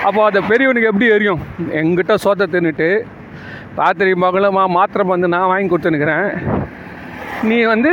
அப்போ 0.06 0.20
அதை 0.28 0.40
பெரியவனுக்கு 0.50 0.90
எப்படி 0.90 1.08
எரியும்? 1.16 1.40
எங்கிட்ட 1.80 2.14
சோத்த 2.24 2.48
தின்னுட்டு 2.54 2.88
ராத்திரி 3.80 4.12
மகளுமா 4.24 4.64
மாத்திரை 4.76 5.04
வந்து 5.12 5.28
நான் 5.34 5.50
வாங்கி 5.52 5.68
கொடுத்துனுக்கிறேன் 5.72 6.28
நீ 7.50 7.58
வந்து 7.72 7.92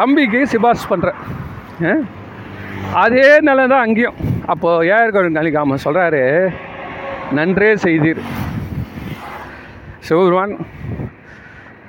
தம்பிக்கு 0.00 0.40
சிபாரிசு 0.52 0.90
பண்ணுற 0.92 1.10
அதே 3.02 3.26
நிலை 3.48 3.64
தான் 3.72 3.84
அங்கேயும் 3.86 4.18
அப்போது 4.52 4.86
ஏற்கனவே 4.94 5.30
கலிக்காம 5.38 5.78
சொல்கிறாரு 5.86 6.22
நன்றே 7.38 7.70
செய்தீர். 7.84 8.22
சிவபெருமான் 10.06 10.54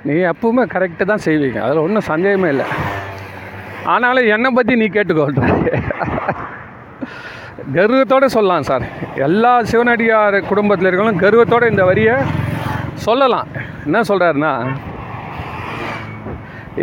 நீ 0.06 0.14
எப்பவுமே 0.32 0.64
கரெக்டு 0.74 1.04
தான் 1.10 1.24
செய்வீங்க. 1.26 1.58
அதில் 1.66 1.84
ஒன்றும் 1.84 2.08
சந்தேகமே 2.10 2.48
இல்லை. 2.54 2.66
ஆனாலும் 3.94 4.30
என்னை 4.34 4.50
பற்றி 4.56 4.74
நீ 4.80 4.86
கேட்டுக்கொள்றாரு 4.94 5.80
கர்வத்தோடு 7.76 8.26
சொல்லலாம் 8.34 8.66
சார். 8.70 8.84
எல்லா 9.26 9.52
சிவனடியார் 9.70 10.36
குடும்பத்தில் 10.50 10.88
இருக்கவங்களும் 10.88 11.24
கர்வத்தோடு 11.24 11.70
இந்த 11.72 11.84
வரியை 11.90 12.16
சொல்லலாம். 13.06 13.48
என்ன 13.86 14.00
சொல்கிறாருன்னா 14.10 14.52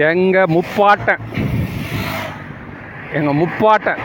எங்கள் 0.10 0.52
முப்பாட்டன் 0.56 1.24
எங்கள் 3.18 3.40
முப்பாட்டன் 3.42 4.02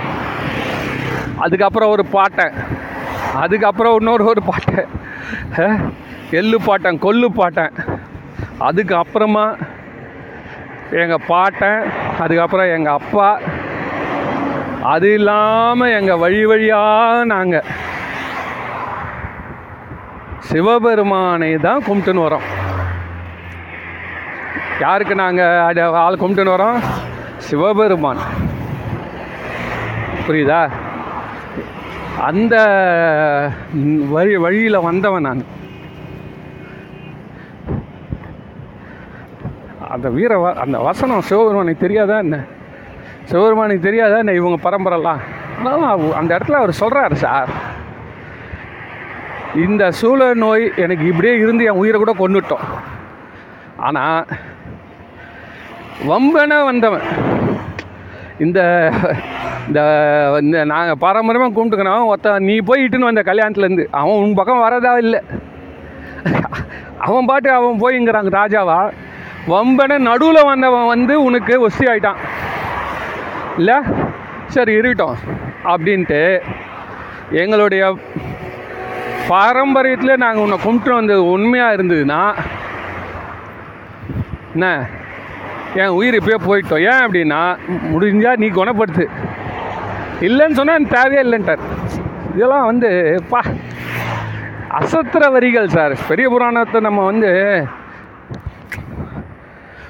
அதுக்கப்புறம் 1.44 1.92
ஒரு 1.94 2.04
பாட்டன் 2.14 2.56
அதுக்கப்புறம் 3.42 3.96
இன்னொரு 4.00 4.24
ஒரு 4.32 4.42
பாட்டன் 4.50 4.88
எள்ளு 6.38 6.58
பாட்டன் 6.66 7.02
கொல்லு 7.04 7.28
பாட்டன். 7.38 7.74
அதுக்கு 8.68 8.94
அப்புறமா 9.02 9.44
எங்கள் 11.02 11.24
பாட்டன் 11.30 11.82
அதுக்கப்புறம் 12.22 12.72
எங்கள் 12.76 12.96
அப்பா. 12.98 13.28
அது 14.94 15.08
இல்லாமல் 15.18 15.94
எங்கள் 15.98 16.20
வழி 16.24 16.40
வழியாக 16.50 17.24
நாங்கள் 17.34 17.68
சிவபெருமானை 20.50 21.50
தான் 21.66 21.84
கும்பிட்டுன்னு 21.86 22.26
வரோம். 22.26 22.46
யாருக்கு 24.84 25.14
நாங்கள் 25.24 25.94
ஆள் 26.04 26.20
கும்பிட்டுன்னு 26.22 26.56
வரோம்? 26.56 26.78
சிவபெருமான். 27.48 28.22
புரியுதா? 30.28 30.70
அந்த 32.20 32.56
வழி 34.08 34.36
வழியில் 34.36 34.80
வந்தவன் 34.80 35.22
நான். 35.22 35.44
அந்த 39.88 40.08
வீர 40.08 40.36
வ 40.36 40.54
அந்த 40.54 40.78
வசனம் 40.78 41.20
சிவபெருமானுக்கு 41.20 41.80
தெரியாதா 41.80 42.18
என்ன? 42.18 42.44
சிவபெருமானுக்கு 43.24 43.82
தெரியாதா 43.82 44.16
என்ன 44.16 44.32
இவங்க 44.32 44.70
பரம்பரைலாம்? 44.70 45.18
ஆனாலும் 45.58 45.82
அவ- 45.82 46.16
அந்த 46.16 46.38
இடத்துல 46.38 46.52
அவர் 46.52 46.76
சொல்கிறாரு 46.80 47.12
சார். 47.12 47.48
இந்த 49.54 49.90
சூழ 49.90 50.34
நோய் 50.34 50.72
எனக்கு 50.76 51.06
இப்படியே 51.06 51.34
இருந்து 51.34 51.64
என் 51.64 51.70
உயிரை 51.70 52.00
கூட 52.00 52.14
கொண்டுட்டோம் 52.14 52.66
ஆனால் 53.76 54.26
வம்பன 56.08 56.64
வந்தவன். 56.64 57.36
இந்த 58.46 58.60
இந்த 59.68 59.80
இந்த 60.42 60.58
நாங்கள் 60.72 61.00
பாரம்பரியமாக 61.04 61.52
கும்பிட்டுக்கிறோம் 61.54 62.08
ஒருத்தன் 62.10 62.46
நீ 62.48 62.54
போய் 62.68 62.82
இட்டுன்னு 62.84 63.08
வந்த 63.08 63.22
கல்யாணத்துலேருந்து 63.28 63.84
அவன் 64.00 64.20
உன் 64.24 64.36
பக்கம் 64.38 64.64
வரதா 64.64 64.92
இல்லை? 65.04 65.20
அவன் 67.06 67.28
பாட்டு 67.30 67.48
அவன் 67.56 67.80
போய்ங்கிறாங்க 67.82 68.30
ராஜாவா. 68.40 68.78
வம்பன 69.52 69.98
நடுவில் 70.08 70.48
வந்தவன் 70.50 70.90
வந்து 70.94 71.14
உனக்கு 71.26 71.54
ஒஸ்தி 71.66 71.84
ஆயிட்டான். 71.92 72.20
இல்லை 73.60 73.76
சரி 74.56 74.72
இருக்கட்டும் 74.80 75.18
அப்படின்ட்டு 75.72 76.22
எங்களுடைய 77.42 77.82
பாரம்பரியத்தில் 79.32 80.22
நாங்கள் 80.24 80.44
உன்னை 80.44 80.58
கும்பிட்டு 80.66 80.92
வந்தது 80.98 81.24
உண்மையாக 81.34 81.76
இருந்ததுன்னா 81.76 82.22
என்ன? 84.54 84.68
என் 85.74 85.96
உயிர் 85.98 86.14
இப்போயே 86.14 86.38
போயிட்டோம். 86.46 86.84
ஏன் 86.90 87.02
அப்படின்னா 87.06 87.40
முடிஞ்சால் 87.92 88.36
நீ 88.36 88.48
குணப்படுத்து. 88.48 89.04
இல்லைன்னு 90.20 90.58
சொன்னால் 90.58 90.76
எனக்கு 90.76 90.96
தேவையே 90.96 91.22
இல்லைன்ட்டார். 91.22 91.64
இதெல்லாம் 92.34 92.66
வந்து 92.66 92.90
பா 93.28 93.40
அசத்திர 94.78 95.30
வரிகள் 95.32 95.68
சார். 95.68 95.94
பெரிய 96.08 96.28
புராணத்தை 96.28 96.80
நம்ம 96.80 97.04
வந்து 97.04 97.30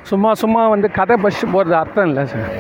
சும்மா 0.03 0.35
சும்மா 0.35 0.69
வந்து 0.69 0.91
கதை 0.91 1.17
பஸ்ட்டு 1.23 1.53
போகிறது 1.53 1.77
அர்த்தம் 1.77 2.07
இல்லை 2.07 2.27
சார். 2.27 2.51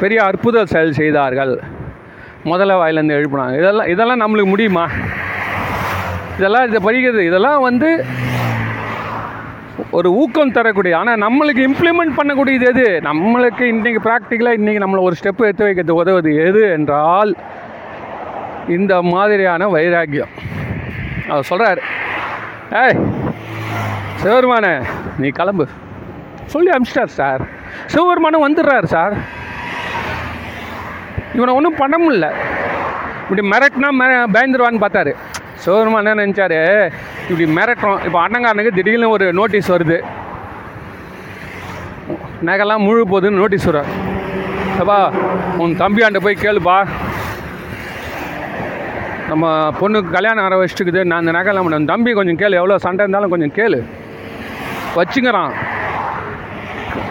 பெரிய 0.00 0.24
அற்புத 0.24 0.66
செயல் 0.66 0.92
செய்தார்கள். 0.92 1.60
முதல்ல 2.44 2.78
வாயிலேருந்து 2.80 3.18
எழுப்பினாங்க. 3.18 3.56
இதெல்லாம் 3.58 3.86
இதெல்லாம் 3.86 4.20
நம்மளுக்கு 4.20 4.52
முடியுமா? 4.54 4.84
இதெல்லாம் 6.36 6.66
இதை 6.68 6.80
படிக்கிறது 6.88 7.20
இதெல்லாம் 7.20 7.60
வந்து 7.60 8.04
ஒரு 9.90 10.08
ஊக்கம் 10.20 10.52
தரக்கூடிய 10.52 10.98
ஆனால் 10.98 11.20
நம்மளுக்கு 11.24 11.62
இம்ப்ளிமெண்ட் 11.68 12.16
பண்ணக்கூடியது 12.18 12.66
எது? 12.72 12.86
நம்மளுக்கு 13.08 13.64
இன்றைக்கி 13.72 14.00
ப்ராக்டிக்கலாக 14.06 14.58
இன்றைக்கி 14.60 14.80
நம்மளை 14.84 15.02
ஒரு 15.08 15.16
ஸ்டெப்பு 15.20 15.46
எடுத்து 15.48 15.66
வைக்கிறது 15.68 15.94
உதவுது 16.02 16.46
எது 16.46 16.62
என்றால் 16.70 17.36
இந்த 18.76 19.02
மாதிரியான 19.02 19.68
வைராக்கியம். 19.68 20.32
அவர் 21.28 21.48
சொல்கிறார் 21.50 21.80
ஏய் 22.82 22.98
சிவபெருமானே 24.20 24.72
நீ 25.18 25.28
கிளம்பு. 25.28 25.66
சொல்லி 26.44 26.70
அனுப்பிச்சிட்டார் 26.70 27.16
சார். 27.20 27.42
சிவபெருமானும் 27.86 28.46
வந்துடுறாரு 28.46 28.84
சார். 28.84 29.14
இவனை 31.34 31.54
ஒன்றும் 31.54 31.80
பண்ண 31.82 31.96
முடியல. 32.04 32.28
இப்படி 33.22 33.42
மிரட்டினா 33.52 33.88
மெ 34.00 34.06
பயந்துருவான்னு 34.34 34.82
பார்த்தாரு. 34.84 35.14
சிவபெருமான் 35.54 36.06
என்ன 36.06 36.26
நினச்சாரு? 36.26 36.60
இப்படி 37.30 37.46
மிரட்டுறோம் 37.56 38.02
இப்போ 38.06 38.18
அண்ணங்காரனுக்கு 38.26 38.76
திடீர்னு 38.76 39.08
ஒரு 39.16 39.26
நோட்டீஸ் 39.38 39.72
வருது. 39.74 39.98
நகைலாம் 42.48 42.84
முழு 42.86 43.02
போகுதுன்னு 43.10 43.40
நோட்டீஸ் 43.42 43.68
வரும் 43.68 43.90
அப்பா 44.80 44.98
உன் 45.62 45.78
தம்பியாண்ட 45.82 46.18
போய் 46.24 46.42
கேளுப்பா. 46.44 46.76
நம்ம 49.30 49.46
பொண்ணுக்கு 49.80 50.10
கல்யாணம் 50.16 50.44
ஆர 50.44 50.56
வச்சுட்டுக்குது. 50.58 51.00
நான் 51.08 51.20
அந்த 51.22 51.32
நகைலாம் 51.36 51.66
பண்ண 51.66 51.90
தம்பி 51.92 52.10
கொஞ்சம் 52.18 52.38
கேளு 52.42 52.58
எவ்வளோ 52.60 52.78
சண்டை 52.84 53.02
இருந்தாலும் 53.04 53.32
கொஞ்சம் 53.34 53.54
கேளு. 53.58 53.78
வச்சுங்கிறான். 54.98 55.52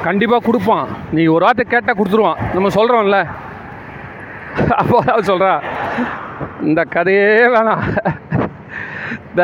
கண்டிப்பாக 0.07 0.45
கொடுப்பான். 0.45 0.87
நீ 1.17 1.23
ஒரு 1.35 1.45
வார்த்தை 1.47 1.65
கேட்டால் 1.73 1.99
கொடுத்துருவான். 1.99 2.41
நம்ம 2.55 2.71
சொல்கிறோம்ல 2.77 3.19
அப்போ 4.81 4.99
சொல்கிறா 5.31 5.53
இந்த 6.69 6.81
கதையே 6.95 7.27
வேணாம். 7.55 7.83
இந்த 9.29 9.43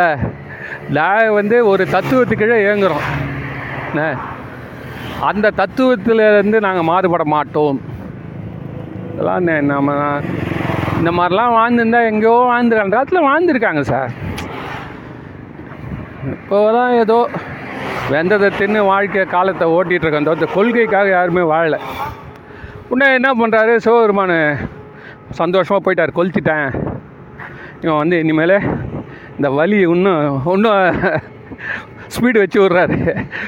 நான் 0.98 1.36
வந்து 1.40 1.58
ஒரு 1.72 1.84
தத்துவத்துக்கீழே 1.96 2.58
இயங்குகிறோம் 2.64 3.08
என்ன 3.90 4.04
அந்த 5.30 5.52
தத்துவத்திலேருந்து 5.60 6.58
நாங்கள் 6.66 6.90
மாறுபட 6.92 7.24
மாட்டோம். 7.36 7.80
இதெல்லாம் 9.12 9.50
நம்ம 9.72 9.98
இந்த 11.00 11.12
மாதிரிலாம் 11.18 11.56
வாழ்ந்துருந்தா 11.60 12.02
எங்கேயோ 12.12 12.36
வாழ்ந்துருக்காங்க. 12.52 12.88
அந்த 12.88 12.98
காலத்தில் 12.98 13.28
வாழ்ந்துருக்காங்க 13.30 13.82
சார். 13.92 14.12
இப்போ 16.36 16.58
தான் 16.78 16.94
ஏதோ 17.04 17.18
வெந்ததை 18.12 18.48
தின்னு 18.60 18.80
வாழ்க்கை 18.92 19.24
காலத்தை 19.36 19.66
ஓட்டிகிட்டு 19.78 20.32
அந்த 20.34 20.48
கொள்கைக்காக 20.56 21.08
யாருமே 21.18 21.44
வாழலை. 21.54 21.80
உடனே 22.92 23.08
என்ன 23.20 23.30
பண்ணுறாரு 23.42 23.74
சிவபெருமான் 23.86 24.38
சந்தோஷமாக 25.42 25.82
போயிட்டார். 25.86 26.18
கொளுத்திட்டேன். 26.18 26.68
இவன் 27.84 28.02
வந்து 28.02 28.18
இனிமேல் 28.24 28.58
இந்த 29.44 29.50
வலி 29.60 29.78
இன்னும் 29.94 30.26
இன்னும் 30.52 30.84
ஸ்பீடு 32.16 32.42
வச்சு 32.42 32.58
விட்றாரு. 32.62 32.98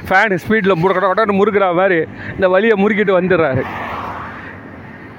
ஃபேனு 0.08 0.38
ஸ்பீடில் 0.44 0.74
முறுக்கட 0.80 1.06
உடனே 1.12 1.34
முறுக்கிற 1.38 1.66
மாதிரி 1.78 1.98
இந்த 2.36 2.48
வலியை 2.54 2.76
முறுக்கிட்டு 2.82 3.14
வந்துடுறாரு. 3.18 3.64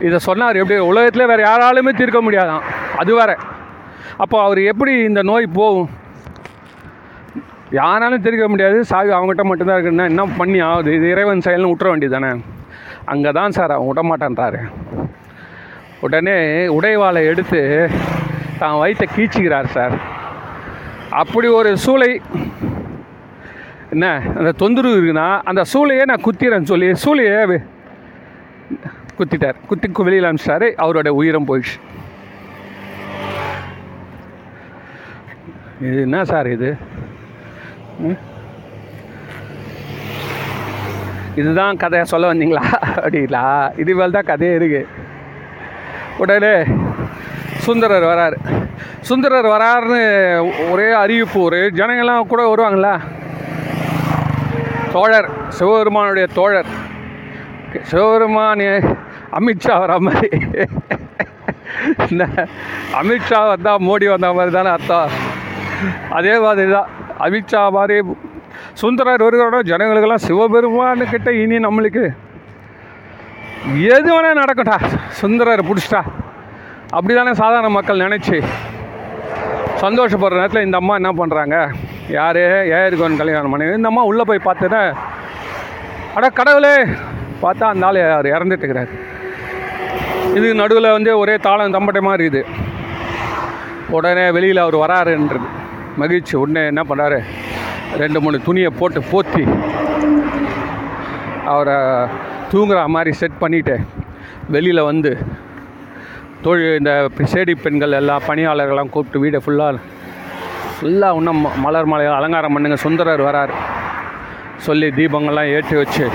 இதை 0.07 0.18
சொன்னார் 0.27 0.59
எப்படி? 0.62 0.77
உலகத்தில் 0.89 1.29
வேறு 1.31 1.43
யாராலுமே 1.47 1.93
தீர்க்க 2.01 2.20
முடியாதான். 2.27 2.66
அது 3.03 3.14
வேற. 3.20 3.35
அப்போ 4.24 4.37
அவர் 4.47 4.61
எப்படி 4.72 4.93
இந்த 5.11 5.22
நோய் 5.31 5.47
போகும்? 5.61 5.89
யாராலும் 7.79 8.24
தீர்க்க 8.27 8.49
முடியாது. 8.55 8.81
சாவி 8.91 9.14
அவங்ககிட்ட 9.18 9.47
மட்டும்தான் 9.51 9.79
இருக்குன்னா 9.79 10.09
என்ன 10.12 10.27
பண்ணி 10.41 10.61
ஆகுது? 10.68 10.93
இது 10.99 11.09
இறைவன் 11.14 11.47
செயல்னு 11.47 11.70
விட்டுற 11.70 11.89
வேண்டியது 11.93 12.16
தானே 12.16 12.33
அங்கே 13.14 13.33
தான் 13.39 13.57
சார் 13.59 13.74
அவன் 13.77 13.91
விட 13.93 14.05
மாட்டான்றாரு 14.11 14.61
உடனே 16.09 16.37
உடைவாளை 16.79 17.22
எடுத்து 17.33 17.62
தான் 18.61 18.79
வயிற்றை 18.83 19.09
கீச்சிக்கிறார் 19.16 19.74
சார். 19.79 19.97
அப்படி 21.17 21.49
ஒரு 21.49 21.77
சூளை 21.87 22.21
என்ன 23.91 24.23
அந்த 24.37 24.53
தொந்தரவு 24.53 24.97
இருக்குன்னா 24.97 25.41
அந்த 25.45 25.62
சூளையே 25.73 26.05
நான் 26.05 26.23
குத்திறேன்னு 26.25 26.62
சொல்லி 26.62 26.87
சூளையே 26.87 27.62
குத்திட்டார். 29.19 29.55
குத்தி 29.67 29.91
வெளியில் 29.95 30.25
அனுப்பிச்சிட்டாரு. 30.25 30.73
அவரோட 30.79 31.09
உயிரம் 31.09 31.47
போயிடுச்சு. 31.49 31.81
இது 35.81 36.01
என்ன 36.01 36.25
சார் 36.25 36.51
இது? 36.51 36.77
ம்? 37.99 38.19
இதுதான் 41.37 41.77
கதையை 41.77 42.07
சொல்ல 42.07 42.35
வந்தீங்களா? 42.35 42.62
அப்படிங்களா? 42.97 43.73
இதுவேல் 43.77 44.11
தான் 44.11 44.25
கதையே 44.25 44.55
இருக்கு. 44.55 44.89
உடனே 46.19 46.64
சுந்தரர் 47.57 48.03
வராரு. 48.03 48.66
சுந்தரர் 49.09 49.49
வராருன்னு 49.55 50.03
ஒரே 50.72 50.89
அறிவிப்பு 51.03 51.39
ஒரு 51.49 51.61
ஜனங்கள்லாம் 51.81 52.31
கூட 52.33 52.43
வருவாங்களா 52.51 52.95
தோழர் 54.95 55.29
சிவபெருமானுடைய 55.57 56.27
தோழர். 56.39 56.70
சிவபெருமான் 57.91 58.66
அமித்ஷா 59.39 59.74
வர 59.83 59.95
மாதிரி. 60.07 60.29
இந்த 62.11 62.24
அமித்ஷா 63.01 63.41
வந்தால் 63.49 63.85
மோடி 63.89 64.07
வந்த 64.12 64.29
மாதிரி 64.37 64.53
தானே 64.57 64.70
அர்த்தம். 64.77 65.11
அதே 66.18 66.35
மாதிரி 66.45 66.70
தான் 66.77 66.89
அமித்ஷா 67.27 67.62
மாதிரி 67.77 67.97
சுந்தரர் 68.83 69.24
வருகிறோட 69.27 69.59
ஜனங்களுக்கெல்லாம் 69.72 70.27
சிவபெருமானுக்கிட்ட 70.29 71.31
இனி 71.43 71.59
நம்மளுக்கு 71.66 72.05
எது 73.97 74.09
வேணால் 74.14 74.41
நடக்கட்டா? 74.43 74.79
சுந்தரர் 75.20 75.68
பிடிச்சிட்டா? 75.68 76.03
அப்படி 76.97 77.12
தானே 77.14 77.32
சாதாரண 77.40 77.68
மக்கள் 77.76 78.05
நினச்சி 78.05 78.36
சந்தோஷப்படுற 79.82 80.36
நேரத்தில் 80.40 80.66
இந்த 80.66 80.76
அம்மா 80.80 80.94
என்ன 81.01 81.11
பண்ணுறாங்க 81.18 81.57
யார்? 82.16 82.38
ஏஆர்கோன் 82.76 83.18
கல்யாணம் 83.20 83.53
பண்ணி. 83.53 83.66
இந்த 83.78 83.88
அம்மா 83.90 84.03
உள்ளே 84.11 84.24
போய் 84.28 84.47
பார்த்துட்டா 84.47 84.82
அட 86.16 86.26
கடவுளே 86.38 86.74
பார்த்தா 87.42 87.64
அந்த 87.72 87.86
ஆள் 87.88 87.99
அவர் 88.16 88.28
இறந்துட்டு 88.34 88.64
இருக்கிறார். 88.64 88.92
இது 90.38 90.49
நடுவில் 90.61 90.94
வந்து 90.97 91.11
ஒரே 91.22 91.34
தாளம் 91.47 91.74
தம்பட்டை 91.76 92.03
மாதிரி 92.09 92.24
இது 92.30 92.42
உடனே 93.97 94.26
வெளியில் 94.36 94.64
அவர் 94.64 94.76
வராருன்றது. 94.84 95.49
மகிழ்ச்சி. 96.03 96.34
உடனே 96.42 96.62
என்ன 96.72 96.82
பண்ணார் 96.90 97.18
ரெண்டு 98.03 98.18
மூணு 98.24 98.38
துணியை 98.47 98.70
போட்டு 98.80 99.01
போத்தி 99.12 99.44
அவரை 101.53 101.76
தூங்குற 102.53 102.78
மாதிரி 102.97 103.12
செட் 103.20 103.40
பண்ணிவிட்டு 103.42 103.76
வெளியில் 104.55 104.88
வந்து 104.90 105.12
தொழில் 106.43 106.78
இந்த 106.78 107.09
சேடி 107.16 107.55
பெண்கள் 107.62 107.93
எல்லாம் 107.93 108.22
பணியாளர்கள்லாம் 108.26 108.89
கூப்பிட்டு 108.89 109.26
வீடை 109.26 109.43
ஃபுல்லாக 109.43 109.78
ஃபுல்லாக 110.80 111.14
இன்னும் 111.14 111.47
ம- 111.47 111.55
மலர் 111.57 111.84
மலையில் 111.84 112.14
அலங்காரம் 112.14 112.59
பண்ணுங்கள் 112.59 112.74
சுந்தரர் 112.74 113.20
வரார். 113.20 113.49
சொல்லி 114.57 114.87
தீபங்கள்லாம் 114.87 115.53
ஏற்றி 115.53 115.76
வச்சு. 115.76 116.09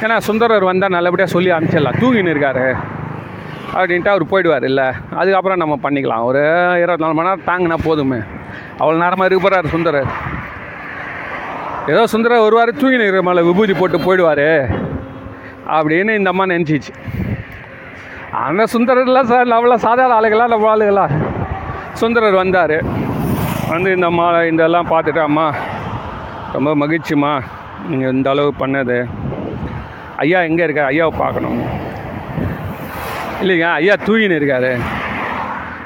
ஏன்னா 0.00 0.18
சுந்தரர் 0.18 0.64
வந்தால் 0.64 0.90
நல்லபடியாக 0.90 1.32
சொல்லி 1.32 1.50
அனுப்பிச்சிடலாம். 1.50 1.96
தூங்கின்னு 1.96 2.30
இருக்காரு. 2.30 2.76
அப்படின்ட்டு 3.74 4.08
அவர் 4.08 4.24
போயிடுவார். 4.24 4.64
இல்லை 4.64 4.84
அதுக்கப்புறம் 5.16 5.58
நம்ம 5.58 5.78
பண்ணிக்கலாம். 5.82 6.22
ஒரு 6.22 6.38
இருபத்தி 6.76 7.04
நாலு 7.04 7.14
மணி 7.14 7.28
நேரம் 7.28 7.40
தாங்கினா 7.46 7.74
போதுமே. 7.84 8.16
அவ்வளோ 8.78 8.92
நேரமாக 8.92 9.24
இருக்கிறார் 9.24 9.42
போகிறார் 9.42 9.66
சுந்தரர். 9.66 10.06
ஏதோ 11.86 12.06
சுந்தரர் 12.06 12.40
வருவார் 12.40 12.74
தூங்கின்னு 12.74 13.00
இருக்கிற 13.00 13.22
மேலே 13.22 13.40
விபூதி 13.40 13.72
போட்டு 13.72 13.98
போயிடுவார். 13.98 14.74
அப்படின்னு 15.70 16.16
இந்த 16.16 16.30
அம்மா 16.30 16.44
நினச்சிச்சு. 16.44 16.88
ஆனால் 18.32 18.70
சுந்தரர்லாம் 18.72 19.30
சார் 19.30 19.46
அவ்வளோ 19.46 19.74
சாதாரண 19.74 20.14
ஆளுகளா 20.20 20.48
நம்ம 20.48 20.76
ஆளுகளா 20.76 21.06
சுந்தரர் 21.92 22.34
வந்தார். 22.34 22.82
வந்து 23.68 23.94
இந்த 23.94 24.10
மா 24.10 24.42
இதெல்லாம் 24.42 24.90
பார்த்துட்டு 24.90 25.18
அம்மா 25.18 25.54
ரொம்ப 26.52 26.74
மகிழ்ச்சிம்மா. 26.74 27.42
நீங்கள் 27.88 28.12
இந்த 28.12 28.30
அளவு 28.30 28.54
பண்ணது. 28.58 29.08
ஐயா 30.16 30.40
எங்கே 30.40 30.62
இருக்கார்? 30.62 30.90
ஐயாவை 30.92 31.12
பார்க்கணும். 31.18 31.60
இல்லைங்க 33.42 33.72
ஐயா 33.72 33.94
தூயின்னு 34.06 34.38
இருக்காரு. 34.40 34.80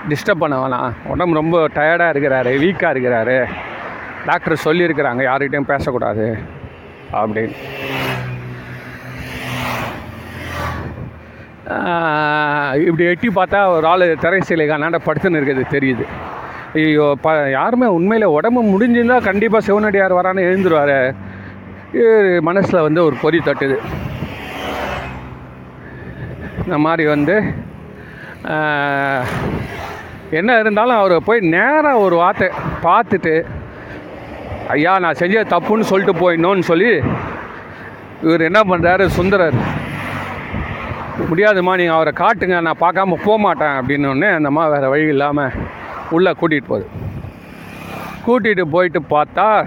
டிஸ்டர்ப் 0.08 0.42
பண்ண 0.44 0.66
வேணாம். 0.66 0.92
உடம்பு 1.06 1.34
ரொம்ப 1.34 1.68
டயர்டாக 1.74 2.14
இருக்கிறாரு 2.14 2.52
வீக்காக 2.62 2.94
இருக்கிறாரு. 2.94 3.44
டாக்டர் 4.26 4.62
சொல்லியிருக்கிறாங்க 4.64 5.22
யார்கிட்டையும் 5.30 5.70
பேசக்கூடாது. 5.72 6.38
அப்படின்னு. 7.12 7.54
இப்படி 12.86 13.04
எட்டி 13.10 13.28
பார்த்தா 13.36 13.60
ஒரு 13.74 13.86
ஆள் 13.90 14.04
திரை 14.22 14.40
சிலைகானாண்ட 14.48 14.98
படுத்துன்னு 15.04 15.38
இருக்கிறது 15.38 15.64
தெரியுது. 15.76 16.04
ஐயோ 16.78 17.06
ப 17.24 17.32
யாருமே 17.58 17.86
உண்மையில் 17.98 18.34
உடம்பு 18.36 18.60
முடிஞ்சிருந்தா 18.72 19.18
கண்டிப்பாக 19.28 19.66
சிவனடியார் 19.68 20.18
வரான்னு 20.18 20.46
எழுந்துருவார். 20.48 20.98
மனசில் 22.48 22.84
வந்து 22.86 23.00
ஒரு 23.08 23.16
பொறி 23.22 23.38
தட்டுது. 23.48 23.76
இந்த 26.64 26.76
மாதிரி 26.86 27.04
வந்து 27.14 27.36
என்ன 30.38 30.50
இருந்தாலும் 30.62 31.00
அவர் 31.00 31.14
போய் 31.26 31.40
நேராக 31.54 32.04
ஒரு 32.06 32.16
வார்த்தை 32.22 32.48
பார்த்துட்டு 32.86 33.34
ஐயா 34.74 34.92
நான் 35.04 35.20
செஞ்ச 35.22 35.42
தப்புன்னு 35.54 35.90
சொல்லிட்டு 35.90 36.14
போயிடணும்னு 36.20 36.64
சொல்லி 36.70 36.90
இவர் 38.26 38.48
என்ன 38.48 38.60
பண்ணுறாரு 38.70 39.06
சுந்தரர் 39.18 39.58
முடியாதும்மா 41.30 41.76
நீங்கள் 41.76 41.88
அவரை 41.88 42.12
காட்டுங்க 42.16 42.60
நான் 42.60 42.78
பார்க்காம 42.80 43.14
போக 43.24 43.38
மாட்டேன் 43.38 43.68
அப்படின்னோடனே 43.68 44.34
அந்த 44.34 44.48
வேறு 44.68 44.88
வழி 44.88 45.06
இல்லாமல் 45.06 45.52
உள்ளே 46.10 46.30
கூட்டிகிட்டு 46.30 46.64
போகுது. 46.66 46.88
கூட்டிகிட்டு 48.26 48.62
போயிட்டு 48.62 49.00
பார்த்தா 49.10 49.66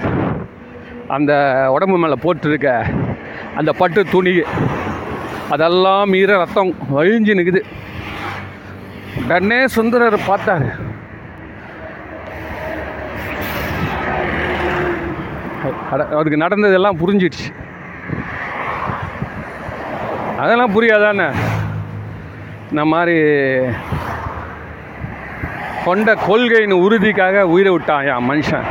அந்த 1.07 1.33
உடம்பு 1.71 1.97
மேலே 1.97 2.13
போட்டிருக்க 2.13 2.83
அந்த 3.55 3.71
பட்டு 3.71 4.05
துணி 4.05 4.41
அதெல்லாம் 5.49 6.09
மீற 6.09 6.37
ரத்தம் 6.37 6.75
வழிஞ்சு 6.95 7.33
நிற்குது 7.33 7.61
உடனே 9.23 9.67
சுந்தரர் 9.67 10.19
பார்த்தாரு. 10.27 10.71
அட- 15.91 16.05
அவருக்கு 16.05 16.37
நடந்ததெல்லாம் 16.37 16.97
புரிஞ்சிடுச்சு. 16.97 17.53
அதெல்லாம் 20.41 20.73
புரியாதானே? 20.75 21.27
இந்த 22.71 22.83
மாதிரி 22.93 23.17
கொண்ட 25.85 26.13
கொள்கையின் 26.27 26.81
உறுதிக்காக 26.85 27.45
உயிரை 27.53 27.71
விட்டான் 27.73 28.07
என் 28.11 28.27
மனுஷன்? 28.29 28.67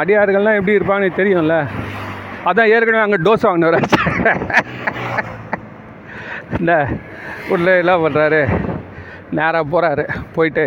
அடியார்கள்லாம் 0.00 0.58
எப்படி 0.58 0.76
இருப்பான்னு 0.78 1.18
தெரியும்ல. 1.20 1.56
அதான் 2.48 2.72
ஏற்கனவே 2.74 3.04
அங்கே 3.04 3.20
டோஸ் 3.26 3.46
வாங்கினவர் 3.46 3.86
இந்த 6.58 6.72
உள்ள 7.54 7.70
எல்லாம் 7.82 8.04
பண்ணுறாரு 8.04 8.42
நேராக 9.38 9.64
போகிறாரு 9.72 10.04
போயிட்டு. 10.36 10.66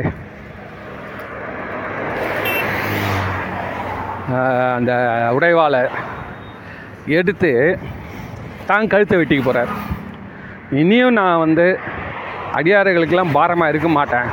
அந்த 4.77 4.91
உடைவாளை 5.36 5.82
எடுத்து 7.19 7.51
தான் 8.72 8.91
கழுத்தை 8.93 9.17
வெட்டிக்க 9.20 9.43
போகிறார் 9.45 9.72
இனியும் 10.82 11.17
நான் 11.20 11.41
வந்து 11.45 11.67
அடியாறுகளுக்கெல்லாம் 12.57 13.36
பாரமாக 13.38 13.72
இருக்க 13.74 13.89
மாட்டேன். 13.97 14.30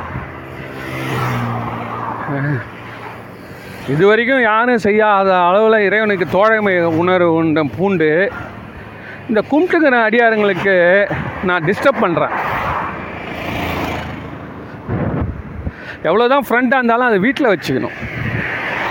இது 3.93 4.03
வரைக்கும் 4.09 4.41
யாரும் 4.49 4.83
செய்யாத 4.85 5.29
அளவில் 5.49 5.85
இறைவனுக்கு 5.87 6.25
தோழமை 6.37 6.73
உணர்வு 7.01 7.29
உண்ட 7.39 7.61
பூண்டு. 7.77 8.09
இந்த 9.29 9.41
கும்பிட்டுக்கிற 9.51 9.95
அடியாருங்களுக்கு 10.07 10.75
நான் 11.47 11.65
டிஸ்டர்ப் 11.69 12.03
பண்ணுறேன் 12.03 12.35
எவ்வளோதான் 16.09 16.45
ஃப்ரெண்டாக 16.47 16.79
இருந்தாலும் 16.79 17.09
அதை 17.09 17.17
வீட்டில் 17.25 17.51
வச்சுக்கணும். 17.53 17.95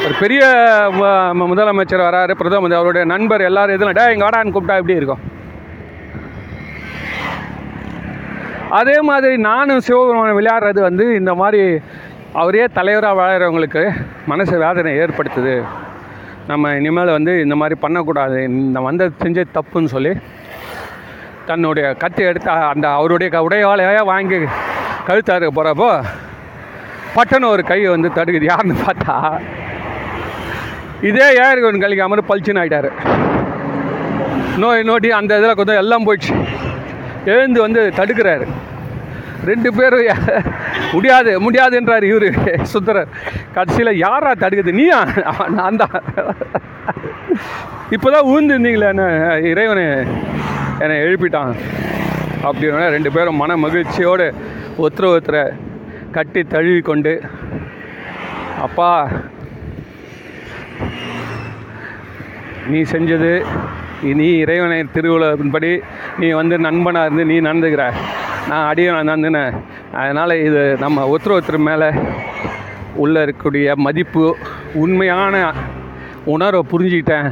ஒரு 0.06 0.14
பெரிய 0.22 0.42
முதலமைச்சர் 1.52 2.06
வராரு 2.08 2.32
பிரதமர் 2.40 2.78
அவருடைய 2.80 3.04
நண்பர் 3.12 3.48
எல்லாரும் 3.50 3.76
எதுவும் 3.76 3.96
டே 3.98 4.04
எங்கள் 4.14 4.26
வாடான்னு 4.26 4.54
கூப்பிட்டா 4.54 4.80
எப்படி 4.80 4.98
இருக்கும்? 5.00 5.22
அதே 8.76 9.00
மாதிரி 9.00 9.36
நானும் 9.36 9.80
சிவபெருமான் 9.80 10.34
விளையாடுறது 10.34 10.80
வந்து 10.80 11.14
இந்த 11.14 11.34
மாதிரி 11.34 11.78
அவரே 12.32 12.64
தலைவராக 12.64 13.20
வாழறவங்களுக்கு 13.20 13.92
மனசு 14.26 14.58
வேதனை 14.58 14.92
ஏற்படுத்துது. 14.92 15.64
நம்ம 16.46 16.72
இனிமேல் 16.72 17.10
வந்து 17.10 17.40
இந்த 17.40 17.56
மாதிரி 17.56 17.80
பண்ணக்கூடாது. 17.80 18.44
இந்த 18.44 18.80
வந்த 18.80 19.10
செஞ்ச 19.18 19.44
தப்புன்னு 19.54 19.84
சொல்லி 19.84 20.10
தன்னுடைய 21.46 21.94
கத்தி 21.94 22.22
எடுத்து 22.22 22.50
அந்த 22.50 22.90
அவருடைய 22.90 23.32
க- 23.32 24.02
வாங்கி 24.04 24.36
கழுத்தாருக்கு 25.06 25.48
போகிறப்போ 25.54 26.04
பட்டன 27.14 27.46
ஒரு 27.46 27.64
கை 27.64 27.86
வந்து 27.86 28.08
தடுக்குது. 28.08 28.44
யாருன்னு 28.44 28.74
பார்த்தா 28.74 29.40
இதே 31.02 31.40
ஏர்கன் 31.40 31.80
கழிக்காம 31.80 32.18
பளிச்சுன்னு 32.28 32.60
ஆகிட்டார் 32.60 32.90
நோய் 34.58 34.80
நோட்டி 34.80 35.08
அந்த 35.08 35.38
இதில் 35.38 35.54
கொஞ்சம் 35.54 35.76
எல்லாம் 35.76 36.06
போயிடுச்சு. 36.06 36.44
எழுந்து 37.24 37.60
வந்து 37.60 37.92
தடுக்கிறாரு. 37.96 38.46
ரெண்டு 39.50 39.70
பேரும் 39.78 40.22
முடியாது 40.94 41.30
முடியாதுன்றார் 41.46 42.04
இவரு 42.10 42.28
சுந்தரர். 42.72 43.10
கடைசியில் 43.56 44.00
யாரா 44.04 44.32
தடுக்குது? 44.42 44.72
நீயா? 44.80 45.00
நான் 45.58 45.80
தான். 45.82 45.96
இப்போ 47.96 48.08
தான் 48.14 48.28
ஊழ்ந்துருந்தீங்களே 48.32 48.88
என்ன 48.94 49.04
இறைவனை 49.52 49.84
என்னை 50.82 50.96
எழுப்பிட்டான். 51.06 51.54
அப்படின்னா 52.46 52.88
ரெண்டு 52.96 53.10
பேரும் 53.16 53.40
மன 53.42 53.56
மகிழ்ச்சியோடு 53.64 54.26
ஒருத்தர 54.82 55.06
ஒருத்தரை 55.12 55.44
கட்டி 56.16 56.42
தழுவி 56.54 56.80
கொண்டு 56.90 57.12
அப்பா 58.66 58.90
நீ 62.72 62.78
செஞ்சது 62.92 63.32
நீ 64.02 64.36
இறைவனை 64.36 64.86
திருவிழாவின்படி 64.94 65.80
நீ 66.18 66.30
வந்து 66.30 66.58
நண்பனாக 66.58 67.04
இருந்து 67.04 67.24
நீ 67.24 67.36
நடந்துக்கிற. 67.48 67.92
நான் 68.48 68.74
அடியவன் 68.74 69.08
நடந்துனேன் 69.10 69.54
அதனால் 69.92 70.30
இது 70.30 70.76
நம்ம 70.80 71.06
ஒருத்தர் 71.12 71.36
ஒருத்தர் 71.36 71.66
மேலே 71.68 71.88
உள்ள 72.94 73.24
இருக்கக்கூடிய 73.24 73.74
மதிப்பு 73.74 74.36
உண்மையான 74.74 75.52
உணர்வை 76.24 76.62
புரிஞ்சுக்கிட்டேன் 76.70 77.28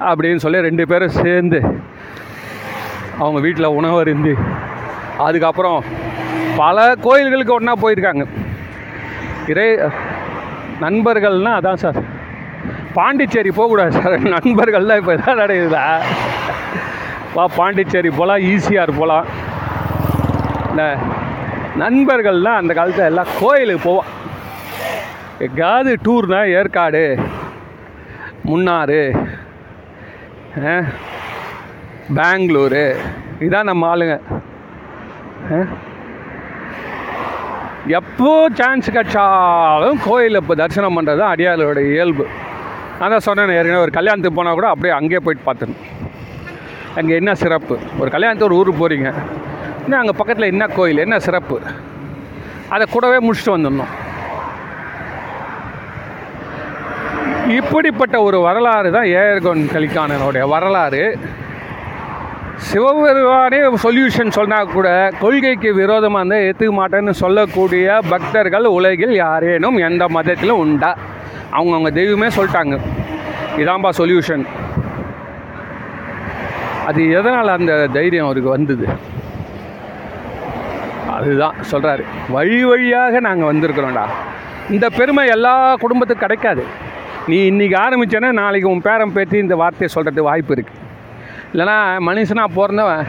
அப்படின்னு 0.00 0.36
சொல்லி 0.36 0.60
ரெண்டு 0.60 0.86
பேரும் 0.86 1.16
சேர்ந்து 1.22 1.60
அவங்க 3.18 3.40
வீட்டில் 3.40 3.76
உணவு 3.78 4.00
இருந்து 4.00 4.36
அதுக்கப்புறம் 5.18 5.84
பல 6.56 6.94
கோயில்களுக்கு 7.00 7.54
ஒன்றா 7.54 7.74
போயிருக்காங்க. 7.82 8.26
இறை 9.46 9.68
நண்பர்கள்னால் 10.80 11.58
அதான் 11.60 11.82
சார். 11.84 12.16
பாண்டிச்சேரி 12.98 13.50
போகக்கூடாது 13.58 13.92
சார். 14.00 14.16
நண்பர்கள்லாம் 14.34 15.00
இப்போ 15.00 15.12
எதாவது 15.18 15.42
அடையுதா 15.46 15.84
வா 17.36 17.44
பாண்டிச்சேரி 17.58 18.10
போகலாம் 18.18 18.44
ஈஸியாக 18.52 18.94
போகலாம் 19.00 19.26
இந்த 20.70 20.84
நண்பர்கள்லாம் 21.82 22.60
அந்த 22.60 22.72
காலத்தில் 22.78 23.10
எல்லாம் 23.10 23.32
கோயிலுக்கு 23.40 23.86
போவோம் 23.88 24.08
எங்கேயாவது 25.46 25.90
டூர்னா 26.06 26.40
ஏற்காடு 26.58 27.04
முன்னாறு 28.50 29.02
பெங்களூரு. 32.16 32.84
இதான் 33.46 33.68
நம்ம 33.70 33.88
ஆளுங்க. 33.92 34.16
எப்போ 37.98 38.30
சான்ஸ் 38.60 38.88
கிடச்சாலும் 38.94 40.00
கோயிலில் 40.06 40.40
இப்போ 40.42 40.54
தரிசனம் 40.60 40.96
பண்ணுறது 40.98 41.20
தான் 41.22 41.32
அடியாளோட 41.34 41.80
இயல்பு. 41.92 42.24
அதான் 43.04 43.24
சொன்னேன் 43.26 43.56
ஏற்கனவே 43.58 43.82
ஒரு 43.86 43.92
கல்யாணத்துக்கு 43.98 44.38
போனால் 44.38 44.58
கூட 44.58 44.68
அப்படியே 44.72 44.94
அங்கேயே 44.98 45.20
போயிட்டு 45.24 45.44
பார்த்தேன் 45.48 45.76
அங்கே 46.98 47.12
என்ன 47.20 47.32
சிறப்பு? 47.42 47.74
ஒரு 48.00 48.08
கல்யாணத்துக்கு 48.14 48.50
ஒரு 48.50 48.58
ஊருக்கு 48.60 48.80
போகிறீங்க 48.82 49.08
இன்னும் 49.84 50.00
அங்கே 50.00 50.14
பக்கத்தில் 50.20 50.52
என்ன 50.52 50.64
கோயில்? 50.76 51.04
என்ன 51.04 51.16
சிறப்பு? 51.26 51.56
அதை 52.74 52.84
கூடவே 52.94 53.18
முடிச்சுட்டு 53.26 53.54
வந்துடணும். 53.54 53.92
இப்படிப்பட்ட 57.58 58.16
ஒரு 58.22 58.38
வரலாறு 58.46 58.88
தான் 58.96 59.10
ஏர்கோன் 59.20 59.62
கலிக்கானனுடைய 59.74 60.46
வரலாறு. 60.54 61.02
சிவபெருமானே 62.68 63.60
சொல்யூஷன் 63.84 64.36
சொன்னால் 64.38 64.72
கூட 64.74 64.88
கொள்கைக்கு 65.20 65.70
விரோதமாக 65.80 66.20
இருந்தால் 66.20 66.44
ஏற்றுக்க 66.46 66.72
மாட்டேன்னு 66.80 67.14
சொல்லக்கூடிய 67.22 67.98
பக்தர்கள் 68.12 68.66
உலகில் 68.78 69.14
யாரேனும் 69.24 69.78
எந்த 69.88 70.04
மதத்திலும் 70.16 70.62
உண்டா? 70.64 70.90
அவங்கவுங்க 71.56 71.92
தெய்வமே 72.00 72.28
சொல்லிட்டாங்க. 72.36 72.76
இதான்பா 73.62 73.90
சொல்யூஷன் 74.00 74.44
அது 76.88 77.02
எதனால் 77.18 77.56
அந்த 77.58 77.72
தைரியம் 77.96 78.24
அவருக்கு 78.24 78.50
வந்தது? 78.56 78.86
அதுதான் 81.16 81.56
சொல்கிறாரு 81.70 82.04
வழி 82.34 82.58
வழியாக 82.64 83.20
நாங்கள் 83.26 83.50
வந்திருக்கிறோம்டா. 83.50 84.04
இந்த 84.74 84.86
பெருமை 84.98 85.24
எல்லா 85.36 85.54
குடும்பத்துக்கும் 85.84 86.28
கிடைக்காது. 86.28 86.64
நீ 87.30 87.38
இன்றைக்கி 87.50 87.76
ஆரம்பிச்சேன்னா 87.84 88.30
நாளைக்கு 88.40 88.70
உன் 88.70 88.84
பேரன் 88.86 89.12
பேத்தி 89.16 89.38
இந்த 89.44 89.56
வார்த்தையை 89.62 89.90
சொல்கிறதுக்கு 89.94 90.30
வாய்ப்பு 90.30 90.54
இருக்குது 90.54 90.84
இல்லைனா 91.54 91.76
மனுஷனாக 92.08 92.54
பிறந்தவன் 92.54 93.06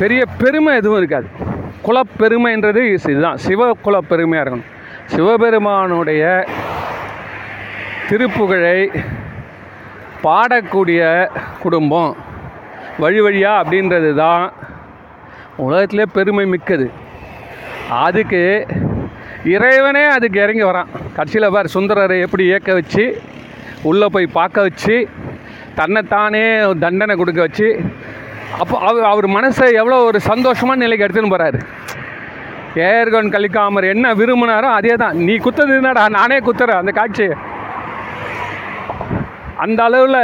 பெரிய 0.00 0.22
பெருமை 0.42 0.72
எதுவும் 0.80 0.98
இருக்காது. 0.98 1.26
குலப்பெருமைன்றது 1.86 2.82
இதுதான். 2.94 3.40
சிவ 3.46 3.70
குலப்பெருமையாக 3.86 4.44
இருக்கணும். 4.44 4.70
சிவபெருமானுடைய 5.12 6.22
திருப்புகழை 8.08 8.78
பாடக்கூடிய 10.24 11.00
குடும்பம் 11.62 12.12
வழி 13.02 13.20
வழியாக 13.26 13.60
அப்படின்றது 13.62 14.10
தான் 14.14 14.44
உலகத்திலே 15.64 16.04
பெருமை 16.16 16.44
மிக்கது. 16.52 16.86
அதுக்கு 18.04 18.42
இறைவனே 19.54 20.04
அதுக்கு 20.16 20.38
இறங்கி 20.44 20.64
வரான். 20.64 20.90
கடைசியில் 21.16 21.52
பார் 21.54 21.74
சுந்தரரை 21.74 22.18
எப்படி 22.26 22.44
இயக்க 22.50 22.72
வச்சு 22.74 23.04
உள்ளே 23.90 24.06
போய் 24.14 24.34
பார்க்க 24.38 24.66
வச்சு 24.68 24.96
தன்னைத்தானே 25.78 26.44
தண்டனை 26.84 27.14
கொடுக்க 27.16 27.40
வச்சு 27.46 27.68
அப்போ 28.60 28.74
அவர் 28.88 29.10
அவர் 29.12 29.26
மனசை 29.36 29.68
எவ்வளோ 29.80 29.98
ஒரு 30.08 30.18
சந்தோஷமான 30.30 30.82
நிலைக்கு 30.84 31.04
எடுத்துன்னு 31.06 31.34
போகிறாரு 31.34 31.60
ஏர்கன் 32.74 33.32
கலிக்காமர் 33.34 33.86
என்ன 33.94 34.14
விரும்பினாரோ 34.14 34.68
அதே 34.78 34.94
தான் 34.94 35.16
நீ 35.16 35.36
குத்தது 35.36 35.72
என்னடா? 35.78 36.08
நானே 36.08 36.38
குத்துறேன் 36.38 36.80
அந்த 36.82 36.90
காட்சி. 36.90 37.26
அந்த 39.56 39.82
அளவில் 39.82 40.20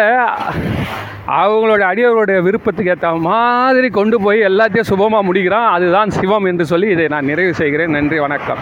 அவங்களோட 1.27 1.83
அடியவருடைய 1.91 2.43
விருப்பத்துக்கு 2.43 2.91
ஏற்ற 2.91 3.09
மாதிரி 3.15 3.89
கொண்டு 3.89 4.21
போய் 4.21 4.41
எல்லாத்தையும் 4.41 4.91
சுபமாக 4.91 5.27
முடிக்கிறான். 5.29 5.69
அதுதான் 5.77 6.11
சிவம் 6.11 6.45
என்று 6.45 6.65
சொல்லி 6.65 6.89
இதை 6.89 7.09
நான் 7.09 7.25
நிறைவு 7.25 7.55
செய்கிறேன். 7.55 7.91
நன்றி 7.91 8.19
வணக்கம். 8.19 8.59